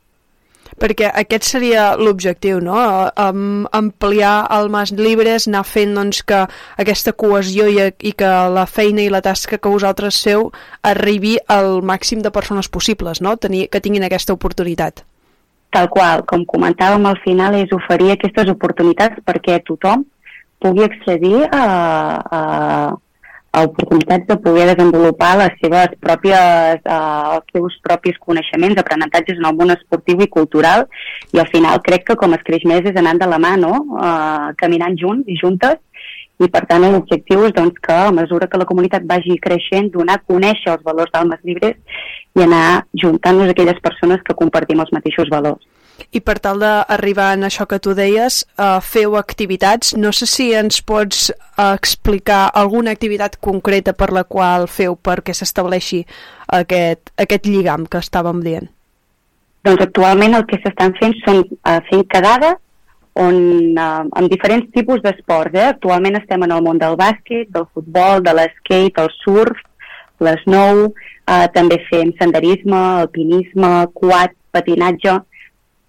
Perquè 0.82 1.08
aquest 1.08 1.46
seria 1.48 1.84
l'objectiu, 1.96 2.58
no? 2.60 2.76
Um, 3.22 3.64
ampliar 3.72 4.48
el 4.52 4.68
Mas 4.74 4.92
Libres, 4.92 5.46
anar 5.48 5.62
fent 5.64 5.94
doncs, 5.96 6.20
que 6.28 6.42
aquesta 6.82 7.14
cohesió 7.14 7.70
i, 7.72 7.78
i 8.02 8.12
que 8.18 8.32
la 8.52 8.66
feina 8.68 9.06
i 9.06 9.12
la 9.14 9.22
tasca 9.24 9.60
que 9.62 9.72
vosaltres 9.72 10.20
feu 10.26 10.50
arribi 10.84 11.38
al 11.48 11.80
màxim 11.80 12.26
de 12.26 12.34
persones 12.34 12.68
possibles, 12.68 13.22
no? 13.24 13.38
Tenir, 13.38 13.70
que 13.72 13.80
tinguin 13.80 14.04
aquesta 14.04 14.36
oportunitat. 14.36 15.06
Tal 15.76 15.88
qual, 15.92 16.26
com 16.28 16.44
comentàvem 16.50 17.08
al 17.08 17.22
final, 17.24 17.56
és 17.62 17.72
oferir 17.76 18.12
aquestes 18.12 18.52
oportunitats 18.52 19.24
perquè 19.24 19.62
tothom 19.64 20.04
pugui 20.64 20.84
accedir 20.84 21.46
a, 21.52 21.64
a, 22.20 22.42
oportunitats 23.64 24.28
de 24.28 24.38
poder 24.44 24.66
desenvolupar 24.72 25.38
les 25.40 25.56
seves 25.62 25.96
pròpies, 26.04 26.82
eh, 26.84 27.00
els 27.36 27.56
seus 27.56 27.78
propis 27.84 28.18
coneixements, 28.20 28.78
aprenentatges 28.82 29.40
en 29.40 29.48
el 29.50 29.56
món 29.56 29.72
esportiu 29.72 30.20
i 30.22 30.28
cultural 30.28 30.88
i 31.32 31.40
al 31.40 31.48
final 31.54 31.82
crec 31.86 32.06
que 32.10 32.20
com 32.20 32.36
es 32.36 32.44
creix 32.44 32.66
més 32.68 32.86
és 32.86 33.00
anant 33.00 33.22
de 33.22 33.30
la 33.32 33.40
mà, 33.40 33.56
no? 33.60 33.74
Eh, 34.02 34.54
caminant 34.62 34.98
junts 35.00 35.30
i 35.32 35.40
juntes 35.42 35.80
i 36.44 36.50
per 36.52 36.66
tant 36.68 36.84
l'objectiu 36.84 37.46
és 37.48 37.54
doncs, 37.56 37.78
que 37.80 37.96
a 37.96 38.12
mesura 38.12 38.50
que 38.52 38.60
la 38.60 38.68
comunitat 38.68 39.06
vagi 39.08 39.38
creixent, 39.46 39.92
donar 39.94 40.20
a 40.20 40.26
conèixer 40.34 40.74
els 40.74 40.84
valors 40.84 41.14
d'almes 41.14 41.40
llibres 41.48 42.04
i 42.36 42.44
anar 42.44 42.84
juntant-nos 43.04 43.54
aquelles 43.54 43.80
persones 43.80 44.24
que 44.26 44.36
compartim 44.36 44.84
els 44.84 44.92
mateixos 44.92 45.32
valors. 45.32 45.64
I 46.16 46.22
per 46.24 46.38
tal 46.44 46.60
d'arribar 46.60 47.32
en 47.36 47.48
això 47.48 47.66
que 47.68 47.80
tu 47.80 47.94
deies, 47.96 48.44
uh, 48.60 48.80
feu 48.84 49.16
activitats. 49.20 49.94
No 49.96 50.12
sé 50.16 50.28
si 50.30 50.50
ens 50.56 50.82
pots 50.84 51.30
uh, 51.32 51.74
explicar 51.74 52.50
alguna 52.54 52.94
activitat 52.96 53.38
concreta 53.40 53.94
per 53.94 54.12
la 54.16 54.24
qual 54.24 54.68
feu 54.72 54.96
perquè 54.96 55.36
s'estableixi 55.36 56.04
aquest, 56.60 57.12
aquest 57.20 57.48
lligam 57.48 57.88
que 57.88 58.04
estàvem 58.04 58.44
dient. 58.44 58.70
Doncs 59.66 59.82
actualment 59.82 60.38
el 60.38 60.46
que 60.46 60.60
s'estan 60.62 60.94
fent 61.00 61.16
són 61.24 61.42
uh, 61.42 61.80
fent 61.90 62.06
quedades 62.12 62.60
on, 63.16 63.38
uh, 63.80 64.04
amb 64.06 64.30
diferents 64.30 64.68
tipus 64.76 65.02
d'esports. 65.02 65.56
Eh? 65.56 65.70
Actualment 65.72 66.20
estem 66.20 66.44
en 66.46 66.54
el 66.54 66.64
món 66.66 66.82
del 66.82 66.98
bàsquet, 67.00 67.50
del 67.56 67.68
futbol, 67.74 68.22
de 68.26 68.36
l'skate, 68.36 69.02
el 69.02 69.10
surf, 69.24 69.64
l'esnou, 70.24 70.90
uh, 70.92 71.46
també 71.56 71.80
fem 71.90 72.14
senderisme, 72.20 72.78
alpinisme, 73.06 73.72
quad, 73.98 74.36
patinatge, 74.56 75.18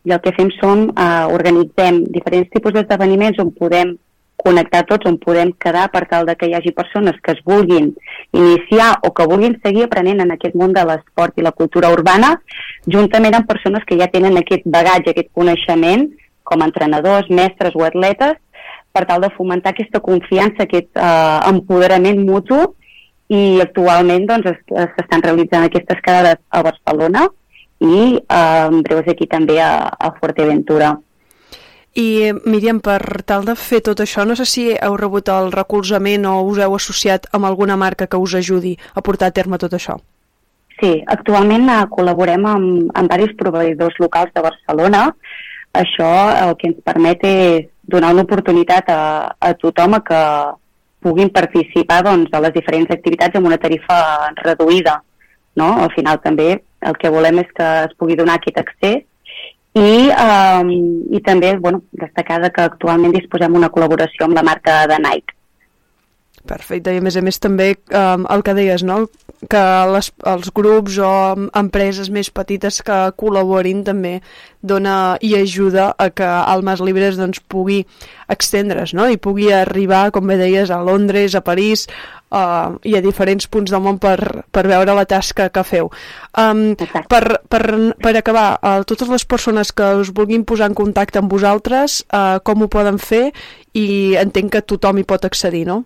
i 0.07 0.15
el 0.15 0.23
que 0.23 0.33
fem 0.37 0.51
són, 0.61 0.89
eh, 0.95 1.25
organitzem 1.35 2.05
diferents 2.15 2.51
tipus 2.55 2.75
d'esdeveniments 2.75 3.41
on 3.43 3.51
podem 3.55 3.97
connectar 4.37 4.85
tots, 4.87 5.09
on 5.09 5.17
podem 5.19 5.51
quedar 5.59 5.89
per 5.91 6.05
tal 6.11 6.27
de 6.29 6.37
que 6.39 6.47
hi 6.47 6.55
hagi 6.55 6.73
persones 6.77 7.17
que 7.25 7.33
es 7.33 7.41
vulguin 7.45 7.89
iniciar 8.33 8.93
o 9.03 9.13
que 9.17 9.27
vulguin 9.27 9.57
seguir 9.65 9.87
aprenent 9.87 10.21
en 10.23 10.31
aquest 10.35 10.55
món 10.55 10.75
de 10.77 10.85
l'esport 10.87 11.39
i 11.39 11.45
la 11.47 11.55
cultura 11.57 11.91
urbana, 11.91 12.37
juntament 12.87 13.35
amb 13.35 13.49
persones 13.49 13.85
que 13.89 13.99
ja 13.99 14.11
tenen 14.13 14.37
aquest 14.39 14.69
bagatge, 14.77 15.11
aquest 15.11 15.33
coneixement, 15.35 16.07
com 16.47 16.63
entrenadors, 16.63 17.31
mestres 17.31 17.75
o 17.75 17.83
atletes, 17.83 18.37
per 18.93 19.05
tal 19.09 19.25
de 19.25 19.33
fomentar 19.35 19.73
aquesta 19.75 20.01
confiança, 20.01 20.65
aquest 20.65 20.93
eh, 20.95 21.39
empoderament 21.51 22.23
mutu. 22.25 22.61
I 23.27 23.59
actualment 23.59 24.23
doncs, 24.29 24.61
s'estan 24.71 25.25
realitzant 25.25 25.65
aquestes 25.67 25.99
quedades 26.05 26.39
a 26.55 26.61
Barcelona, 26.63 27.25
i 27.81 28.17
eh, 28.17 28.67
en 28.67 28.83
breus 28.83 29.09
aquí 29.09 29.27
també 29.27 29.61
a, 29.61 29.89
a 29.89 30.13
Fuerteventura. 30.19 30.95
I 31.97 32.33
Míriam, 32.45 32.83
per 32.85 33.23
tal 33.25 33.47
de 33.49 33.55
fer 33.57 33.81
tot 33.81 34.03
això, 34.05 34.27
no 34.29 34.35
sé 34.37 34.45
si 34.45 34.67
heu 34.75 34.99
rebut 35.01 35.31
el 35.33 35.49
recolzament 35.55 36.27
o 36.29 36.35
us 36.45 36.61
heu 36.61 36.75
associat 36.77 37.31
amb 37.33 37.49
alguna 37.49 37.79
marca 37.81 38.07
que 38.07 38.21
us 38.21 38.35
ajudi 38.37 38.75
a 38.93 39.01
portar 39.01 39.31
a 39.31 39.37
terme 39.39 39.57
tot 39.57 39.73
això. 39.73 39.97
Sí, 40.77 40.91
actualment 41.09 41.71
uh, 41.73 41.87
col·laborem 41.89 42.45
amb, 42.45 42.91
amb 42.93 43.09
diversos 43.09 43.39
proveïdors 43.41 43.97
locals 44.03 44.35
de 44.37 44.45
Barcelona. 44.45 45.07
Això 45.73 46.11
el 46.43 46.53
que 46.61 46.69
ens 46.69 46.85
permet 46.85 47.25
és 47.25 47.71
donar 47.89 48.13
una 48.13 48.27
oportunitat 48.29 48.93
a, 48.93 49.01
a 49.41 49.55
tothom 49.57 49.97
a 49.97 50.03
que 50.05 50.21
puguin 51.01 51.33
participar 51.33 52.03
doncs, 52.05 52.33
a 52.33 52.43
les 52.45 52.53
diferents 52.53 52.93
activitats 52.93 53.41
amb 53.41 53.49
una 53.49 53.61
tarifa 53.63 53.99
reduïda. 54.43 54.99
No? 55.57 55.73
Al 55.81 55.93
final 55.97 56.21
també 56.21 56.59
el 56.89 56.97
que 57.01 57.13
volem 57.13 57.43
és 57.43 57.53
que 57.57 57.69
es 57.85 57.95
pugui 58.01 58.17
donar 58.19 58.39
aquest 58.39 58.59
accés 58.63 59.05
i, 59.77 60.09
um, 60.09 60.71
i 61.13 61.21
també 61.25 61.53
bueno, 61.61 61.83
destacar 62.01 62.41
que 62.49 62.65
actualment 62.65 63.15
disposem 63.17 63.59
una 63.59 63.71
col·laboració 63.73 64.27
amb 64.27 64.39
la 64.39 64.45
marca 64.47 64.85
de 64.91 65.01
Nike. 65.05 65.36
Perfecte, 66.47 66.95
i 66.95 67.01
a 67.01 67.05
més 67.05 67.17
a 67.19 67.23
més 67.27 67.41
també 67.43 67.73
um, 67.91 68.27
el 68.31 68.45
que 68.47 68.55
deies, 68.55 68.85
no? 68.87 69.07
que 69.51 69.63
les, 69.93 70.11
els 70.25 70.51
grups 70.57 70.97
o 71.03 71.13
empreses 71.59 72.09
més 72.13 72.31
petites 72.33 72.81
que 72.87 72.97
col·laborin 73.21 73.83
també 73.85 74.21
dona 74.67 75.17
i 75.23 75.35
ajuda 75.37 75.91
a 75.99 76.09
que 76.11 76.27
Almas 76.27 76.81
Libres 76.83 77.19
doncs, 77.21 77.43
pugui 77.45 77.83
extendre's 78.33 78.95
no? 78.97 79.07
i 79.13 79.21
pugui 79.21 79.51
arribar, 79.55 80.09
com 80.15 80.27
bé 80.27 80.39
deies, 80.41 80.73
a 80.73 80.81
Londres, 80.83 81.37
a 81.37 81.43
París 81.47 81.85
uh, 82.33 82.75
i 82.87 82.97
a 82.97 83.03
diferents 83.05 83.47
punts 83.51 83.75
del 83.75 83.83
món 83.85 84.01
per, 84.03 84.17
per 84.51 84.65
veure 84.67 84.97
la 84.97 85.07
tasca 85.09 85.51
que 85.53 85.67
feu. 85.67 85.91
Um, 86.39 86.73
per, 87.11 87.25
per, 87.51 87.63
per 88.03 88.15
acabar, 88.17 88.47
uh, 88.57 88.87
totes 88.89 89.11
les 89.13 89.27
persones 89.29 89.75
que 89.77 89.91
us 90.01 90.15
vulguin 90.17 90.47
posar 90.49 90.71
en 90.71 90.79
contacte 90.79 91.21
amb 91.21 91.31
vosaltres, 91.33 92.01
uh, 92.09 92.39
com 92.47 92.65
ho 92.65 92.73
poden 92.73 92.99
fer 93.03 93.29
i 93.77 94.17
entenc 94.23 94.57
que 94.57 94.65
tothom 94.65 95.03
hi 95.03 95.07
pot 95.07 95.29
accedir, 95.29 95.67
no? 95.69 95.85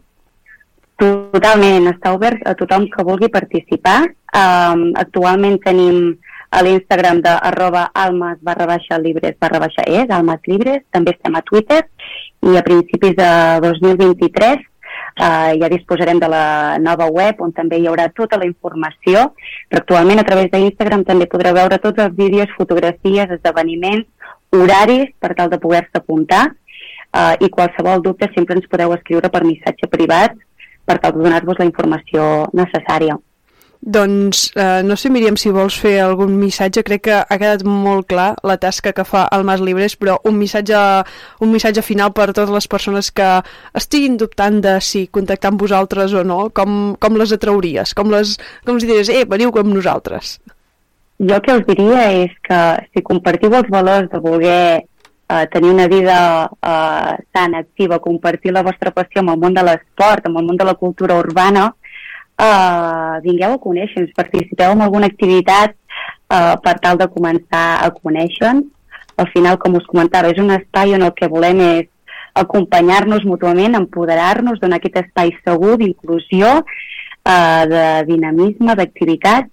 Totalment, 1.01 1.87
està 1.89 2.11
obert 2.13 2.43
a 2.45 2.53
tothom 2.53 2.85
que 2.93 3.05
vulgui 3.09 3.31
participar. 3.33 4.03
Um, 4.37 4.91
actualment 5.01 5.57
tenim 5.65 6.11
a 6.53 6.61
l'Instagram 6.67 7.23
de 7.25 7.31
arroba 7.49 7.87
almas 7.95 8.37
barra 8.45 8.67
baixa 8.69 8.99
libres 9.01 9.39
barra 9.41 9.63
baixa 9.63 9.87
es, 9.87 10.11
almas 10.11 10.43
libres, 10.51 10.83
també 10.93 11.15
estem 11.15 11.39
a 11.39 11.43
Twitter. 11.47 11.79
I 12.45 12.59
a 12.59 12.65
principis 12.67 13.15
de 13.17 13.31
2023 13.65 14.59
uh, 14.59 15.57
ja 15.63 15.71
disposarem 15.73 16.21
de 16.21 16.29
la 16.29 16.77
nova 16.85 17.09
web 17.09 17.41
on 17.41 17.57
també 17.57 17.81
hi 17.81 17.89
haurà 17.89 18.11
tota 18.13 18.37
la 18.37 18.51
informació, 18.51 19.31
però 19.71 19.81
actualment 19.81 20.21
a 20.21 20.27
través 20.29 20.53
d'Instagram 20.53 21.07
també 21.09 21.31
podreu 21.33 21.57
veure 21.57 21.81
tots 21.81 22.05
els 22.05 22.13
vídeos, 22.19 22.53
fotografies, 22.59 23.33
esdeveniments, 23.39 24.05
horaris 24.53 25.17
per 25.17 25.33
tal 25.33 25.49
de 25.49 25.63
poder-se 25.65 25.97
apuntar. 25.97 26.51
Uh, 27.11 27.35
i 27.43 27.49
qualsevol 27.51 28.05
dubte 28.05 28.29
sempre 28.37 28.55
ens 28.55 28.69
podeu 28.71 28.93
escriure 28.95 29.33
per 29.33 29.41
missatge 29.43 29.89
privat 29.91 30.37
per 30.91 30.99
tal 30.99 31.15
de 31.17 31.27
donar-vos 31.27 31.63
la 31.63 31.69
informació 31.71 32.31
necessària. 32.59 33.17
Doncs 33.81 34.51
eh, 34.61 34.83
no 34.85 34.93
sé, 35.01 35.09
Míriam, 35.09 35.39
si 35.41 35.49
vols 35.57 35.79
fer 35.81 35.95
algun 36.05 36.35
missatge. 36.37 36.83
Crec 36.85 37.07
que 37.07 37.15
ha 37.17 37.39
quedat 37.41 37.65
molt 37.65 38.11
clar 38.11 38.35
la 38.45 38.59
tasca 38.61 38.93
que 38.93 39.07
fa 39.09 39.25
el 39.33 39.47
Mas 39.49 39.63
Libres, 39.65 39.97
però 39.97 40.19
un 40.29 40.37
missatge, 40.37 40.83
un 41.41 41.53
missatge 41.55 41.85
final 41.87 42.13
per 42.13 42.27
a 42.29 42.35
totes 42.35 42.53
les 42.53 42.69
persones 42.69 43.09
que 43.09 43.31
estiguin 43.81 44.19
dubtant 44.21 44.61
de 44.61 44.77
si 44.85 45.07
contactar 45.09 45.55
amb 45.55 45.65
vosaltres 45.65 46.13
o 46.13 46.27
no, 46.29 46.43
com, 46.53 46.95
com 47.01 47.17
les 47.17 47.33
atrauries? 47.33 47.97
Com, 47.97 48.13
les, 48.13 48.37
com 48.67 48.77
els 48.77 48.85
diries, 48.85 49.15
eh, 49.15 49.25
veniu 49.25 49.55
amb 49.57 49.73
nosaltres? 49.73 50.37
Jo 51.21 51.37
el 51.37 51.43
que 51.45 51.57
us 51.57 51.67
diria 51.69 52.05
és 52.21 52.37
que 52.45 52.61
si 52.93 53.05
compartiu 53.05 53.57
els 53.57 53.73
valors 53.73 54.13
de 54.13 54.21
voler 54.21 54.85
eh, 55.31 55.47
tenir 55.53 55.71
una 55.71 55.87
vida 55.87 56.51
eh, 56.63 57.17
sana, 57.33 57.59
activa, 57.59 58.01
compartir 58.01 58.53
la 58.53 58.63
vostra 58.63 58.91
passió 58.91 59.23
amb 59.23 59.35
el 59.35 59.39
món 59.39 59.55
de 59.55 59.63
l'esport, 59.63 60.27
amb 60.27 60.41
el 60.41 60.49
món 60.49 60.59
de 60.59 60.67
la 60.67 60.75
cultura 60.75 61.19
urbana, 61.23 61.69
eh, 62.41 63.21
vingueu 63.27 63.55
a 63.55 63.63
conèixer-nos, 63.63 64.17
participeu 64.17 64.75
en 64.75 64.83
alguna 64.83 65.11
activitat 65.13 65.77
eh, 65.77 66.57
per 66.65 66.77
tal 66.83 66.99
de 66.99 67.09
començar 67.15 67.67
a 67.85 67.93
conèixer-nos. 67.95 68.67
Al 69.21 69.29
final, 69.35 69.59
com 69.61 69.75
us 69.77 69.87
comentava, 69.87 70.31
és 70.33 70.39
un 70.41 70.51
espai 70.55 70.95
on 70.97 71.03
el 71.05 71.13
que 71.13 71.29
volem 71.29 71.59
és 71.61 71.89
acompanyar-nos 72.41 73.27
mútuament, 73.29 73.75
empoderar-nos, 73.77 74.61
donar 74.63 74.79
aquest 74.81 74.97
espai 75.03 75.35
segur 75.45 75.77
d'inclusió, 75.77 76.61
eh, 76.65 77.65
de 77.71 77.87
dinamisme, 78.09 78.75
d'activitat 78.75 79.51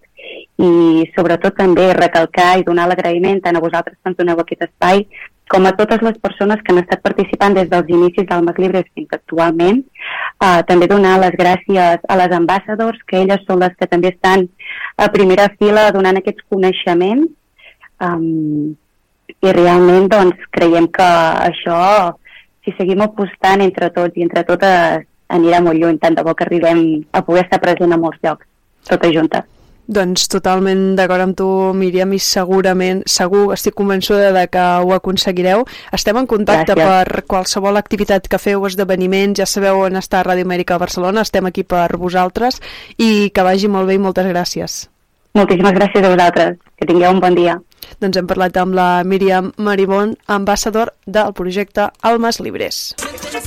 i 0.58 1.06
sobretot 1.14 1.54
també 1.58 1.92
recalcar 1.94 2.56
i 2.58 2.66
donar 2.66 2.88
l'agraïment 2.90 3.44
tant 3.44 3.58
a 3.58 3.62
vosaltres 3.64 3.98
que 3.98 4.10
ens 4.10 4.18
doneu 4.18 4.40
aquest 4.42 4.64
espai 4.66 5.06
com 5.48 5.66
a 5.66 5.74
totes 5.78 6.02
les 6.04 6.18
persones 6.20 6.62
que 6.64 6.74
han 6.74 6.82
estat 6.82 7.02
participant 7.04 7.56
des 7.56 7.70
dels 7.72 7.90
inicis 7.90 8.28
d'Almes 8.28 8.58
Libres 8.60 8.88
fins 8.94 9.16
actualment, 9.16 9.80
eh, 10.44 10.62
també 10.68 10.90
donar 10.92 11.18
les 11.24 11.36
gràcies 11.40 12.04
a 12.08 12.18
les 12.22 12.36
ambassadors, 12.36 13.00
que 13.08 13.22
elles 13.24 13.44
són 13.48 13.64
les 13.64 13.76
que 13.80 13.88
també 13.88 14.12
estan 14.14 14.48
a 14.98 15.10
primera 15.14 15.48
fila 15.60 15.90
donant 15.96 16.20
aquests 16.20 16.46
coneixements 16.52 17.30
um, 18.04 18.76
i 19.42 19.52
realment 19.54 20.08
doncs, 20.12 20.48
creiem 20.52 20.88
que 20.94 21.10
això, 21.50 21.82
si 22.66 22.74
seguim 22.78 23.04
apostant 23.06 23.64
entre 23.64 23.92
tots 23.96 24.18
i 24.18 24.26
entre 24.26 24.44
totes, 24.48 25.06
anirà 25.30 25.62
molt 25.64 25.80
lluny, 25.80 26.00
tant 26.00 26.16
de 26.16 26.24
bo 26.24 26.36
que 26.36 26.48
arribem 26.48 26.82
a 27.12 27.24
poder 27.24 27.46
estar 27.46 27.62
present 27.64 27.94
a 27.94 28.00
molts 28.02 28.20
llocs, 28.24 28.48
totes 28.88 29.16
juntes. 29.16 29.57
Doncs 29.88 30.26
totalment 30.28 30.98
d'acord 30.98 31.24
amb 31.24 31.36
tu, 31.40 31.48
Míriam, 31.72 32.12
i 32.12 32.20
segurament, 32.20 33.06
segur, 33.08 33.54
estic 33.56 33.76
convençuda 33.78 34.34
de 34.36 34.44
que 34.52 34.60
ho 34.84 34.92
aconseguireu. 34.92 35.64
Estem 35.96 36.20
en 36.20 36.28
contacte 36.28 36.76
Gràcies. 36.76 37.08
per 37.08 37.24
qualsevol 37.24 37.80
activitat 37.80 38.28
que 38.28 38.38
feu, 38.38 38.66
esdeveniments, 38.68 39.40
ja 39.40 39.46
sabeu 39.46 39.86
on 39.86 39.96
està 39.96 40.24
Ràdio 40.24 40.44
Amèrica 40.44 40.76
a 40.76 40.84
Barcelona, 40.84 41.22
estem 41.22 41.46
aquí 41.46 41.64
per 41.64 41.96
vosaltres 41.98 42.60
i 42.98 43.32
que 43.32 43.44
vagi 43.44 43.68
molt 43.68 43.88
bé 43.88 43.96
i 43.96 43.98
moltes 43.98 44.28
gràcies. 44.28 44.90
Moltíssimes 45.34 45.72
gràcies 45.72 46.04
a 46.04 46.10
vosaltres, 46.10 46.58
que 46.76 46.86
tingueu 46.86 47.12
un 47.12 47.20
bon 47.22 47.36
dia. 47.36 47.62
Doncs 48.02 48.18
hem 48.18 48.28
parlat 48.28 48.58
amb 48.58 48.76
la 48.76 49.04
Míriam 49.06 49.54
Maribón, 49.56 50.18
ambassador 50.28 50.94
del 51.06 51.32
projecte 51.34 51.88
Almas 52.02 52.42
Libres. 52.42 52.96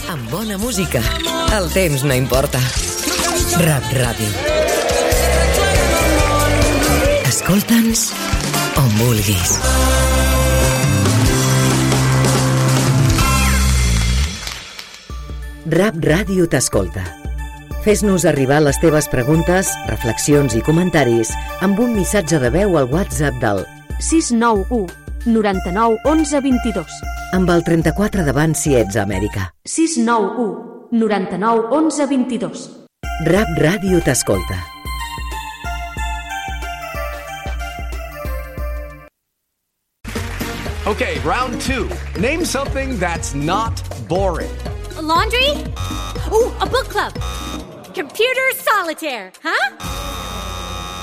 Amb 0.09 0.30
bona 0.30 0.57
música, 0.57 1.03
el 1.59 1.68
temps 1.74 2.05
no 2.05 2.14
importa. 2.14 2.62
Rap 3.61 3.93
Ràdio. 3.93 4.50
Escolta'ns 7.51 8.03
on 8.79 8.91
vulguis. 8.95 9.55
Rap 15.75 15.99
Ràdio 15.99 16.47
t'escolta. 16.47 17.03
Fes-nos 17.83 18.29
arribar 18.31 18.61
les 18.63 18.79
teves 18.79 19.11
preguntes, 19.11 19.75
reflexions 19.91 20.55
i 20.55 20.63
comentaris 20.63 21.35
amb 21.67 21.83
un 21.83 21.99
missatge 21.99 22.39
de 22.39 22.55
veu 22.55 22.79
al 22.79 22.87
WhatsApp 22.95 23.43
del 23.43 23.67
691 23.99 24.87
99 25.27 25.99
11 26.07 26.47
22. 26.47 26.99
amb 27.35 27.51
el 27.51 27.67
34 27.67 28.31
davant 28.31 28.55
si 28.55 28.79
ets 28.79 28.95
a 28.95 29.03
Amèrica. 29.03 29.51
691 29.67 30.93
99 30.93 31.67
11 31.83 32.13
22. 32.15 32.69
Rap 33.27 33.59
Ràdio 33.59 34.07
t'escolta. 34.07 34.80
Okay, 40.91 41.20
round 41.20 41.61
two. 41.61 41.88
Name 42.18 42.45
something 42.45 42.99
that's 42.99 43.32
not 43.32 43.80
boring. 44.09 44.51
A 44.97 45.01
laundry? 45.01 45.49
Ooh, 46.32 46.51
a 46.59 46.66
book 46.66 46.88
club. 46.88 47.12
Computer 47.95 48.49
solitaire, 48.57 49.30
huh? 49.41 49.76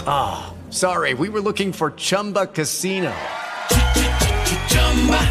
Ah, 0.06 0.54
sorry, 0.72 1.14
we 1.14 1.30
were 1.30 1.40
looking 1.40 1.72
for 1.72 1.92
Chumba 1.92 2.48
Casino. 2.48 3.14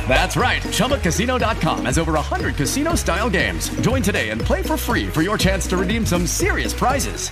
That's 0.08 0.36
right. 0.36 0.62
ChumbaCasino.com 0.62 1.84
has 1.84 1.98
over 1.98 2.12
100 2.12 2.56
casino 2.56 2.94
style 2.94 3.28
games. 3.28 3.68
Join 3.80 4.00
today 4.00 4.30
and 4.30 4.40
play 4.40 4.62
for 4.62 4.76
free 4.78 5.06
for 5.08 5.22
your 5.22 5.36
chance 5.36 5.66
to 5.66 5.76
redeem 5.76 6.06
some 6.06 6.26
serious 6.26 6.72
prizes. 6.72 7.30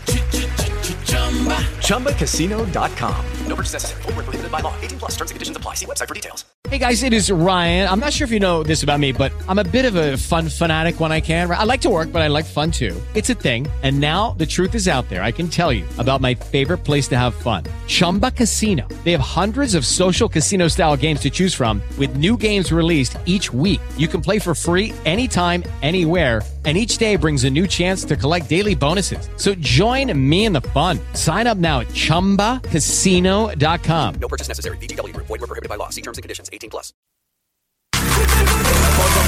ChumbaCasino.com. 1.79 3.25
No 3.47 3.55
purchase 3.55 3.73
necessary. 3.75 4.03
Void 4.03 4.15
where 4.17 4.25
prohibited 4.25 4.51
by 4.51 4.61
law. 4.61 4.75
18 4.83 4.99
plus 4.99 5.13
terms 5.13 5.31
and 5.31 5.37
conditions 5.37 5.57
apply. 5.57 5.75
See 5.75 5.87
website 5.87 6.09
for 6.09 6.15
details. 6.15 6.45
Hey 6.71 6.79
guys, 6.79 7.03
it 7.03 7.13
is 7.13 7.31
Ryan. 7.31 7.89
I'm 7.89 8.01
not 8.01 8.13
sure 8.15 8.25
if 8.25 8.31
you 8.31 8.41
know 8.41 8.63
this 8.63 8.83
about 8.83 8.99
me, 8.99 9.13
but 9.13 9.33
I'm 9.49 9.59
a 9.59 9.65
bit 9.65 9.85
of 9.85 9.97
a 9.97 10.17
fun 10.17 10.49
fanatic 10.49 10.99
when 10.99 11.13
I 11.13 11.21
can. 11.21 11.51
I 11.51 11.65
like 11.65 11.83
to 11.83 11.91
work, 11.91 12.11
but 12.11 12.23
I 12.23 12.29
like 12.29 12.47
fun 12.47 12.71
too. 12.71 13.01
It's 13.15 13.29
a 13.29 13.35
thing. 13.35 13.69
And 13.83 14.01
now 14.01 14.33
the 14.39 14.47
truth 14.47 14.75
is 14.75 14.89
out 14.89 15.09
there. 15.11 15.23
I 15.23 15.31
can 15.31 15.49
tell 15.49 15.73
you 15.73 15.85
about 15.99 16.23
my 16.23 16.35
favorite 16.35 16.79
place 16.79 17.07
to 17.09 17.19
have 17.19 17.35
fun 17.35 17.65
Chumba 17.87 18.31
Casino. 18.31 18.89
They 19.05 19.13
have 19.13 19.21
hundreds 19.21 19.75
of 19.75 19.85
social 19.87 20.29
casino 20.29 20.67
style 20.69 20.97
games 20.97 21.21
to 21.21 21.31
choose 21.31 21.55
from, 21.55 21.83
with 21.99 22.17
new 22.17 22.34
games 22.39 22.73
released 22.73 23.19
each 23.27 23.53
week. 23.53 23.83
You 23.99 24.09
can 24.09 24.23
play 24.23 24.39
for 24.39 24.55
free 24.55 24.95
anytime, 25.05 25.63
anywhere. 25.83 26.41
And 26.65 26.79
each 26.79 26.97
day 26.97 27.17
brings 27.17 27.45
a 27.45 27.51
new 27.51 27.67
chance 27.67 28.07
to 28.07 28.17
collect 28.17 28.49
daily 28.49 28.75
bonuses. 28.75 29.29
So 29.37 29.55
join 29.57 30.19
me 30.19 30.47
in 30.47 30.55
the 30.55 30.63
fun. 30.73 30.99
Sign 31.13 31.47
up 31.47 31.59
now 31.59 31.81
at 31.81 31.89
chumbacasino.com. 31.89 34.15
No 34.15 34.29
purchase 34.29 34.49
necessary. 34.49 34.79
VGW 34.79 35.13
Group. 35.13 35.27
Void 35.27 35.43
were 35.43 35.47
prohibited 35.47 35.69
by 35.69 35.77
law. 35.77 35.91
See 35.91 36.01
terms 36.01 36.17
and 36.17 36.23
conditions. 36.23 36.49
18 36.51 36.71
plus. 36.71 36.95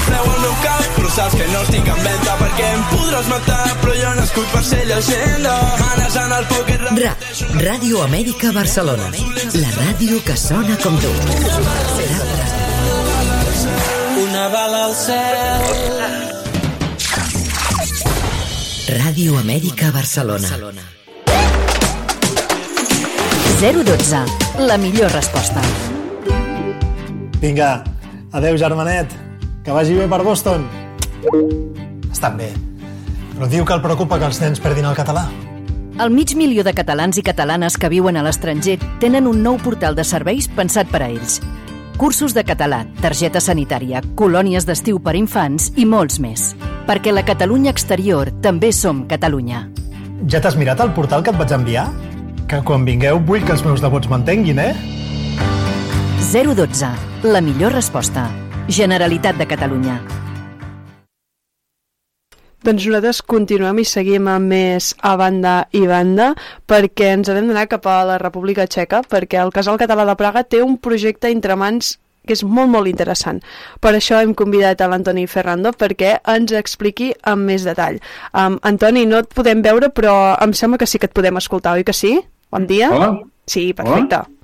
Treu 0.07 0.23
el 0.23 0.53
però 0.95 1.09
saps 1.11 1.33
que 1.35 1.43
no 1.51 1.59
estic 1.65 1.89
en 1.91 1.97
venda 2.05 2.35
perquè 2.39 2.69
em 2.77 2.85
podràs 2.93 3.27
matar, 3.27 3.65
però 3.81 3.95
jo 3.99 4.13
nascut 4.21 4.47
per 4.53 4.61
ser 4.63 4.85
llegenda. 4.87 5.57
Manes 5.81 6.15
en 6.23 6.35
el 6.37 6.47
poker 6.53 6.77
Ra, 6.97 7.11
Ràdio 7.61 7.99
Amèrica 8.05 8.53
Barcelona. 8.55 9.11
La 9.59 9.73
ràdio 9.75 10.21
que 10.23 10.37
sona 10.39 10.79
com 10.83 10.95
tu. 11.03 12.26
Una 14.57 14.65
bala 14.65 14.85
al 14.85 14.93
cel. 14.95 15.93
Ràdio 18.97 19.37
Amèrica 19.37 19.91
Barcelona. 19.93 20.47
012. 23.61 24.23
La 24.65 24.77
millor 24.81 25.11
resposta. 25.13 25.61
Vinga, 27.37 27.83
adeu, 28.31 28.57
germanet. 28.57 29.13
Que 29.63 29.71
vagi 29.77 29.93
bé 29.93 30.07
per 30.09 30.23
Boston. 30.25 30.65
Estan 32.09 32.41
bé. 32.41 32.49
Però 33.35 33.45
diu 33.45 33.61
que 33.61 33.77
el 33.77 33.85
preocupa 33.85 34.17
que 34.17 34.25
els 34.25 34.41
nens 34.41 34.63
perdin 34.63 34.89
el 34.89 34.97
català. 34.97 35.27
El 36.01 36.09
mig 36.09 36.33
milió 36.33 36.65
de 36.65 36.73
catalans 36.73 37.21
i 37.21 37.21
catalanes 37.21 37.77
que 37.77 37.93
viuen 37.93 38.17
a 38.17 38.25
l'estranger 38.25 38.79
tenen 38.97 39.29
un 39.29 39.45
nou 39.45 39.61
portal 39.61 39.93
de 39.93 40.07
serveis 40.15 40.49
pensat 40.49 40.89
per 40.89 41.05
a 41.05 41.13
ells. 41.13 41.43
Cursos 41.97 42.35
de 42.35 42.43
català, 42.45 42.83
targeta 43.01 43.39
sanitària, 43.41 44.03
colònies 44.19 44.67
d'estiu 44.69 44.99
per 45.01 45.15
infants 45.17 45.71
i 45.81 45.85
molts 45.89 46.19
més. 46.21 46.51
Perquè 46.85 47.09
la 47.09 47.23
Catalunya 47.25 47.71
exterior 47.73 48.29
també 48.45 48.69
som 48.69 48.99
Catalunya. 49.09 49.63
Ja 50.29 50.37
t'has 50.37 50.59
mirat 50.61 50.83
el 50.85 50.93
portal 50.93 51.25
que 51.25 51.33
et 51.33 51.39
vaig 51.41 51.55
enviar? 51.57 51.87
Que 52.45 52.61
quan 52.61 52.85
vingueu 52.85 53.17
vull 53.25 53.41
que 53.41 53.55
els 53.55 53.65
meus 53.65 53.81
nebots 53.81 54.11
m'entenguin, 54.13 54.61
eh? 54.61 54.75
012. 56.29 56.93
La 57.25 57.41
millor 57.41 57.73
resposta. 57.73 58.27
Generalitat 58.69 59.41
de 59.41 59.49
Catalunya. 59.49 59.97
Doncs 62.65 62.87
nosaltres 62.87 63.21
continuem 63.21 63.83
i 63.83 63.85
seguim 63.85 64.25
amb 64.31 64.49
més 64.49 64.89
a 65.05 65.13
banda 65.19 65.67
i 65.77 65.83
banda 65.85 66.31
perquè 66.67 67.11
ens 67.13 67.29
hem 67.29 67.51
d'anar 67.51 67.67
cap 67.69 67.85
a 67.85 67.99
la 68.09 68.17
República 68.17 68.65
Txeca 68.65 69.03
perquè 69.05 69.37
el 69.43 69.53
Casal 69.53 69.77
Català 69.77 70.07
de 70.09 70.17
Praga 70.17 70.43
té 70.43 70.63
un 70.65 70.79
projecte 70.81 71.29
entre 71.29 71.55
mans 71.55 71.95
que 72.27 72.35
és 72.35 72.43
molt, 72.43 72.67
molt 72.67 72.89
interessant. 72.91 73.39
Per 73.79 73.93
això 73.95 74.19
hem 74.19 74.33
convidat 74.35 74.81
a 74.83 74.89
l'Antoni 74.91 75.23
Ferrando 75.31 75.71
perquè 75.71 76.17
ens 76.33 76.51
expliqui 76.59 77.13
amb 77.23 77.47
més 77.47 77.63
detall. 77.63 78.01
Um, 78.33 78.59
Antoni, 78.67 79.05
no 79.07 79.23
et 79.23 79.31
podem 79.37 79.63
veure, 79.63 79.93
però 79.95 80.17
em 80.43 80.51
sembla 80.51 80.81
que 80.81 80.89
sí 80.89 80.99
que 80.99 81.07
et 81.07 81.15
podem 81.15 81.39
escoltar, 81.39 81.77
oi 81.79 81.87
que 81.87 81.95
sí? 81.95 82.17
Bon 82.51 82.67
dia. 82.67 82.91
Hola. 82.91 83.13
Sí, 83.47 83.69
perfecte. 83.77 84.19
Hola. 84.19 84.36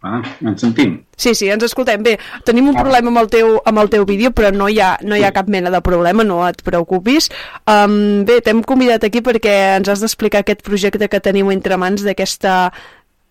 Ah, 0.00 0.22
ens 0.46 0.62
sentim. 0.62 0.92
Sí, 1.18 1.32
sí, 1.34 1.48
ens 1.50 1.64
escoltem. 1.66 2.02
Bé, 2.06 2.14
tenim 2.46 2.68
un 2.70 2.76
problema 2.78 3.10
amb 3.10 3.18
el 3.24 3.30
teu, 3.32 3.56
amb 3.66 3.82
el 3.82 3.90
teu 3.90 4.04
vídeo, 4.06 4.30
però 4.30 4.52
no 4.54 4.68
hi, 4.70 4.78
ha, 4.78 4.92
no 5.02 5.18
hi 5.18 5.24
ha 5.26 5.32
cap 5.34 5.50
mena 5.50 5.72
de 5.74 5.80
problema, 5.82 6.26
no 6.26 6.38
et 6.46 6.62
preocupis. 6.66 7.26
Um, 7.66 8.22
bé, 8.28 8.38
t'hem 8.46 8.62
convidat 8.66 9.08
aquí 9.08 9.24
perquè 9.26 9.56
ens 9.80 9.90
has 9.90 10.04
d'explicar 10.04 10.44
aquest 10.44 10.62
projecte 10.66 11.10
que 11.10 11.22
teniu 11.24 11.50
entre 11.50 11.80
mans 11.80 12.06
d'aquesta 12.06 12.68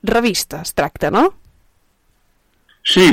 revista, 0.07 0.61
es 0.67 0.75
tracta, 0.75 1.11
no? 1.13 1.29
Sí. 2.83 3.07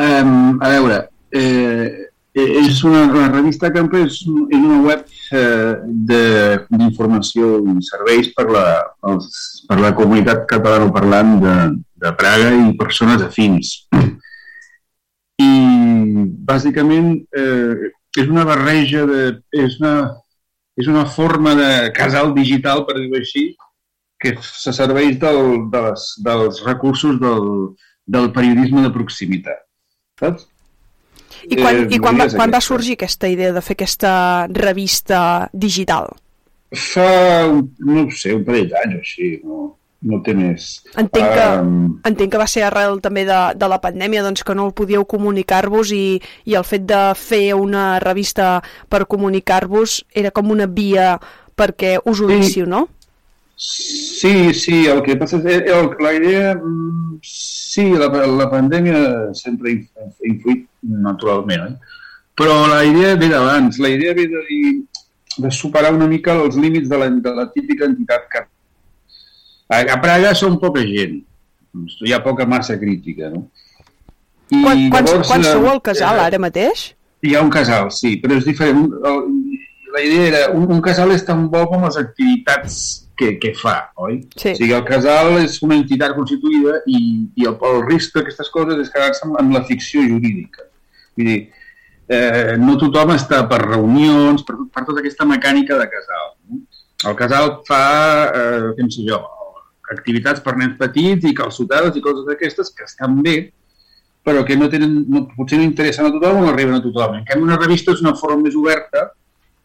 Um, 0.00 0.56
a 0.64 0.72
veure, 0.72 1.02
eh, 1.36 2.10
és 2.32 2.80
una, 2.84 3.04
una 3.10 3.28
revista 3.28 3.70
que 3.74 3.82
és, 4.00 4.20
és 4.22 4.58
una 4.58 4.80
web 4.84 5.04
eh, 5.34 5.74
d'informació 6.08 7.58
i 7.60 7.76
serveis 7.84 8.30
per 8.36 8.46
la, 8.54 8.64
els, 9.10 9.64
per 9.68 9.80
la 9.82 9.92
comunitat 9.98 10.46
catalanoparlant 10.50 11.36
de, 11.42 11.56
de 12.00 12.12
Praga 12.18 12.50
i 12.56 12.76
persones 12.80 13.22
afins. 13.24 13.74
I 15.40 15.50
bàsicament 16.50 17.14
eh, 17.36 17.90
és 18.18 18.28
una 18.28 18.44
barreja 18.48 19.06
de... 19.08 19.22
És 19.56 19.78
una, 19.80 19.94
és 20.80 20.88
una 20.88 21.04
forma 21.04 21.54
de 21.58 21.72
casal 21.96 22.32
digital, 22.36 22.86
per 22.88 22.96
dir-ho 22.96 23.18
així, 23.18 23.50
que 24.20 24.34
se 24.44 24.72
serveix 24.76 25.18
del, 25.20 25.66
de 25.72 25.82
les, 25.88 26.06
dels 26.24 26.62
recursos 26.66 27.18
del, 27.20 27.44
del 28.06 28.30
periodisme 28.36 28.84
de 28.84 28.92
proximitat. 28.94 29.64
Saps? 30.20 30.46
I 31.48 31.56
quan, 31.56 31.74
Eh, 31.74 31.86
i 31.96 31.98
quan, 31.98 32.18
va, 32.20 32.26
quan 32.28 32.52
va 32.52 32.60
sorgir 32.60 32.98
aquesta 32.98 33.28
idea 33.32 33.52
de 33.56 33.62
fer 33.64 33.76
aquesta 33.78 34.12
revista 34.52 35.48
digital? 35.52 36.10
Fa, 36.70 37.06
no 37.48 38.04
sé, 38.14 38.34
un 38.36 38.44
parell 38.46 38.68
d'anys 38.70 38.98
o 38.98 39.00
així, 39.00 39.30
no, 39.44 39.62
no 40.02 40.20
té 40.24 40.32
més. 40.34 40.68
Entenc 40.96 41.26
que, 41.34 41.46
Um, 41.60 41.98
entenc 42.08 42.32
que 42.32 42.38
va 42.40 42.46
ser 42.48 42.62
arrel 42.64 43.00
també 43.04 43.26
de, 43.28 43.40
de 43.60 43.68
la 43.68 43.80
pandèmia, 43.82 44.22
doncs 44.24 44.42
que 44.46 44.54
no 44.56 44.70
podíeu 44.72 45.04
comunicar-vos 45.04 45.90
i, 45.92 46.20
i 46.48 46.54
el 46.56 46.64
fet 46.64 46.86
de 46.88 47.00
fer 47.20 47.52
una 47.58 47.98
revista 48.00 48.62
per 48.88 49.04
comunicar-vos 49.06 50.00
era 50.14 50.30
com 50.32 50.50
una 50.54 50.66
via 50.66 51.18
perquè 51.56 51.98
us 52.08 52.22
uníssiu, 52.24 52.64
no? 52.66 52.86
Sí, 53.60 54.54
sí, 54.56 54.86
el 54.88 55.02
que 55.04 55.18
passa 55.20 55.36
és 55.36 55.44
que 55.44 55.74
el, 55.76 55.90
la 56.00 56.14
idea, 56.16 56.54
mm, 56.56 57.18
sí, 57.22 57.90
la, 57.92 58.08
la 58.08 58.46
pandèmia 58.48 59.34
sempre 59.36 59.68
ha 59.68 59.74
inf- 59.74 60.00
ha 60.00 60.30
influït 60.30 60.64
naturalment, 60.80 61.66
oi? 61.66 61.74
però 62.40 62.54
la 62.70 62.80
idea 62.88 63.16
ve 63.20 63.28
d'abans, 63.28 63.76
la 63.84 63.90
idea 63.92 64.14
ve 64.16 64.24
de, 64.32 64.44
de 65.44 65.50
superar 65.52 65.92
una 65.92 66.08
mica 66.08 66.38
els 66.40 66.56
límits 66.56 66.88
de 66.88 66.96
la, 67.02 67.10
de 67.10 67.34
la 67.36 67.50
típica 67.52 67.84
entitat 67.84 68.24
que 68.32 68.46
a, 69.70 69.96
Praga 70.02 70.34
som 70.34 70.58
poca 70.58 70.82
gent, 70.86 71.20
hi 72.02 72.14
ha 72.14 72.22
poca 72.24 72.46
massa 72.46 72.78
crítica, 72.78 73.30
no? 73.30 73.46
I 74.50 74.62
Quan, 74.64 74.88
quan, 74.90 75.04
llavors, 75.06 75.28
quan 75.28 75.44
sou 75.46 75.66
eh, 75.68 75.70
al 75.70 75.82
casal 75.86 76.18
ara 76.18 76.40
mateix? 76.42 76.88
Hi 77.22 77.36
ha 77.36 77.42
un 77.44 77.52
casal, 77.54 77.90
sí, 77.94 78.16
però 78.22 78.34
és 78.40 78.48
diferent. 78.48 78.88
La 79.94 80.02
idea 80.02 80.26
era, 80.26 80.40
un, 80.54 80.66
un 80.74 80.80
casal 80.82 81.12
és 81.14 81.22
tan 81.26 81.46
bo 81.52 81.62
com 81.70 81.86
les 81.86 81.98
activitats 82.00 82.80
que, 83.18 83.34
que 83.42 83.52
fa, 83.58 83.76
oi? 84.00 84.20
Sí. 84.34 84.54
O 84.54 84.58
sigui, 84.58 84.74
el 84.74 84.84
casal 84.88 85.36
és 85.42 85.58
una 85.66 85.78
entitat 85.78 86.16
constituïda 86.16 86.80
i, 86.88 87.00
i 87.38 87.46
el, 87.46 87.56
el 87.70 87.80
risc 87.86 88.16
d'aquestes 88.16 88.50
coses 88.54 88.80
és 88.82 88.90
quedar-se 88.90 89.26
amb, 89.26 89.38
amb 89.42 89.54
la 89.54 89.62
ficció 89.68 90.02
jurídica. 90.06 90.66
Vull 91.18 91.30
dir, 91.30 91.40
eh, 92.10 92.56
no 92.58 92.78
tothom 92.80 93.14
està 93.14 93.44
per 93.50 93.60
reunions, 93.66 94.46
per, 94.46 94.56
per 94.72 94.86
tota 94.88 95.02
aquesta 95.04 95.28
mecànica 95.28 95.78
de 95.78 95.90
casal. 95.92 96.32
No? 96.48 96.64
El 97.10 97.18
casal 97.18 97.52
fa, 97.68 97.84
eh, 98.34 98.72
què 98.76 98.86
en 98.86 98.90
sé 98.94 99.04
jo, 99.06 99.20
activitats 99.94 100.42
per 100.44 100.56
nens 100.58 100.76
petits 100.80 101.26
i 101.26 101.34
calçotades 101.36 101.96
i 101.96 102.04
coses 102.04 102.26
d'aquestes 102.28 102.72
que 102.76 102.86
estan 102.86 103.18
bé, 103.24 103.38
però 104.24 104.44
que 104.44 104.56
no 104.56 104.68
tenen, 104.72 105.00
no, 105.08 105.24
potser 105.36 105.58
no 105.60 105.66
interessen 105.66 106.06
a 106.06 106.12
tothom 106.14 106.40
o 106.40 106.44
no 106.44 106.52
arriben 106.52 106.76
a 106.76 106.82
tothom. 106.84 107.16
En 107.18 107.24
canvi, 107.28 107.46
una 107.46 107.58
revista 107.60 107.94
és 107.96 108.04
una 108.04 108.14
forma 108.18 108.44
més 108.44 108.58
oberta 108.58 109.08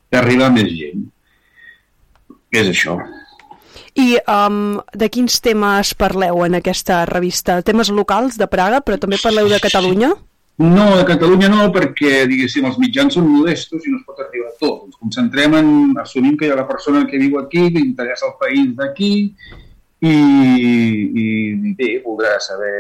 que 0.10 0.20
arriba 0.20 0.48
a 0.48 0.54
més 0.54 0.72
gent. 0.72 1.06
és 2.56 2.70
això. 2.72 2.96
I 4.00 4.16
um, 4.32 4.78
de 4.96 5.08
quins 5.12 5.42
temes 5.44 5.94
parleu 5.96 6.44
en 6.46 6.56
aquesta 6.58 7.02
revista? 7.08 7.62
Temes 7.68 7.92
locals 7.92 8.38
de 8.40 8.48
Praga, 8.52 8.80
però 8.84 9.00
també 9.00 9.20
parleu 9.22 9.50
de 9.52 9.60
Catalunya? 9.64 10.14
No, 10.64 10.86
a 10.96 11.04
Catalunya 11.08 11.50
no, 11.52 11.68
perquè, 11.76 12.24
diguéssim, 12.32 12.64
els 12.68 12.80
mitjans 12.80 13.16
són 13.18 13.28
modestos 13.28 13.84
i 13.84 13.92
no 13.92 14.00
es 14.00 14.06
pot 14.08 14.20
arribar 14.24 14.54
a 14.54 14.58
tot. 14.60 14.86
Ens 14.88 15.00
concentrem 15.00 15.56
en... 15.60 15.70
Assumim 16.00 16.36
que 16.40 16.48
hi 16.48 16.54
ha 16.54 16.60
la 16.60 16.68
persona 16.68 17.04
que 17.10 17.20
viu 17.20 17.40
aquí, 17.42 17.68
li 17.68 17.84
interessa 17.84 18.30
el 18.30 18.38
país 18.40 18.72
d'aquí 18.80 19.12
i, 20.06 20.16
i, 21.22 21.26
i 21.70 21.74
bé, 21.78 21.90
voldrà 22.06 22.36
saber 22.44 22.76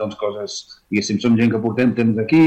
doncs, 0.00 0.16
coses... 0.20 0.56
Diguéssim, 0.90 1.20
som 1.22 1.38
gent 1.38 1.52
que 1.52 1.62
portem 1.62 1.94
temps 1.96 2.18
aquí 2.22 2.44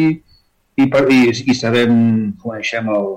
i, 0.78 0.86
per, 0.92 1.08
i, 1.14 1.24
i 1.32 1.56
sabem, 1.58 1.96
coneixem 2.42 2.90
el, 2.94 3.10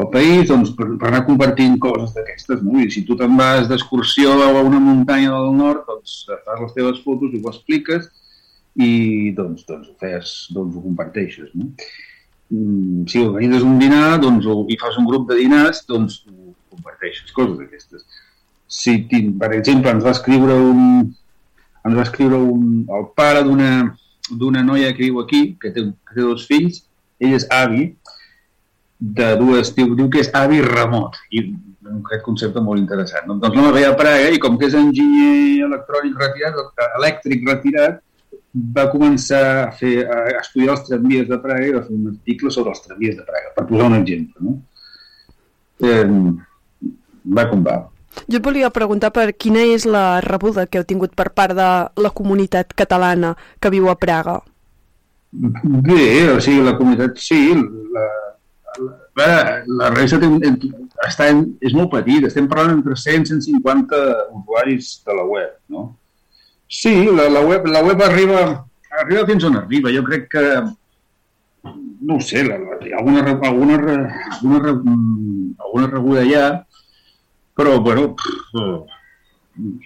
el 0.00 0.08
país 0.12 0.48
doncs, 0.50 0.72
per, 0.78 0.86
per 1.00 1.10
anar 1.10 1.24
compartint 1.26 1.78
coses 1.82 2.14
d'aquestes. 2.16 2.62
No? 2.66 2.78
I 2.80 2.90
si 2.92 3.04
tu 3.08 3.16
te'n 3.18 3.36
vas 3.38 3.68
d'excursió 3.70 4.36
a 4.46 4.52
una 4.62 4.82
muntanya 4.82 5.34
del 5.34 5.56
nord, 5.58 5.84
doncs 5.88 6.22
fas 6.30 6.64
les 6.64 6.76
teves 6.76 7.02
fotos 7.06 7.34
i 7.34 7.42
ho 7.42 7.52
expliques 7.52 8.08
i 8.80 8.92
doncs, 9.36 9.66
doncs 9.68 9.90
ho 9.90 9.98
fes, 10.00 10.36
doncs 10.54 10.76
ho 10.76 10.84
comparteixes. 10.86 11.50
No? 11.58 11.72
Mm, 12.50 13.04
si 13.10 13.22
organitzes 13.22 13.66
un 13.66 13.78
dinar 13.82 14.18
doncs, 14.22 14.46
i 14.70 14.78
fas 14.80 14.98
un 14.98 15.06
grup 15.10 15.28
de 15.30 15.38
dinars, 15.42 15.84
doncs 15.90 16.22
comparteixes, 16.70 17.30
coses 17.34 17.58
d'aquestes. 17.58 18.06
Si, 18.70 18.96
per 19.40 19.50
exemple, 19.56 19.90
ens 19.90 20.04
va 20.06 20.14
escriure 20.14 20.56
un, 20.70 21.08
ens 21.86 21.96
va 21.96 22.04
escriure 22.06 22.38
un, 22.38 22.84
el 22.98 23.08
pare 23.18 23.42
d'una 23.46 24.62
noia 24.62 24.92
que 24.94 25.08
viu 25.08 25.18
aquí, 25.22 25.42
que 25.60 25.72
té, 25.74 25.88
que 26.06 26.18
té 26.18 26.20
dos 26.22 26.46
fills, 26.46 26.84
ell 27.20 27.34
és 27.36 27.48
avi, 27.54 27.88
de 29.00 29.32
dues, 29.40 29.72
diu, 29.74 29.94
diu 29.96 30.10
que 30.12 30.20
és 30.22 30.30
avi 30.36 30.60
remot, 30.64 31.16
i 31.32 31.42
aquest 32.04 32.22
concepte 32.22 32.62
molt 32.62 32.80
interessant. 32.82 33.26
No? 33.26 33.38
Doncs 33.42 33.56
no 33.56 33.72
veia 33.74 33.90
a 33.94 33.98
Praga 33.98 34.30
i 34.30 34.40
com 34.42 34.58
que 34.60 34.68
és 34.68 34.76
enginyer 34.76 35.66
electrònic 35.66 36.20
retirat, 36.20 36.82
elèctric 37.00 37.46
retirat, 37.48 38.00
va 38.76 38.88
començar 38.92 39.42
a, 39.62 39.70
fer, 39.78 39.94
a 40.04 40.40
estudiar 40.40 40.74
els 40.76 40.84
tramvies 40.88 41.28
de 41.30 41.38
Praga 41.42 41.66
i 41.66 41.74
va 41.76 41.84
fer 41.86 41.96
un 41.96 42.10
article 42.12 42.52
sobre 42.54 42.74
els 42.74 42.82
tramvies 42.84 43.16
de 43.18 43.26
Praga, 43.26 43.54
per 43.56 43.66
posar 43.70 43.88
un 43.90 43.98
exemple. 44.00 44.46
No? 44.46 44.58
Eh, 45.80 46.92
va 47.38 47.46
com 47.50 47.64
va. 47.64 47.80
Jo 48.28 48.38
et 48.38 48.44
volia 48.44 48.70
preguntar 48.74 49.12
per 49.14 49.30
quina 49.32 49.62
és 49.74 49.86
la 49.86 50.20
rebuda 50.24 50.66
que 50.66 50.80
heu 50.80 50.86
tingut 50.88 51.14
per 51.16 51.30
part 51.34 51.56
de 51.56 51.70
la 51.96 52.14
comunitat 52.14 52.74
catalana 52.76 53.36
que 53.60 53.72
viu 53.72 53.88
a 53.88 53.96
Praga. 53.96 54.40
Bé, 55.32 56.02
o 56.34 56.40
sigui, 56.42 56.64
la 56.66 56.74
comunitat, 56.76 57.20
sí, 57.22 57.54
la, 57.94 58.06
la, 59.20 59.28
la 59.78 59.90
resta 59.94 60.18
té, 60.18 60.30
està 61.06 61.28
en, 61.30 61.44
és 61.62 61.74
molt 61.76 61.92
petit, 61.94 62.26
estem 62.26 62.48
parlant 62.50 62.80
entre 62.80 62.96
100 62.98 63.28
i 63.28 63.38
150 63.38 64.00
usuaris 64.40 64.90
de 65.06 65.16
la 65.16 65.26
web, 65.28 65.54
no? 65.70 65.86
Sí, 66.70 66.94
la, 67.10 67.28
la, 67.30 67.44
web, 67.46 67.66
la 67.66 67.82
web 67.82 68.02
arriba, 68.06 68.42
arriba 69.02 69.26
fins 69.26 69.46
on 69.46 69.56
arriba. 69.58 69.90
Jo 69.94 70.04
crec 70.06 70.28
que, 70.34 70.44
no 71.64 72.18
ho 72.18 72.20
sé, 72.22 72.44
la, 72.46 72.58
la, 72.58 72.78
alguna, 72.98 73.24
alguna, 73.48 73.78
alguna, 74.38 74.74
alguna 75.58 75.88
rebuda 75.90 76.26
hi 76.26 76.36
ha, 76.38 76.44
però, 77.60 77.76
bueno, 77.84 78.14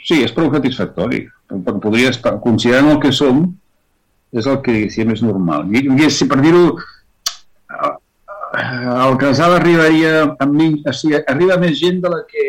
sí, 0.06 0.22
és 0.22 0.32
prou 0.34 0.52
satisfactori. 0.54 1.24
Podries, 1.82 2.20
considerant 2.42 2.94
el 2.94 3.02
que 3.02 3.12
som, 3.12 3.44
és 4.34 4.46
el 4.50 4.60
que 4.62 4.84
sí, 4.90 5.02
és 5.02 5.22
normal. 5.26 5.66
I, 5.74 5.84
i 5.90 6.10
si 6.10 6.28
per 6.30 6.40
dir-ho, 6.42 6.64
el 8.54 9.16
casal 9.18 9.56
arribaria 9.56 10.24
amb 10.42 10.54
mi, 10.54 10.68
o 10.86 10.94
sigui, 10.94 11.18
arriba 11.30 11.58
més 11.62 11.76
gent 11.80 12.00
de 12.02 12.10
la 12.12 12.20
que 12.28 12.44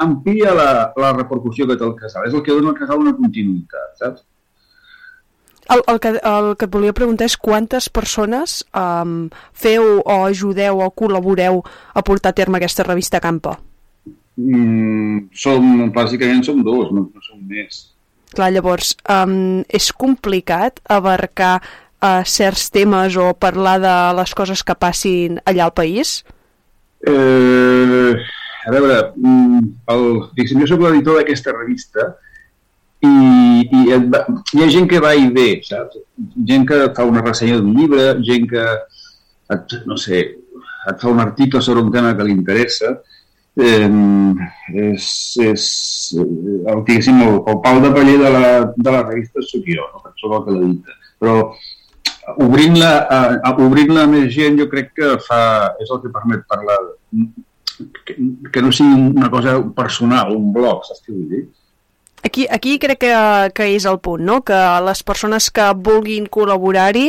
amplia 0.00 0.54
la, 0.56 0.68
la 0.96 1.14
repercussió 1.16 1.68
que 1.68 1.76
té 1.76 1.84
el 1.88 1.96
casal. 1.98 2.28
És 2.28 2.36
el 2.36 2.44
que 2.44 2.56
dona 2.56 2.72
al 2.72 2.78
casal 2.78 3.02
una 3.04 3.16
continuïtat, 3.18 3.98
saps? 4.00 4.24
El, 5.72 5.82
el, 5.86 5.98
que, 6.02 6.16
el 6.18 6.48
que 6.58 6.66
et 6.66 6.72
volia 6.72 6.94
preguntar 6.96 7.28
és 7.30 7.36
quantes 7.38 7.86
persones 7.88 8.60
um, 8.76 9.28
feu 9.54 10.00
o 10.00 10.16
ajudeu 10.26 10.82
o 10.82 10.88
col·laboreu 10.90 11.60
a 11.94 12.02
portar 12.04 12.32
a 12.32 12.36
terme 12.40 12.58
aquesta 12.58 12.84
revista 12.88 13.20
Campa? 13.22 13.54
Mm, 14.42 15.28
som, 15.36 15.88
bàsicament 15.94 16.42
som 16.46 16.62
dos, 16.64 16.90
no, 16.94 17.06
no 17.06 17.24
som 17.24 17.40
més. 17.46 17.86
Clar, 18.32 18.48
llavors, 18.54 18.94
um, 19.12 19.62
és 19.68 19.90
complicat 19.92 20.80
abarcar 20.90 21.58
uh, 21.60 22.22
certs 22.24 22.70
temes 22.72 23.18
o 23.20 23.30
parlar 23.36 23.76
de 23.82 23.96
les 24.18 24.32
coses 24.34 24.64
que 24.64 24.76
passin 24.78 25.38
allà 25.44 25.68
al 25.68 25.74
país? 25.76 26.22
Eh, 27.02 28.12
a 28.66 28.72
veure, 28.72 28.98
mm, 29.18 29.62
el, 29.92 30.04
jo 30.38 30.68
soc 30.70 30.84
l'editor 30.84 31.20
d'aquesta 31.20 31.54
revista 31.54 32.08
i, 33.02 33.14
i 33.66 33.80
et 33.96 34.04
va, 34.10 34.24
hi 34.54 34.62
ha 34.62 34.70
gent 34.70 34.88
que 34.90 35.02
va 35.02 35.12
i 35.18 35.28
ve, 35.34 35.48
saps? 35.66 35.98
Gent 36.48 36.66
que 36.68 36.84
fa 36.96 37.06
una 37.08 37.24
ressenya 37.24 37.58
d'un 37.58 37.74
llibre, 37.76 38.12
gent 38.26 38.46
que, 38.50 38.66
et, 39.54 39.80
no 39.90 39.98
sé, 40.00 40.22
et 40.88 41.02
fa 41.02 41.10
un 41.10 41.20
article 41.22 41.62
sobre 41.62 41.82
un 41.82 41.90
tema 41.94 42.14
que 42.16 42.26
li 42.26 42.36
interessa, 42.38 42.96
eh, 43.60 43.88
és, 44.72 45.06
és 45.44 45.66
el, 46.16 46.82
diguéssim, 46.86 47.20
el, 47.20 47.38
el 47.52 47.60
pal 47.64 47.82
de 47.84 47.92
paller 47.94 48.18
de 48.22 48.32
la, 48.32 48.48
de 48.76 48.90
la 48.90 49.04
revista 49.04 49.44
sóc 49.44 49.68
jo, 49.68 49.86
no? 49.92 50.12
soc 50.22 50.36
el 50.38 50.44
que 50.46 50.56
l'edita. 50.56 50.98
Però 51.22 51.36
obrint-la 52.42 52.92
uh, 53.42 53.64
obrint 53.66 53.96
a 53.98 54.06
més 54.10 54.30
gent 54.34 54.58
jo 54.60 54.68
crec 54.70 54.92
que 54.98 55.16
fa, 55.26 55.42
és 55.82 55.90
el 55.90 56.00
que 56.04 56.12
permet 56.14 56.44
parlar 56.50 56.78
que, 58.06 58.16
que 58.52 58.62
no 58.62 58.70
sigui 58.72 59.10
una 59.10 59.30
cosa 59.30 59.58
personal, 59.74 60.34
un 60.36 60.52
blog, 60.54 60.86
saps 60.86 61.02
què 61.02 61.12
vull 61.14 61.28
dir? 61.30 61.44
Aquí, 62.22 62.46
aquí 62.46 62.76
crec 62.78 63.00
que, 63.02 63.14
que 63.56 63.66
és 63.74 63.84
el 63.90 63.98
punt, 63.98 64.22
no? 64.22 64.42
que 64.46 64.58
les 64.86 65.02
persones 65.02 65.50
que 65.50 65.72
vulguin 65.74 66.28
col·laborar-hi 66.30 67.08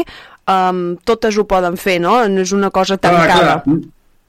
um, 0.50 0.96
totes 1.06 1.38
ho 1.38 1.46
poden 1.46 1.78
fer, 1.78 2.00
no? 2.02 2.16
No 2.26 2.41
és 2.41 2.54
una 2.56 2.72
cosa 2.74 2.98
tancada. 2.98 3.60
Ah, 3.62 3.76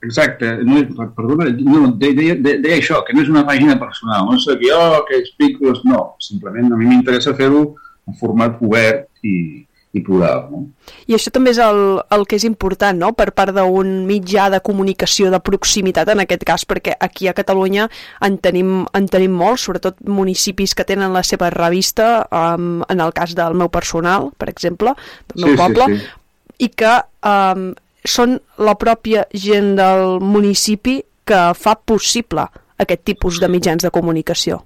Exacte, 0.05 0.51
no, 0.69 0.83
perdona, 1.17 1.49
no, 1.65 1.87
deia, 2.01 2.37
deia, 2.37 2.59
deia 2.61 2.77
això, 2.77 3.01
que 3.07 3.15
no 3.17 3.23
és 3.25 3.31
una 3.33 3.45
pàgina 3.49 3.79
personal, 3.81 4.27
no 4.29 4.37
sé 4.43 4.59
jo 4.61 4.81
que 5.09 5.21
explico, 5.23 5.73
no, 5.89 6.03
simplement 6.21 6.73
a 6.73 6.81
mi 6.81 6.91
m'interessa 6.91 7.33
fer-ho 7.39 7.63
en 8.05 8.19
format 8.21 8.59
obert 8.61 9.09
i, 9.25 9.65
i 9.95 10.03
plural. 10.05 10.49
No? 10.51 10.63
I 11.07 11.17
això 11.17 11.31
també 11.35 11.55
és 11.55 11.61
el, 11.63 11.81
el 12.15 12.27
que 12.29 12.37
és 12.37 12.47
important 12.49 12.99
no? 12.99 13.13
per 13.17 13.31
part 13.37 13.55
d'un 13.57 13.93
mitjà 14.09 14.49
de 14.53 14.61
comunicació 14.65 15.31
de 15.33 15.41
proximitat 15.45 16.11
en 16.13 16.25
aquest 16.25 16.45
cas, 16.47 16.67
perquè 16.69 16.97
aquí 16.99 17.31
a 17.31 17.37
Catalunya 17.37 17.87
en 18.27 18.39
tenim, 18.43 18.75
en 18.93 19.09
tenim 19.11 19.39
molts, 19.39 19.69
sobretot 19.69 20.03
municipis 20.05 20.75
que 20.75 20.87
tenen 20.89 21.15
la 21.15 21.25
seva 21.27 21.49
revista, 21.55 22.27
um, 22.29 22.83
en 22.91 23.01
el 23.01 23.15
cas 23.17 23.37
del 23.39 23.57
meu 23.57 23.71
personal, 23.73 24.33
per 24.37 24.51
exemple, 24.53 24.97
del 25.33 25.47
meu 25.47 25.55
Sí, 25.55 25.57
sí, 25.57 25.63
poble, 25.63 25.89
sí. 25.95 26.13
i 26.67 26.71
que 26.75 26.99
um, 27.31 27.71
són 28.05 28.37
la 28.61 28.77
pròpia 28.77 29.25
gent 29.33 29.75
del 29.79 30.21
municipi 30.21 31.01
que 31.25 31.41
fa 31.57 31.75
possible 31.75 32.45
aquest 32.79 33.05
tipus 33.09 33.41
de 33.41 33.49
mitjans 33.49 33.85
de 33.85 33.91
comunicació. 33.91 34.61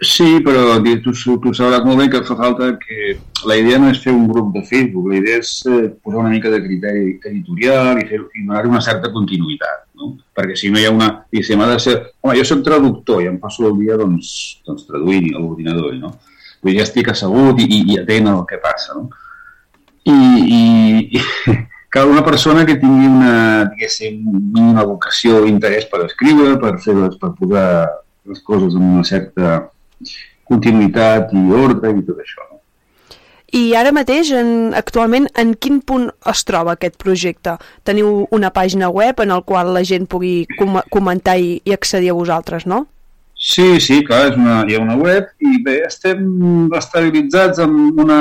Sí, 0.00 0.38
però 0.40 0.78
tu, 1.04 1.12
tu 1.12 1.50
sabràs 1.52 1.84
molt 1.84 2.00
bé 2.00 2.06
que 2.08 2.22
fa 2.24 2.34
falta 2.38 2.70
que 2.80 3.18
la 3.44 3.56
idea 3.60 3.76
no 3.78 3.90
és 3.92 4.00
fer 4.00 4.14
un 4.16 4.24
grup 4.30 4.48
de 4.54 4.62
Facebook, 4.64 5.10
la 5.12 5.18
idea 5.18 5.42
és 5.42 5.50
eh, 5.68 5.90
posar 6.00 6.22
una 6.22 6.32
mica 6.32 6.48
de 6.48 6.62
criteri 6.64 7.18
editorial 7.28 8.00
i, 8.00 8.06
fer, 8.08 8.22
i 8.32 8.46
donar-hi 8.46 8.72
una 8.72 8.80
certa 8.80 9.12
continuïtat, 9.12 9.84
no? 10.00 10.14
Perquè 10.36 10.56
si 10.56 10.72
no 10.72 10.80
hi 10.80 10.86
ha 10.88 10.94
una... 10.94 11.10
Diguéssim, 11.28 11.60
ha 11.60 11.68
de 11.74 11.78
ser... 11.84 11.98
Home, 12.24 12.38
jo 12.40 12.46
soc 12.48 12.64
traductor 12.64 13.20
i 13.20 13.28
em 13.28 13.36
passo 13.42 13.68
el 13.68 13.76
dia 13.82 14.00
doncs, 14.00 14.32
doncs 14.64 14.88
traduint 14.88 15.34
a 15.34 15.42
l'ordinador, 15.42 15.92
no? 16.00 16.14
Vull 16.64 16.72
dir, 16.72 16.80
ja 16.80 16.88
estic 16.88 17.12
assegut 17.12 17.60
i, 17.60 17.68
i, 17.68 17.82
i 17.92 18.00
atent 18.00 18.32
al 18.32 18.46
que 18.48 18.60
passa, 18.64 18.96
no? 18.96 19.10
I, 20.08 20.16
i, 20.16 20.62
i 21.20 21.58
cal 21.90 22.08
una 22.08 22.24
persona 22.24 22.64
que 22.66 22.78
tingui 22.80 23.08
una, 23.10 23.34
diguéssim, 23.72 24.22
una 24.58 24.86
vocació 24.86 25.44
i 25.44 25.50
interès 25.50 25.88
per 25.90 26.04
escriure, 26.06 26.54
per 26.62 26.76
fer 26.82 26.94
per 27.18 27.32
posar 27.38 27.66
les 28.30 28.40
coses 28.46 28.76
en 28.78 28.86
una 28.94 29.04
certa 29.04 29.56
continuïtat 30.50 31.34
i 31.34 31.44
ordre 31.64 31.92
i 31.96 32.06
tot 32.06 32.22
això. 32.22 32.46
No? 32.46 32.60
I 33.50 33.74
ara 33.74 33.90
mateix, 33.90 34.30
en, 34.38 34.70
actualment, 34.78 35.26
en 35.38 35.56
quin 35.58 35.80
punt 35.82 36.06
es 36.30 36.44
troba 36.46 36.76
aquest 36.76 36.94
projecte? 37.02 37.56
Teniu 37.86 38.28
una 38.30 38.52
pàgina 38.54 38.90
web 38.94 39.18
en 39.24 39.34
el 39.34 39.42
qual 39.42 39.72
la 39.74 39.82
gent 39.86 40.06
pugui 40.06 40.46
com 40.58 40.78
comentar 40.94 41.34
i, 41.42 41.56
i 41.66 41.74
accedir 41.74 42.12
a 42.12 42.18
vosaltres, 42.18 42.66
no? 42.70 42.84
Sí, 43.34 43.80
sí, 43.80 44.02
clar, 44.06 44.28
és 44.30 44.38
una, 44.38 44.60
hi 44.68 44.76
ha 44.76 44.82
una 44.84 44.98
web 45.00 45.30
i 45.42 45.58
bé, 45.64 45.80
estem 45.88 46.68
estabilitzats 46.76 47.58
amb 47.64 47.98
una, 48.04 48.20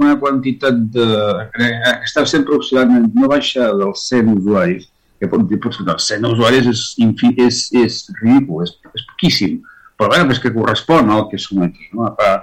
una 0.00 0.16
quantitat 0.20 0.82
de... 0.94 1.06
que 1.54 1.70
està 2.04 2.26
sempre 2.28 2.58
oscil·lant, 2.58 3.08
no 3.14 3.30
baixa 3.32 3.70
dels 3.78 4.04
100 4.10 4.34
usuaris, 4.36 4.90
que 5.20 5.30
pot 5.32 5.46
dir, 5.48 5.60
potser 5.62 5.86
els 5.88 6.10
100 6.12 6.28
usuaris 6.32 6.68
és, 6.72 6.84
infi, 7.04 7.32
és, 7.40 7.62
és 7.76 8.02
ridícul, 8.20 8.66
és, 8.66 8.76
és 8.92 9.06
poquíssim, 9.12 9.58
però 9.96 10.12
bé, 10.12 10.20
és 10.34 10.42
que 10.42 10.52
correspon 10.52 11.10
al 11.12 11.26
que 11.30 11.40
som 11.40 11.64
aquí. 11.64 11.88
No? 11.96 12.10
A, 12.20 12.34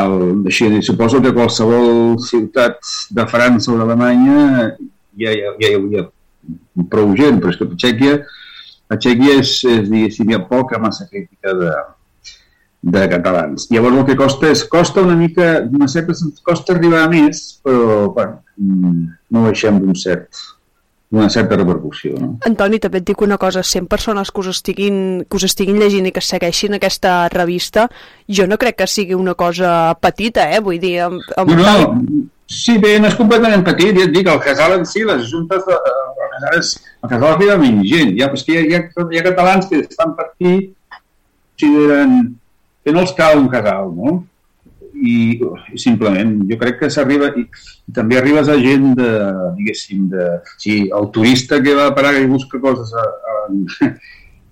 el, 0.00 0.46
així, 0.48 0.70
suposo 0.84 1.20
que 1.20 1.34
qualsevol 1.36 2.16
ciutat 2.24 2.80
de 3.12 3.26
França 3.28 3.74
o 3.74 3.76
d'Alemanya 3.76 4.38
ja, 5.20 5.28
ja, 5.28 5.52
ja 5.60 5.68
hi 5.68 5.74
hauria 5.76 6.06
prou 6.92 7.12
gent, 7.18 7.42
però 7.42 7.52
és 7.52 7.58
que 7.60 7.68
a 7.68 7.76
Txèquia 7.76 8.14
a 8.92 8.96
Txèquia 8.96 9.36
és, 9.40 9.52
és 9.68 9.90
diguéssim, 9.90 10.30
hi 10.30 10.38
ha 10.38 10.46
poca 10.48 10.80
massa 10.80 11.04
crítica 11.10 11.52
de, 11.58 11.74
de 12.82 13.08
catalans. 13.08 13.68
Llavors 13.70 14.00
el 14.00 14.06
que 14.08 14.16
costa 14.18 14.48
és, 14.50 14.64
costa 14.70 15.02
una 15.06 15.14
mica, 15.16 15.60
una 15.70 15.86
certa, 15.88 16.16
costa 16.42 16.74
arribar 16.74 17.04
a 17.04 17.10
més, 17.12 17.44
però, 17.62 18.08
bueno, 18.14 18.40
mm, 18.58 19.04
no 19.30 19.44
baixem 19.46 19.78
d'un 19.78 19.94
cert, 19.94 20.42
d'una 21.12 21.28
certa 21.30 21.56
repercussió, 21.60 22.16
no? 22.18 22.32
Antoni, 22.48 22.80
també 22.82 22.98
et 22.98 23.06
dic 23.06 23.22
una 23.22 23.38
cosa, 23.38 23.62
100 23.62 23.86
persones 23.86 24.32
que 24.32 24.42
us 24.42 24.50
estiguin, 24.56 24.98
que 25.28 25.38
us 25.38 25.46
estiguin 25.46 25.78
llegint 25.78 26.10
i 26.10 26.12
que 26.12 26.24
segueixin 26.24 26.74
aquesta 26.74 27.28
revista, 27.30 27.86
jo 28.26 28.48
no 28.50 28.58
crec 28.58 28.80
que 28.82 28.90
sigui 28.90 29.14
una 29.14 29.36
cosa 29.38 29.94
petita, 30.02 30.50
eh? 30.50 30.60
Vull 30.60 30.82
dir, 30.82 30.98
amb, 31.06 31.22
amb 31.38 31.54
No, 31.54 31.62
no, 31.62 32.26
sí, 32.50 32.78
bé, 32.82 32.96
no 32.98 33.12
és 33.12 33.16
completament 33.16 33.62
petit, 33.62 33.94
ja 33.94 34.08
et 34.10 34.14
dic, 34.18 34.26
el 34.26 34.42
casal 34.42 34.80
en 34.80 34.86
si, 34.90 35.06
les 35.06 35.30
juntes, 35.30 35.62
de, 35.70 35.78
el 35.78 36.30
casal, 36.34 36.58
és, 36.58 36.74
el 36.98 37.14
casal 37.14 37.30
arriba 37.36 37.62
menys 37.62 37.86
gent, 37.94 38.14
ja, 38.18 38.26
però 38.26 38.42
és 38.42 38.46
que 38.48 38.58
hi 38.58 38.62
ha, 38.62 38.66
hi, 38.66 38.78
ha, 38.82 39.10
hi 39.12 39.22
ha 39.22 39.28
catalans 39.30 39.70
que 39.70 39.84
estan 39.86 40.18
per 40.18 40.32
aquí, 40.32 40.56
consideren 41.62 42.41
que 42.84 42.94
no 42.94 43.02
els 43.04 43.14
cal 43.18 43.40
un 43.40 43.48
casal, 43.52 43.92
no? 43.96 44.20
I, 45.02 45.40
i 45.74 45.80
simplement, 45.80 46.34
jo 46.46 46.58
crec 46.60 46.78
que 46.82 46.90
s'arriba, 46.92 47.32
i, 47.38 47.46
i 47.88 47.94
també 47.96 48.18
arribes 48.18 48.50
a 48.52 48.58
gent 48.60 48.92
de, 48.98 49.12
diguéssim, 49.58 50.08
de, 50.12 50.26
sí, 50.62 50.82
el 50.94 51.08
turista 51.14 51.58
que 51.64 51.74
va 51.78 51.88
a 51.90 51.94
Praga 51.96 52.20
i 52.22 52.28
busca 52.30 52.60
coses 52.62 52.92
a, 52.94 53.06
a, 53.32 53.38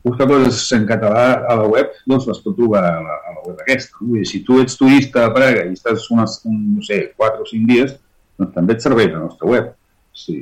busca 0.06 0.26
coses 0.26 0.62
en 0.74 0.86
català 0.88 1.26
a 1.44 1.58
la 1.60 1.66
web, 1.68 1.92
doncs 2.08 2.26
les 2.30 2.40
pot 2.44 2.56
trobar 2.56 2.82
a 2.88 3.02
la, 3.04 3.18
a 3.20 3.36
la 3.36 3.44
web 3.44 3.60
aquesta. 3.66 3.98
No? 4.00 4.14
Dir, 4.16 4.24
si 4.30 4.42
tu 4.46 4.58
ets 4.62 4.78
turista 4.80 5.26
a 5.26 5.34
Praga 5.34 5.66
i 5.68 5.76
estàs 5.76 6.08
unes, 6.14 6.40
un, 6.48 6.56
no 6.78 6.86
sé, 6.86 7.02
4 7.20 7.44
o 7.44 7.50
5 7.50 7.70
dies, 7.70 7.94
doncs 8.40 8.56
també 8.56 8.76
et 8.76 8.86
serveix 8.86 9.12
la 9.12 9.26
nostra 9.26 9.50
web. 9.50 9.70
Sí. 10.16 10.40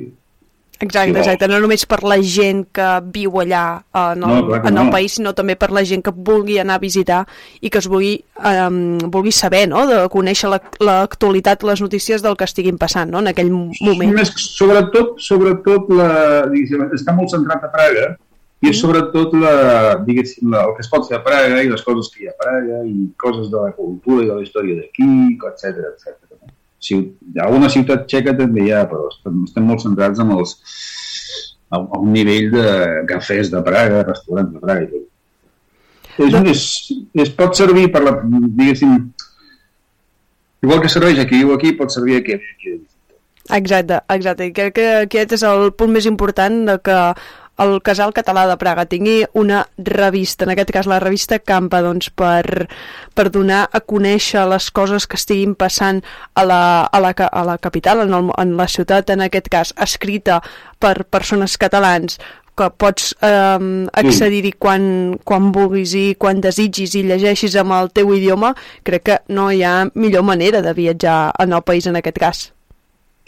Exacte, 0.81 1.11
Si 1.11 1.19
exacte, 1.19 1.47
no 1.51 1.59
només 1.59 1.83
per 1.85 1.99
la 2.07 2.15
gent 2.23 2.61
que 2.71 2.87
viu 3.11 3.33
allà 3.41 3.81
en 3.93 4.23
el, 4.23 4.29
No, 4.29 4.47
clar 4.47 4.59
en 4.65 4.77
el 4.77 4.85
no. 4.85 4.91
país, 4.93 5.17
sinó 5.17 5.33
també 5.35 5.57
per 5.59 5.71
la 5.75 5.83
gent 5.83 6.01
que 6.05 6.13
vulgui 6.15 6.57
anar 6.61 6.77
a 6.79 6.79
visitar 6.79 7.25
i 7.59 7.69
que 7.69 7.79
es 7.81 7.87
vulgui, 7.91 8.13
um, 8.39 8.97
vulgui 9.11 9.33
saber, 9.35 9.67
no?, 9.67 9.85
de 9.89 10.05
conèixer 10.13 10.49
la- 10.49 10.61
l'actualitat, 10.79 11.63
les 11.67 11.81
notícies 11.81 12.23
del 12.23 12.37
que 12.37 12.47
estiguin 12.47 12.77
passant, 12.77 13.11
no?, 13.11 13.19
en 13.19 13.27
aquell 13.27 13.51
moment. 13.51 14.13
Més, 14.15 14.31
sobretot, 14.55 15.19
sobretot 15.19 15.89
la, 15.91 16.45
està 16.95 17.11
molt 17.15 17.29
centrat 17.35 17.63
a 17.67 17.71
Praga 17.75 18.15
i 18.61 18.69
és 18.71 18.79
sobretot 18.79 19.33
la, 19.39 19.51
la, 20.03 20.63
el 20.63 20.73
que 20.75 20.83
es 20.83 20.89
pot 20.91 21.05
fer 21.07 21.17
a 21.19 21.23
Praga 21.23 21.61
i 21.63 21.69
les 21.69 21.83
coses 21.83 22.09
que 22.13 22.23
hi 22.23 22.27
ha 22.27 22.33
a 22.35 22.39
Praga 22.39 22.81
i 22.87 23.07
coses 23.17 23.51
de 23.51 23.55
la 23.67 23.71
cultura 23.75 24.23
i 24.23 24.27
de 24.27 24.35
la 24.35 24.43
història 24.43 24.75
d'aquí, 24.79 25.37
etc 25.51 25.77
etc. 25.93 26.15
Si, 26.79 26.97
alguna 27.43 27.69
ciutat 27.71 28.05
txeca 28.07 28.33
també 28.37 28.65
hi 28.65 28.73
ha, 28.73 28.85
però 28.89 29.09
estem, 29.11 29.43
estem 29.47 29.65
molt 29.67 29.83
centrats 29.83 30.21
en 30.23 30.33
els, 30.35 30.55
a, 31.69 31.81
un 31.99 32.11
nivell 32.15 32.51
de 32.53 32.67
cafès 33.09 33.51
de 33.53 33.63
Praga, 33.65 34.05
restaurants 34.07 34.53
de 34.53 34.61
Praga. 34.63 35.01
És, 36.19 36.37
és, 36.51 36.63
és, 37.23 37.33
pot 37.35 37.55
servir 37.55 37.87
per 37.93 38.03
la, 38.03 38.15
diguéssim, 38.23 38.95
igual 40.65 40.81
que 40.83 40.91
serveix 40.91 41.19
aquí 41.23 41.43
o 41.45 41.53
aquí, 41.55 41.75
pot 41.79 41.91
servir 41.95 42.19
aquí. 42.19 42.39
aquí. 42.39 42.79
Exacte, 43.55 44.01
exacte, 44.13 44.45
i 44.45 44.53
crec 44.53 44.75
que 44.77 44.87
aquest 45.03 45.37
és 45.39 45.43
el 45.47 45.71
punt 45.77 45.93
més 45.95 46.05
important 46.05 46.59
de 46.67 46.75
que 46.85 46.97
el 47.59 47.79
Casal 47.83 48.13
Català 48.15 48.45
de 48.49 48.57
Praga 48.59 48.85
tingui 48.89 49.23
una 49.37 49.63
revista, 49.77 50.45
en 50.45 50.53
aquest 50.53 50.71
cas 50.75 50.89
la 50.89 50.99
revista 51.03 51.39
Campa, 51.39 51.81
doncs 51.85 52.09
per, 52.15 52.67
per 53.15 53.27
donar 53.33 53.65
a 53.71 53.81
conèixer 53.83 54.45
les 54.49 54.69
coses 54.71 55.07
que 55.07 55.19
estiguin 55.19 55.55
passant 55.59 56.01
a 56.35 56.45
la, 56.47 56.61
a 56.85 57.01
la, 57.03 57.13
a 57.13 57.45
la 57.47 57.57
capital, 57.61 58.05
en, 58.05 58.15
el, 58.15 58.33
en 58.39 58.55
la 58.57 58.67
ciutat, 58.71 59.11
en 59.11 59.25
aquest 59.27 59.49
cas, 59.51 59.73
escrita 59.77 60.39
per 60.79 61.03
persones 61.11 61.57
catalans, 61.59 62.19
que 62.59 62.67
pots 62.75 63.13
eh, 63.23 63.87
accedir-hi 64.01 64.53
quan, 64.59 64.83
quan 65.23 65.51
vulguis 65.55 65.95
i 65.95 66.05
quan 66.19 66.43
desitgis 66.43 66.97
i 66.99 67.05
llegeixis 67.07 67.55
amb 67.61 67.75
el 67.77 67.91
teu 67.95 68.11
idioma, 68.17 68.53
crec 68.83 69.07
que 69.07 69.19
no 69.31 69.49
hi 69.51 69.63
ha 69.63 69.89
millor 69.95 70.27
manera 70.27 70.63
de 70.65 70.75
viatjar 70.75 71.21
en 71.39 71.55
el 71.55 71.63
país 71.63 71.87
en 71.87 71.99
aquest 71.99 72.19
cas. 72.19 72.47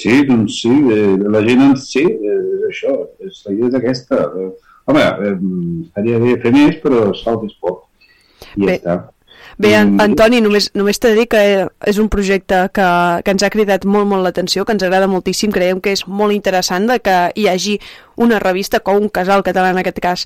Sí, 0.01 0.17
doncs 0.25 0.59
sí, 0.63 0.71
eh, 0.95 1.15
la 1.29 1.43
gent 1.45 1.61
en 1.67 1.77
sí, 1.77 2.03
eh, 2.09 2.41
això, 2.71 2.95
és, 3.21 3.41
la 3.45 3.55
idea 3.55 3.69
és 3.69 3.79
aquesta. 3.79 4.21
Eh, 4.41 4.51
home, 4.89 5.07
eh, 5.29 5.33
estaria 5.85 6.21
bé 6.23 6.37
fer 6.41 6.53
més, 6.55 6.77
però 6.83 7.09
salt 7.17 7.45
és 7.45 7.57
poc. 7.61 7.83
I 8.55 8.65
ja 8.65 8.77
està. 8.77 9.01
Bé, 9.61 9.75
An 9.77 9.99
Antoni, 10.01 10.39
només, 10.41 10.69
només 10.77 10.97
t'he 10.97 11.11
de 11.11 11.19
dir 11.19 11.27
que 11.29 11.41
és 11.91 11.97
un 12.01 12.07
projecte 12.09 12.63
que, 12.73 12.87
que 13.25 13.33
ens 13.35 13.43
ha 13.45 13.51
cridat 13.53 13.85
molt, 13.85 14.07
molt 14.09 14.25
l'atenció, 14.25 14.63
que 14.65 14.73
ens 14.73 14.85
agrada 14.87 15.09
moltíssim, 15.11 15.51
creiem 15.53 15.81
que 15.83 15.93
és 15.93 16.05
molt 16.07 16.33
interessant 16.33 16.87
de 16.89 16.97
que 17.03 17.17
hi 17.35 17.45
hagi 17.51 17.75
una 18.17 18.39
revista, 18.41 18.79
com 18.79 18.97
un 19.01 19.11
casal 19.13 19.43
català 19.45 19.73
en 19.75 19.81
aquest 19.81 19.99
cas, 20.01 20.25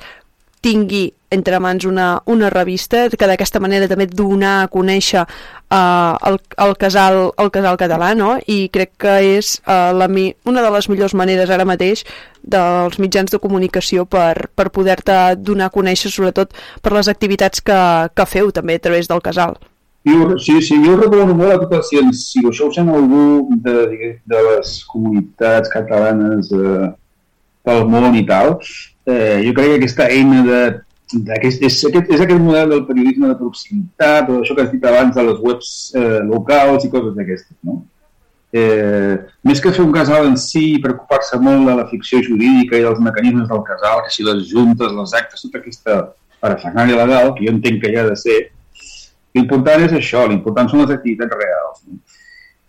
tingui 0.66 1.12
entre 1.36 1.58
mans 1.60 1.84
una, 1.86 2.22
una 2.32 2.50
revista, 2.50 3.06
que 3.12 3.28
d'aquesta 3.28 3.60
manera 3.60 3.90
també 3.92 4.06
donar 4.08 4.54
a 4.64 4.70
conèixer 4.72 5.26
uh, 5.26 6.16
el, 6.30 6.38
el, 6.64 6.74
casal, 6.80 7.18
el 7.42 7.52
casal 7.52 7.78
català, 7.82 8.14
no? 8.16 8.36
I 8.48 8.70
crec 8.74 8.94
que 9.04 9.16
és 9.36 9.58
uh, 9.66 9.92
la, 9.98 10.08
mi- 10.08 10.32
una 10.48 10.64
de 10.64 10.72
les 10.72 10.88
millors 10.90 11.16
maneres 11.18 11.52
ara 11.52 11.68
mateix 11.68 12.06
dels 12.42 12.98
mitjans 13.02 13.34
de 13.34 13.42
comunicació 13.44 14.06
per, 14.08 14.48
per 14.56 14.70
poder-te 14.72 15.36
donar 15.38 15.68
a 15.70 15.76
conèixer, 15.76 16.14
sobretot 16.14 16.56
per 16.82 16.94
les 16.96 17.10
activitats 17.12 17.62
que, 17.66 17.80
que 18.16 18.30
feu 18.30 18.54
també 18.56 18.80
a 18.80 18.86
través 18.88 19.12
del 19.12 19.24
casal. 19.26 19.58
Jo, 20.06 20.36
sí, 20.38 20.60
sí, 20.62 20.78
jo 20.86 20.96
recomano 21.02 21.34
molt 21.34 21.52
a 21.56 21.62
totes, 21.66 21.90
si, 21.90 21.98
si 22.14 22.44
això 22.46 22.70
ho 22.70 22.74
sent 22.74 22.92
algú 22.94 23.50
de, 23.66 24.20
de 24.22 24.42
les 24.52 24.78
comunitats 24.86 25.72
catalanes 25.74 26.52
eh, 26.54 26.92
pel 27.66 27.86
món 27.90 28.16
i 28.18 28.26
tal, 28.28 28.58
eh, 29.10 29.42
jo 29.46 29.54
crec 29.58 29.74
que 29.74 29.80
aquesta 29.82 30.10
eina 30.14 30.44
de, 30.46 30.62
d'aquest, 31.14 31.64
és, 31.64 31.82
aquest, 31.90 32.14
és 32.14 32.22
aquest 32.22 32.42
model 32.42 32.72
del 32.74 32.86
periodisme 32.88 33.30
de 33.30 33.38
proximitat, 33.40 34.30
o 34.30 34.40
això 34.42 34.56
que 34.56 34.66
has 34.66 34.72
dit 34.72 34.86
abans 34.86 35.14
de 35.16 35.26
les 35.28 35.44
webs 35.44 35.74
eh, 35.98 36.22
locals 36.26 36.86
i 36.86 36.92
coses 36.94 37.14
d'aquestes, 37.18 37.58
no? 37.68 37.84
Eh, 38.56 39.18
més 39.44 39.60
que 39.60 39.74
fer 39.76 39.84
un 39.84 39.92
casal 39.92 40.30
en 40.30 40.38
si 40.40 40.78
i 40.78 40.82
preocupar-se 40.82 41.38
molt 41.44 41.68
de 41.68 41.74
la 41.76 41.88
ficció 41.90 42.22
jurídica 42.24 42.78
i 42.78 42.86
dels 42.86 43.02
mecanismes 43.04 43.50
del 43.50 43.64
casal, 43.68 44.04
que 44.06 44.14
si 44.16 44.24
les 44.24 44.46
juntes, 44.48 44.94
les 44.96 45.16
actes, 45.18 45.44
tota 45.44 45.60
aquesta 45.60 45.98
parafernàlia 46.40 47.02
legal, 47.02 47.34
que 47.36 47.46
jo 47.48 47.52
entenc 47.52 47.82
que 47.84 47.92
hi 47.92 48.00
ha 48.00 48.06
de 48.08 48.16
ser, 48.20 48.38
l'important 49.36 49.84
és 49.90 49.98
això, 49.98 50.24
l'important 50.32 50.72
són 50.72 50.86
les 50.86 50.96
activitats 50.96 51.36
reals. 51.42 51.84
No? 51.90 52.00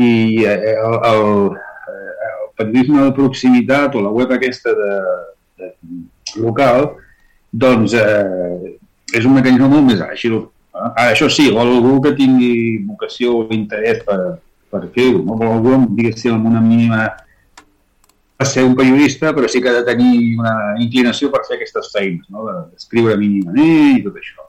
I 0.02 0.10
eh, 0.44 0.56
el, 0.74 0.76
el, 0.76 0.98
eh, 1.06 1.14
el 1.14 1.54
periodisme 2.56 3.02
de 3.04 3.12
proximitat 3.16 3.94
o 3.96 4.04
la 4.04 4.12
web 4.14 4.32
aquesta 4.34 4.72
de, 4.76 4.92
de 5.60 5.70
local, 6.42 6.94
doncs 7.52 7.94
eh, 7.96 8.76
és 9.14 9.24
un 9.24 9.36
mecanisme 9.36 9.68
molt 9.70 9.86
més 9.90 10.02
àgil. 10.04 10.40
Ara, 10.76 11.12
això 11.12 11.28
sí, 11.32 11.48
vol 11.52 11.76
algú 11.76 12.00
que 12.04 12.16
tingui 12.18 12.82
vocació 12.88 13.38
o 13.40 13.46
interès 13.54 14.02
per, 14.04 14.18
per 14.72 14.82
fer-ho, 14.96 15.22
no? 15.24 15.38
vol 15.40 15.54
algú, 15.54 15.78
diguéssim, 15.96 16.34
amb 16.34 16.50
una 16.50 16.60
mínima 16.64 17.06
per 18.36 18.46
ser 18.48 18.66
un 18.68 18.74
periodista, 18.76 19.32
però 19.32 19.48
sí 19.48 19.62
que 19.64 19.70
ha 19.70 19.78
de 19.78 19.86
tenir 19.86 20.36
una 20.36 20.56
inclinació 20.82 21.30
per 21.32 21.46
fer 21.48 21.56
aquestes 21.56 21.88
feines, 21.94 22.26
no? 22.28 22.44
d'escriure 22.72 23.16
mínimament 23.20 24.02
i 24.02 24.04
tot 24.04 24.18
això. 24.20 24.45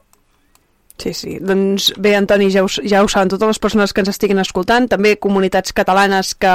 Sí, 0.98 1.14
sí. 1.14 1.38
Doncs 1.38 1.92
bé, 2.02 2.16
Antoni, 2.18 2.50
ja 2.50 2.64
ho, 2.66 2.70
ja 2.70 3.04
ho 3.04 3.10
saben 3.12 3.30
totes 3.30 3.52
les 3.52 3.60
persones 3.62 3.94
que 3.94 4.02
ens 4.02 4.10
estiguin 4.10 4.42
escoltant, 4.42 4.88
també 4.90 5.14
comunitats 5.22 5.76
catalanes 5.78 6.34
que, 6.42 6.54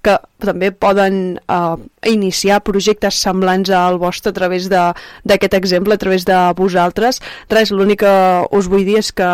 que 0.00 0.14
també 0.40 0.70
poden 0.72 1.18
eh, 1.36 1.74
iniciar 2.08 2.62
projectes 2.64 3.20
semblants 3.20 3.72
al 3.76 4.00
vostre 4.00 4.32
a 4.32 4.38
través 4.38 4.70
d'aquest 4.72 5.58
exemple, 5.60 5.94
a 5.94 6.00
través 6.00 6.24
de 6.24 6.38
vosaltres. 6.56 7.20
Res, 7.52 7.74
l'únic 7.74 8.00
que 8.02 8.14
us 8.56 8.72
vull 8.72 8.88
dir 8.88 8.96
és 9.02 9.12
que 9.12 9.28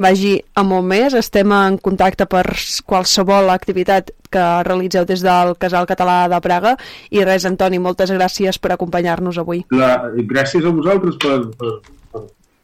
vagi 0.00 0.38
a 0.56 0.64
molt 0.64 0.86
més, 0.86 1.14
estem 1.18 1.52
en 1.52 1.76
contacte 1.82 2.24
per 2.30 2.44
qualsevol 2.88 3.50
activitat 3.52 4.14
que 4.30 4.44
realitzeu 4.64 5.04
des 5.04 5.20
del 5.26 5.56
Casal 5.60 5.88
Català 5.90 6.22
de 6.30 6.40
Praga 6.40 6.76
i 7.10 7.24
res, 7.26 7.44
Antoni, 7.44 7.82
moltes 7.82 8.12
gràcies 8.14 8.60
per 8.62 8.72
acompanyar-nos 8.72 9.40
avui. 9.42 9.64
La, 9.74 9.96
gràcies 10.30 10.64
a 10.64 10.72
vosaltres 10.72 11.18
per, 11.20 11.40
per, 11.58 11.74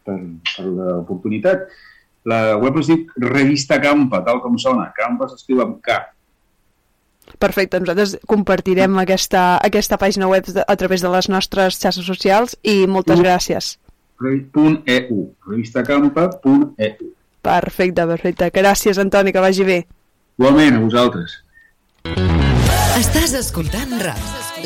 per, 0.06 0.16
per, 0.54 0.64
l'oportunitat. 0.66 1.66
La 2.26 2.56
web 2.58 2.78
es 2.80 2.88
diu 2.90 3.04
Revista 3.22 3.78
Campa, 3.82 4.22
tal 4.26 4.40
com 4.42 4.56
sona. 4.58 4.88
Campa 4.96 5.28
s'escriu 5.30 5.60
amb 5.62 5.78
K. 5.84 5.98
Perfecte, 7.42 7.80
nosaltres 7.82 8.16
compartirem 8.30 8.98
aquesta, 9.02 9.58
aquesta 9.58 9.98
pàgina 9.98 10.28
web 10.30 10.46
a 10.62 10.76
través 10.78 11.02
de 11.02 11.10
les 11.10 11.28
nostres 11.28 11.78
xarxes 11.82 12.06
socials 12.06 12.56
i 12.62 12.86
moltes 12.86 13.18
Mm. 13.18 13.22
gràcies. 13.26 13.76
.eu, 14.18 15.34
revistacampa.eu. 15.46 16.94
Perfecte, 17.42 18.06
perfecte. 18.06 18.50
Gràcies, 18.50 18.98
Antoni, 18.98 19.32
que 19.32 19.40
vagi 19.40 19.64
bé. 19.64 19.86
Igualment, 20.38 20.76
a 20.76 20.80
vosaltres. 20.80 21.42
Estàs 22.96 23.34
escoltant 23.34 23.92
RAC, 24.00 24.22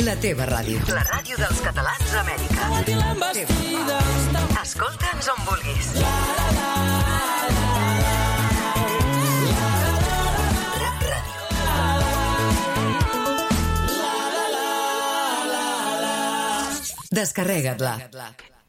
la 0.06 0.14
teva 0.22 0.46
ràdio. 0.46 0.78
La 0.94 1.02
ràdio 1.02 1.36
dels 1.36 1.60
catalans 1.66 2.12
d'Amèrica. 2.14 2.60
Escolta'ns 4.70 5.26
on 5.32 5.40
vulguis. 5.48 5.88
Ràdio. 10.78 11.16
Descarrega't-la. 17.18 17.94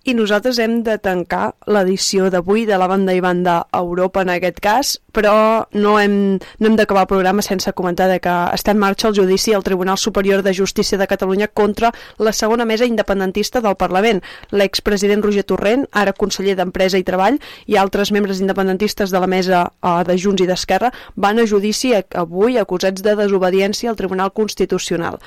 I 0.04 0.16
nosaltres 0.18 0.58
hem 0.58 0.80
de 0.82 0.96
tancar 0.98 1.52
l'edició 1.70 2.32
d'avui 2.34 2.66
de 2.66 2.78
la 2.82 2.88
banda 2.90 3.14
i 3.14 3.22
banda 3.22 3.60
Europa 3.78 4.24
en 4.26 4.32
aquest 4.34 4.58
cas, 4.64 4.96
però 5.14 5.68
no 5.78 5.98
hem, 6.00 6.40
no 6.58 6.68
hem 6.68 6.78
d'acabar 6.80 7.04
el 7.06 7.12
programa 7.12 7.46
sense 7.46 7.74
comentar 7.78 8.08
de 8.10 8.18
que 8.24 8.34
està 8.56 8.74
en 8.74 8.82
marxa 8.82 9.12
el 9.12 9.16
judici 9.20 9.54
al 9.54 9.64
Tribunal 9.68 10.00
Superior 10.02 10.42
de 10.42 10.56
Justícia 10.58 10.98
de 10.98 11.08
Catalunya 11.08 11.48
contra 11.48 11.92
la 12.18 12.34
segona 12.34 12.66
mesa 12.66 12.90
independentista 12.90 13.62
del 13.62 13.78
Parlament. 13.78 14.24
L'expresident 14.50 15.22
Roger 15.22 15.46
Torrent, 15.46 15.86
ara 15.92 16.18
conseller 16.18 16.58
d'Empresa 16.58 16.98
i 16.98 17.06
Treball, 17.06 17.38
i 17.68 17.78
altres 17.78 18.12
membres 18.12 18.42
independentistes 18.42 19.14
de 19.14 19.22
la 19.22 19.30
mesa 19.30 19.68
uh, 19.84 20.02
de 20.08 20.18
Junts 20.18 20.42
i 20.42 20.50
d'Esquerra 20.50 20.90
van 21.16 21.40
a 21.40 21.46
judici 21.46 21.94
avui 21.94 22.58
acusats 22.58 23.06
de 23.06 23.16
desobediència 23.20 23.92
al 23.92 24.00
Tribunal 24.00 24.34
Constitucional. 24.34 25.22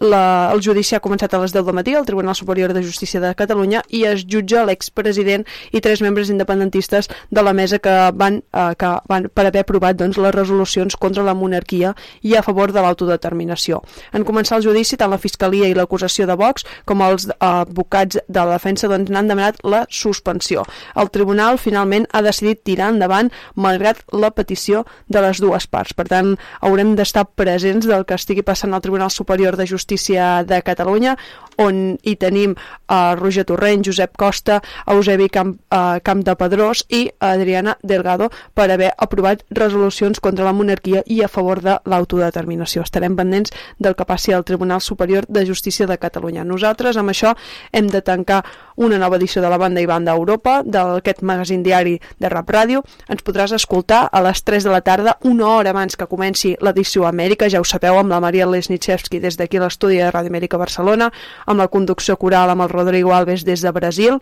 La, 0.00 0.50
el 0.54 0.62
judici 0.64 0.94
ha 0.96 1.02
començat 1.04 1.34
a 1.34 1.40
les 1.42 1.52
10 1.52 1.66
del 1.66 1.76
matí 1.76 1.94
al 1.94 2.06
Tribunal 2.08 2.36
Superior 2.38 2.72
de 2.72 2.82
Justícia 2.82 3.20
de 3.20 3.34
Catalunya 3.36 3.82
i 3.88 4.04
es 4.08 4.19
jutja 4.28 4.64
l'expresident 4.64 5.46
i 5.72 5.80
tres 5.80 6.02
membres 6.02 6.30
independentistes 6.30 7.10
de 7.30 7.42
la 7.42 7.52
mesa 7.52 7.78
que 7.78 7.94
van, 8.14 8.42
eh, 8.52 8.74
que 8.78 8.92
van 9.08 9.28
per 9.32 9.46
haver 9.46 9.64
aprovat 9.64 9.96
doncs, 9.96 10.18
les 10.18 10.34
resolucions 10.34 10.96
contra 10.96 11.24
la 11.24 11.34
monarquia 11.34 11.94
i 12.22 12.36
a 12.36 12.42
favor 12.42 12.72
de 12.72 12.82
l'autodeterminació. 12.82 13.82
En 14.12 14.24
començar 14.24 14.58
el 14.58 14.64
judici, 14.64 14.96
tant 14.96 15.10
la 15.10 15.18
Fiscalia 15.18 15.68
i 15.68 15.74
l'acusació 15.74 16.26
de 16.26 16.36
Vox 16.36 16.66
com 16.84 17.02
els 17.02 17.28
eh, 17.28 17.34
advocats 17.40 18.20
de 18.26 18.40
la 18.44 18.58
defensa 18.58 18.88
doncs, 18.88 19.10
n'han 19.10 19.28
demanat 19.28 19.60
la 19.64 19.84
suspensió. 19.88 20.64
El 20.96 21.10
tribunal 21.10 21.58
finalment 21.58 22.06
ha 22.12 22.22
decidit 22.22 22.64
tirar 22.64 22.90
endavant 22.94 23.30
malgrat 23.54 24.02
la 24.12 24.30
petició 24.30 24.84
de 25.08 25.22
les 25.24 25.40
dues 25.42 25.66
parts. 25.66 25.94
Per 25.96 26.06
tant, 26.10 26.34
haurem 26.60 26.94
d'estar 26.98 27.26
presents 27.36 27.86
del 27.86 28.06
que 28.06 28.18
estigui 28.18 28.44
passant 28.46 28.74
al 28.74 28.82
Tribunal 28.84 29.10
Superior 29.10 29.56
de 29.56 29.66
Justícia 29.66 30.42
de 30.44 30.62
Catalunya, 30.66 31.16
on 31.60 31.98
hi 32.02 32.14
tenim 32.16 32.54
uh, 32.54 33.14
Roger 33.18 33.44
Torrent, 33.48 33.84
Josep 33.84 34.09
Costa, 34.16 34.60
Eusebi 34.86 35.28
Camp, 35.28 35.56
uh, 35.70 36.00
Camp 36.02 36.24
de 36.24 36.34
Pedrós 36.36 36.84
i 36.88 37.10
Adriana 37.18 37.76
Delgado 37.82 38.30
per 38.54 38.70
haver 38.70 38.92
aprovat 38.98 39.44
resolucions 39.50 40.20
contra 40.20 40.44
la 40.44 40.52
monarquia 40.52 41.02
i 41.06 41.22
a 41.22 41.28
favor 41.28 41.62
de 41.62 41.78
l'autodeterminació. 41.84 42.82
Estarem 42.82 43.16
pendents 43.16 43.52
del 43.78 43.96
que 43.96 44.06
passi 44.06 44.32
al 44.32 44.44
Tribunal 44.44 44.80
Superior 44.80 45.26
de 45.28 45.46
Justícia 45.46 45.86
de 45.86 45.98
Catalunya. 45.98 46.44
Nosaltres 46.44 46.96
amb 46.96 47.10
això 47.10 47.34
hem 47.72 47.88
de 47.90 48.02
tancar 48.02 48.44
una 48.80 48.98
nova 48.98 49.18
edició 49.20 49.42
de 49.44 49.50
la 49.52 49.58
banda 49.60 49.82
i 49.82 49.86
banda 49.86 50.14
Europa 50.16 50.60
d'aquest 50.64 51.20
magazín 51.22 51.62
diari 51.62 51.98
de 52.18 52.28
Rap 52.32 52.48
Ràdio. 52.48 52.80
Ens 53.12 53.22
podràs 53.26 53.52
escoltar 53.52 54.06
a 54.08 54.22
les 54.24 54.40
3 54.42 54.64
de 54.64 54.72
la 54.72 54.80
tarda, 54.80 55.18
una 55.28 55.48
hora 55.52 55.74
abans 55.74 55.98
que 56.00 56.08
comenci 56.08 56.54
l'edició 56.64 57.04
Amèrica, 57.06 57.50
ja 57.52 57.60
ho 57.60 57.68
sabeu, 57.68 57.98
amb 58.00 58.10
la 58.10 58.22
Maria 58.24 58.48
Lesnichevski 58.48 59.20
des 59.20 59.36
d'aquí 59.36 59.60
l'estudi 59.60 60.00
de 60.00 60.08
Ràdio 60.08 60.32
Amèrica 60.32 60.58
Barcelona, 60.58 61.10
amb 61.46 61.60
la 61.60 61.68
conducció 61.68 62.16
coral 62.16 62.50
amb 62.50 62.64
el 62.64 62.72
Rodrigo 62.72 63.12
Alves 63.12 63.44
des 63.44 63.60
de 63.60 63.72
Brasil, 63.76 64.16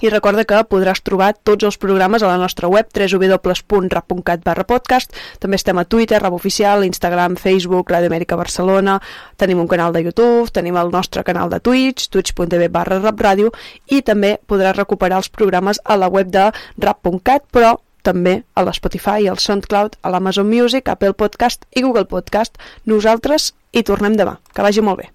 i 0.00 0.10
recorda 0.12 0.44
que 0.44 0.62
podràs 0.68 1.02
trobar 1.06 1.32
tots 1.46 1.64
els 1.64 1.78
programes 1.80 2.22
a 2.22 2.30
la 2.30 2.38
nostra 2.40 2.68
web 2.68 2.90
www.rap.cat 2.92 4.44
barra 4.44 4.66
podcast. 4.68 5.14
També 5.40 5.56
estem 5.60 5.78
a 5.78 5.84
Twitter, 5.84 6.20
Rap 6.22 6.36
Oficial, 6.36 6.84
Instagram, 6.84 7.36
Facebook, 7.40 7.90
Ràdio 7.90 8.10
Amèrica 8.10 8.36
Barcelona, 8.36 8.98
tenim 9.36 9.60
un 9.62 9.68
canal 9.68 9.92
de 9.92 10.02
YouTube, 10.04 10.50
tenim 10.52 10.76
el 10.76 10.92
nostre 10.92 11.24
canal 11.24 11.50
de 11.50 11.60
Twitch, 11.60 12.10
twitch.tv 12.10 12.68
barra 12.68 13.00
rapradio 13.00 13.52
i 13.90 14.02
també 14.02 14.36
podràs 14.46 14.76
recuperar 14.76 15.22
els 15.22 15.32
programes 15.32 15.80
a 15.84 15.96
la 15.96 16.08
web 16.12 16.30
de 16.32 16.50
rap.cat, 16.78 17.44
però 17.52 17.76
també 18.06 18.44
a 18.54 18.62
l'Spotify, 18.62 19.26
al 19.26 19.40
SoundCloud, 19.42 19.98
a 20.02 20.12
l'Amazon 20.14 20.46
Music, 20.50 20.88
Apple 20.88 21.14
Podcast 21.18 21.66
i 21.74 21.82
Google 21.82 22.06
Podcast. 22.06 22.54
Nosaltres 22.86 23.52
hi 23.72 23.82
tornem 23.82 24.14
demà. 24.18 24.38
Que 24.54 24.62
vagi 24.62 24.84
molt 24.86 25.02
bé. 25.02 25.10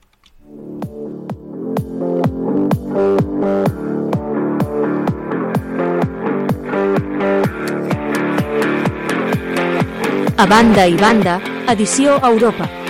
A 10.42 10.46
banda 10.50 10.88
i 10.90 10.96
banda, 10.98 11.36
edició 11.70 12.18
Europa. 12.26 12.81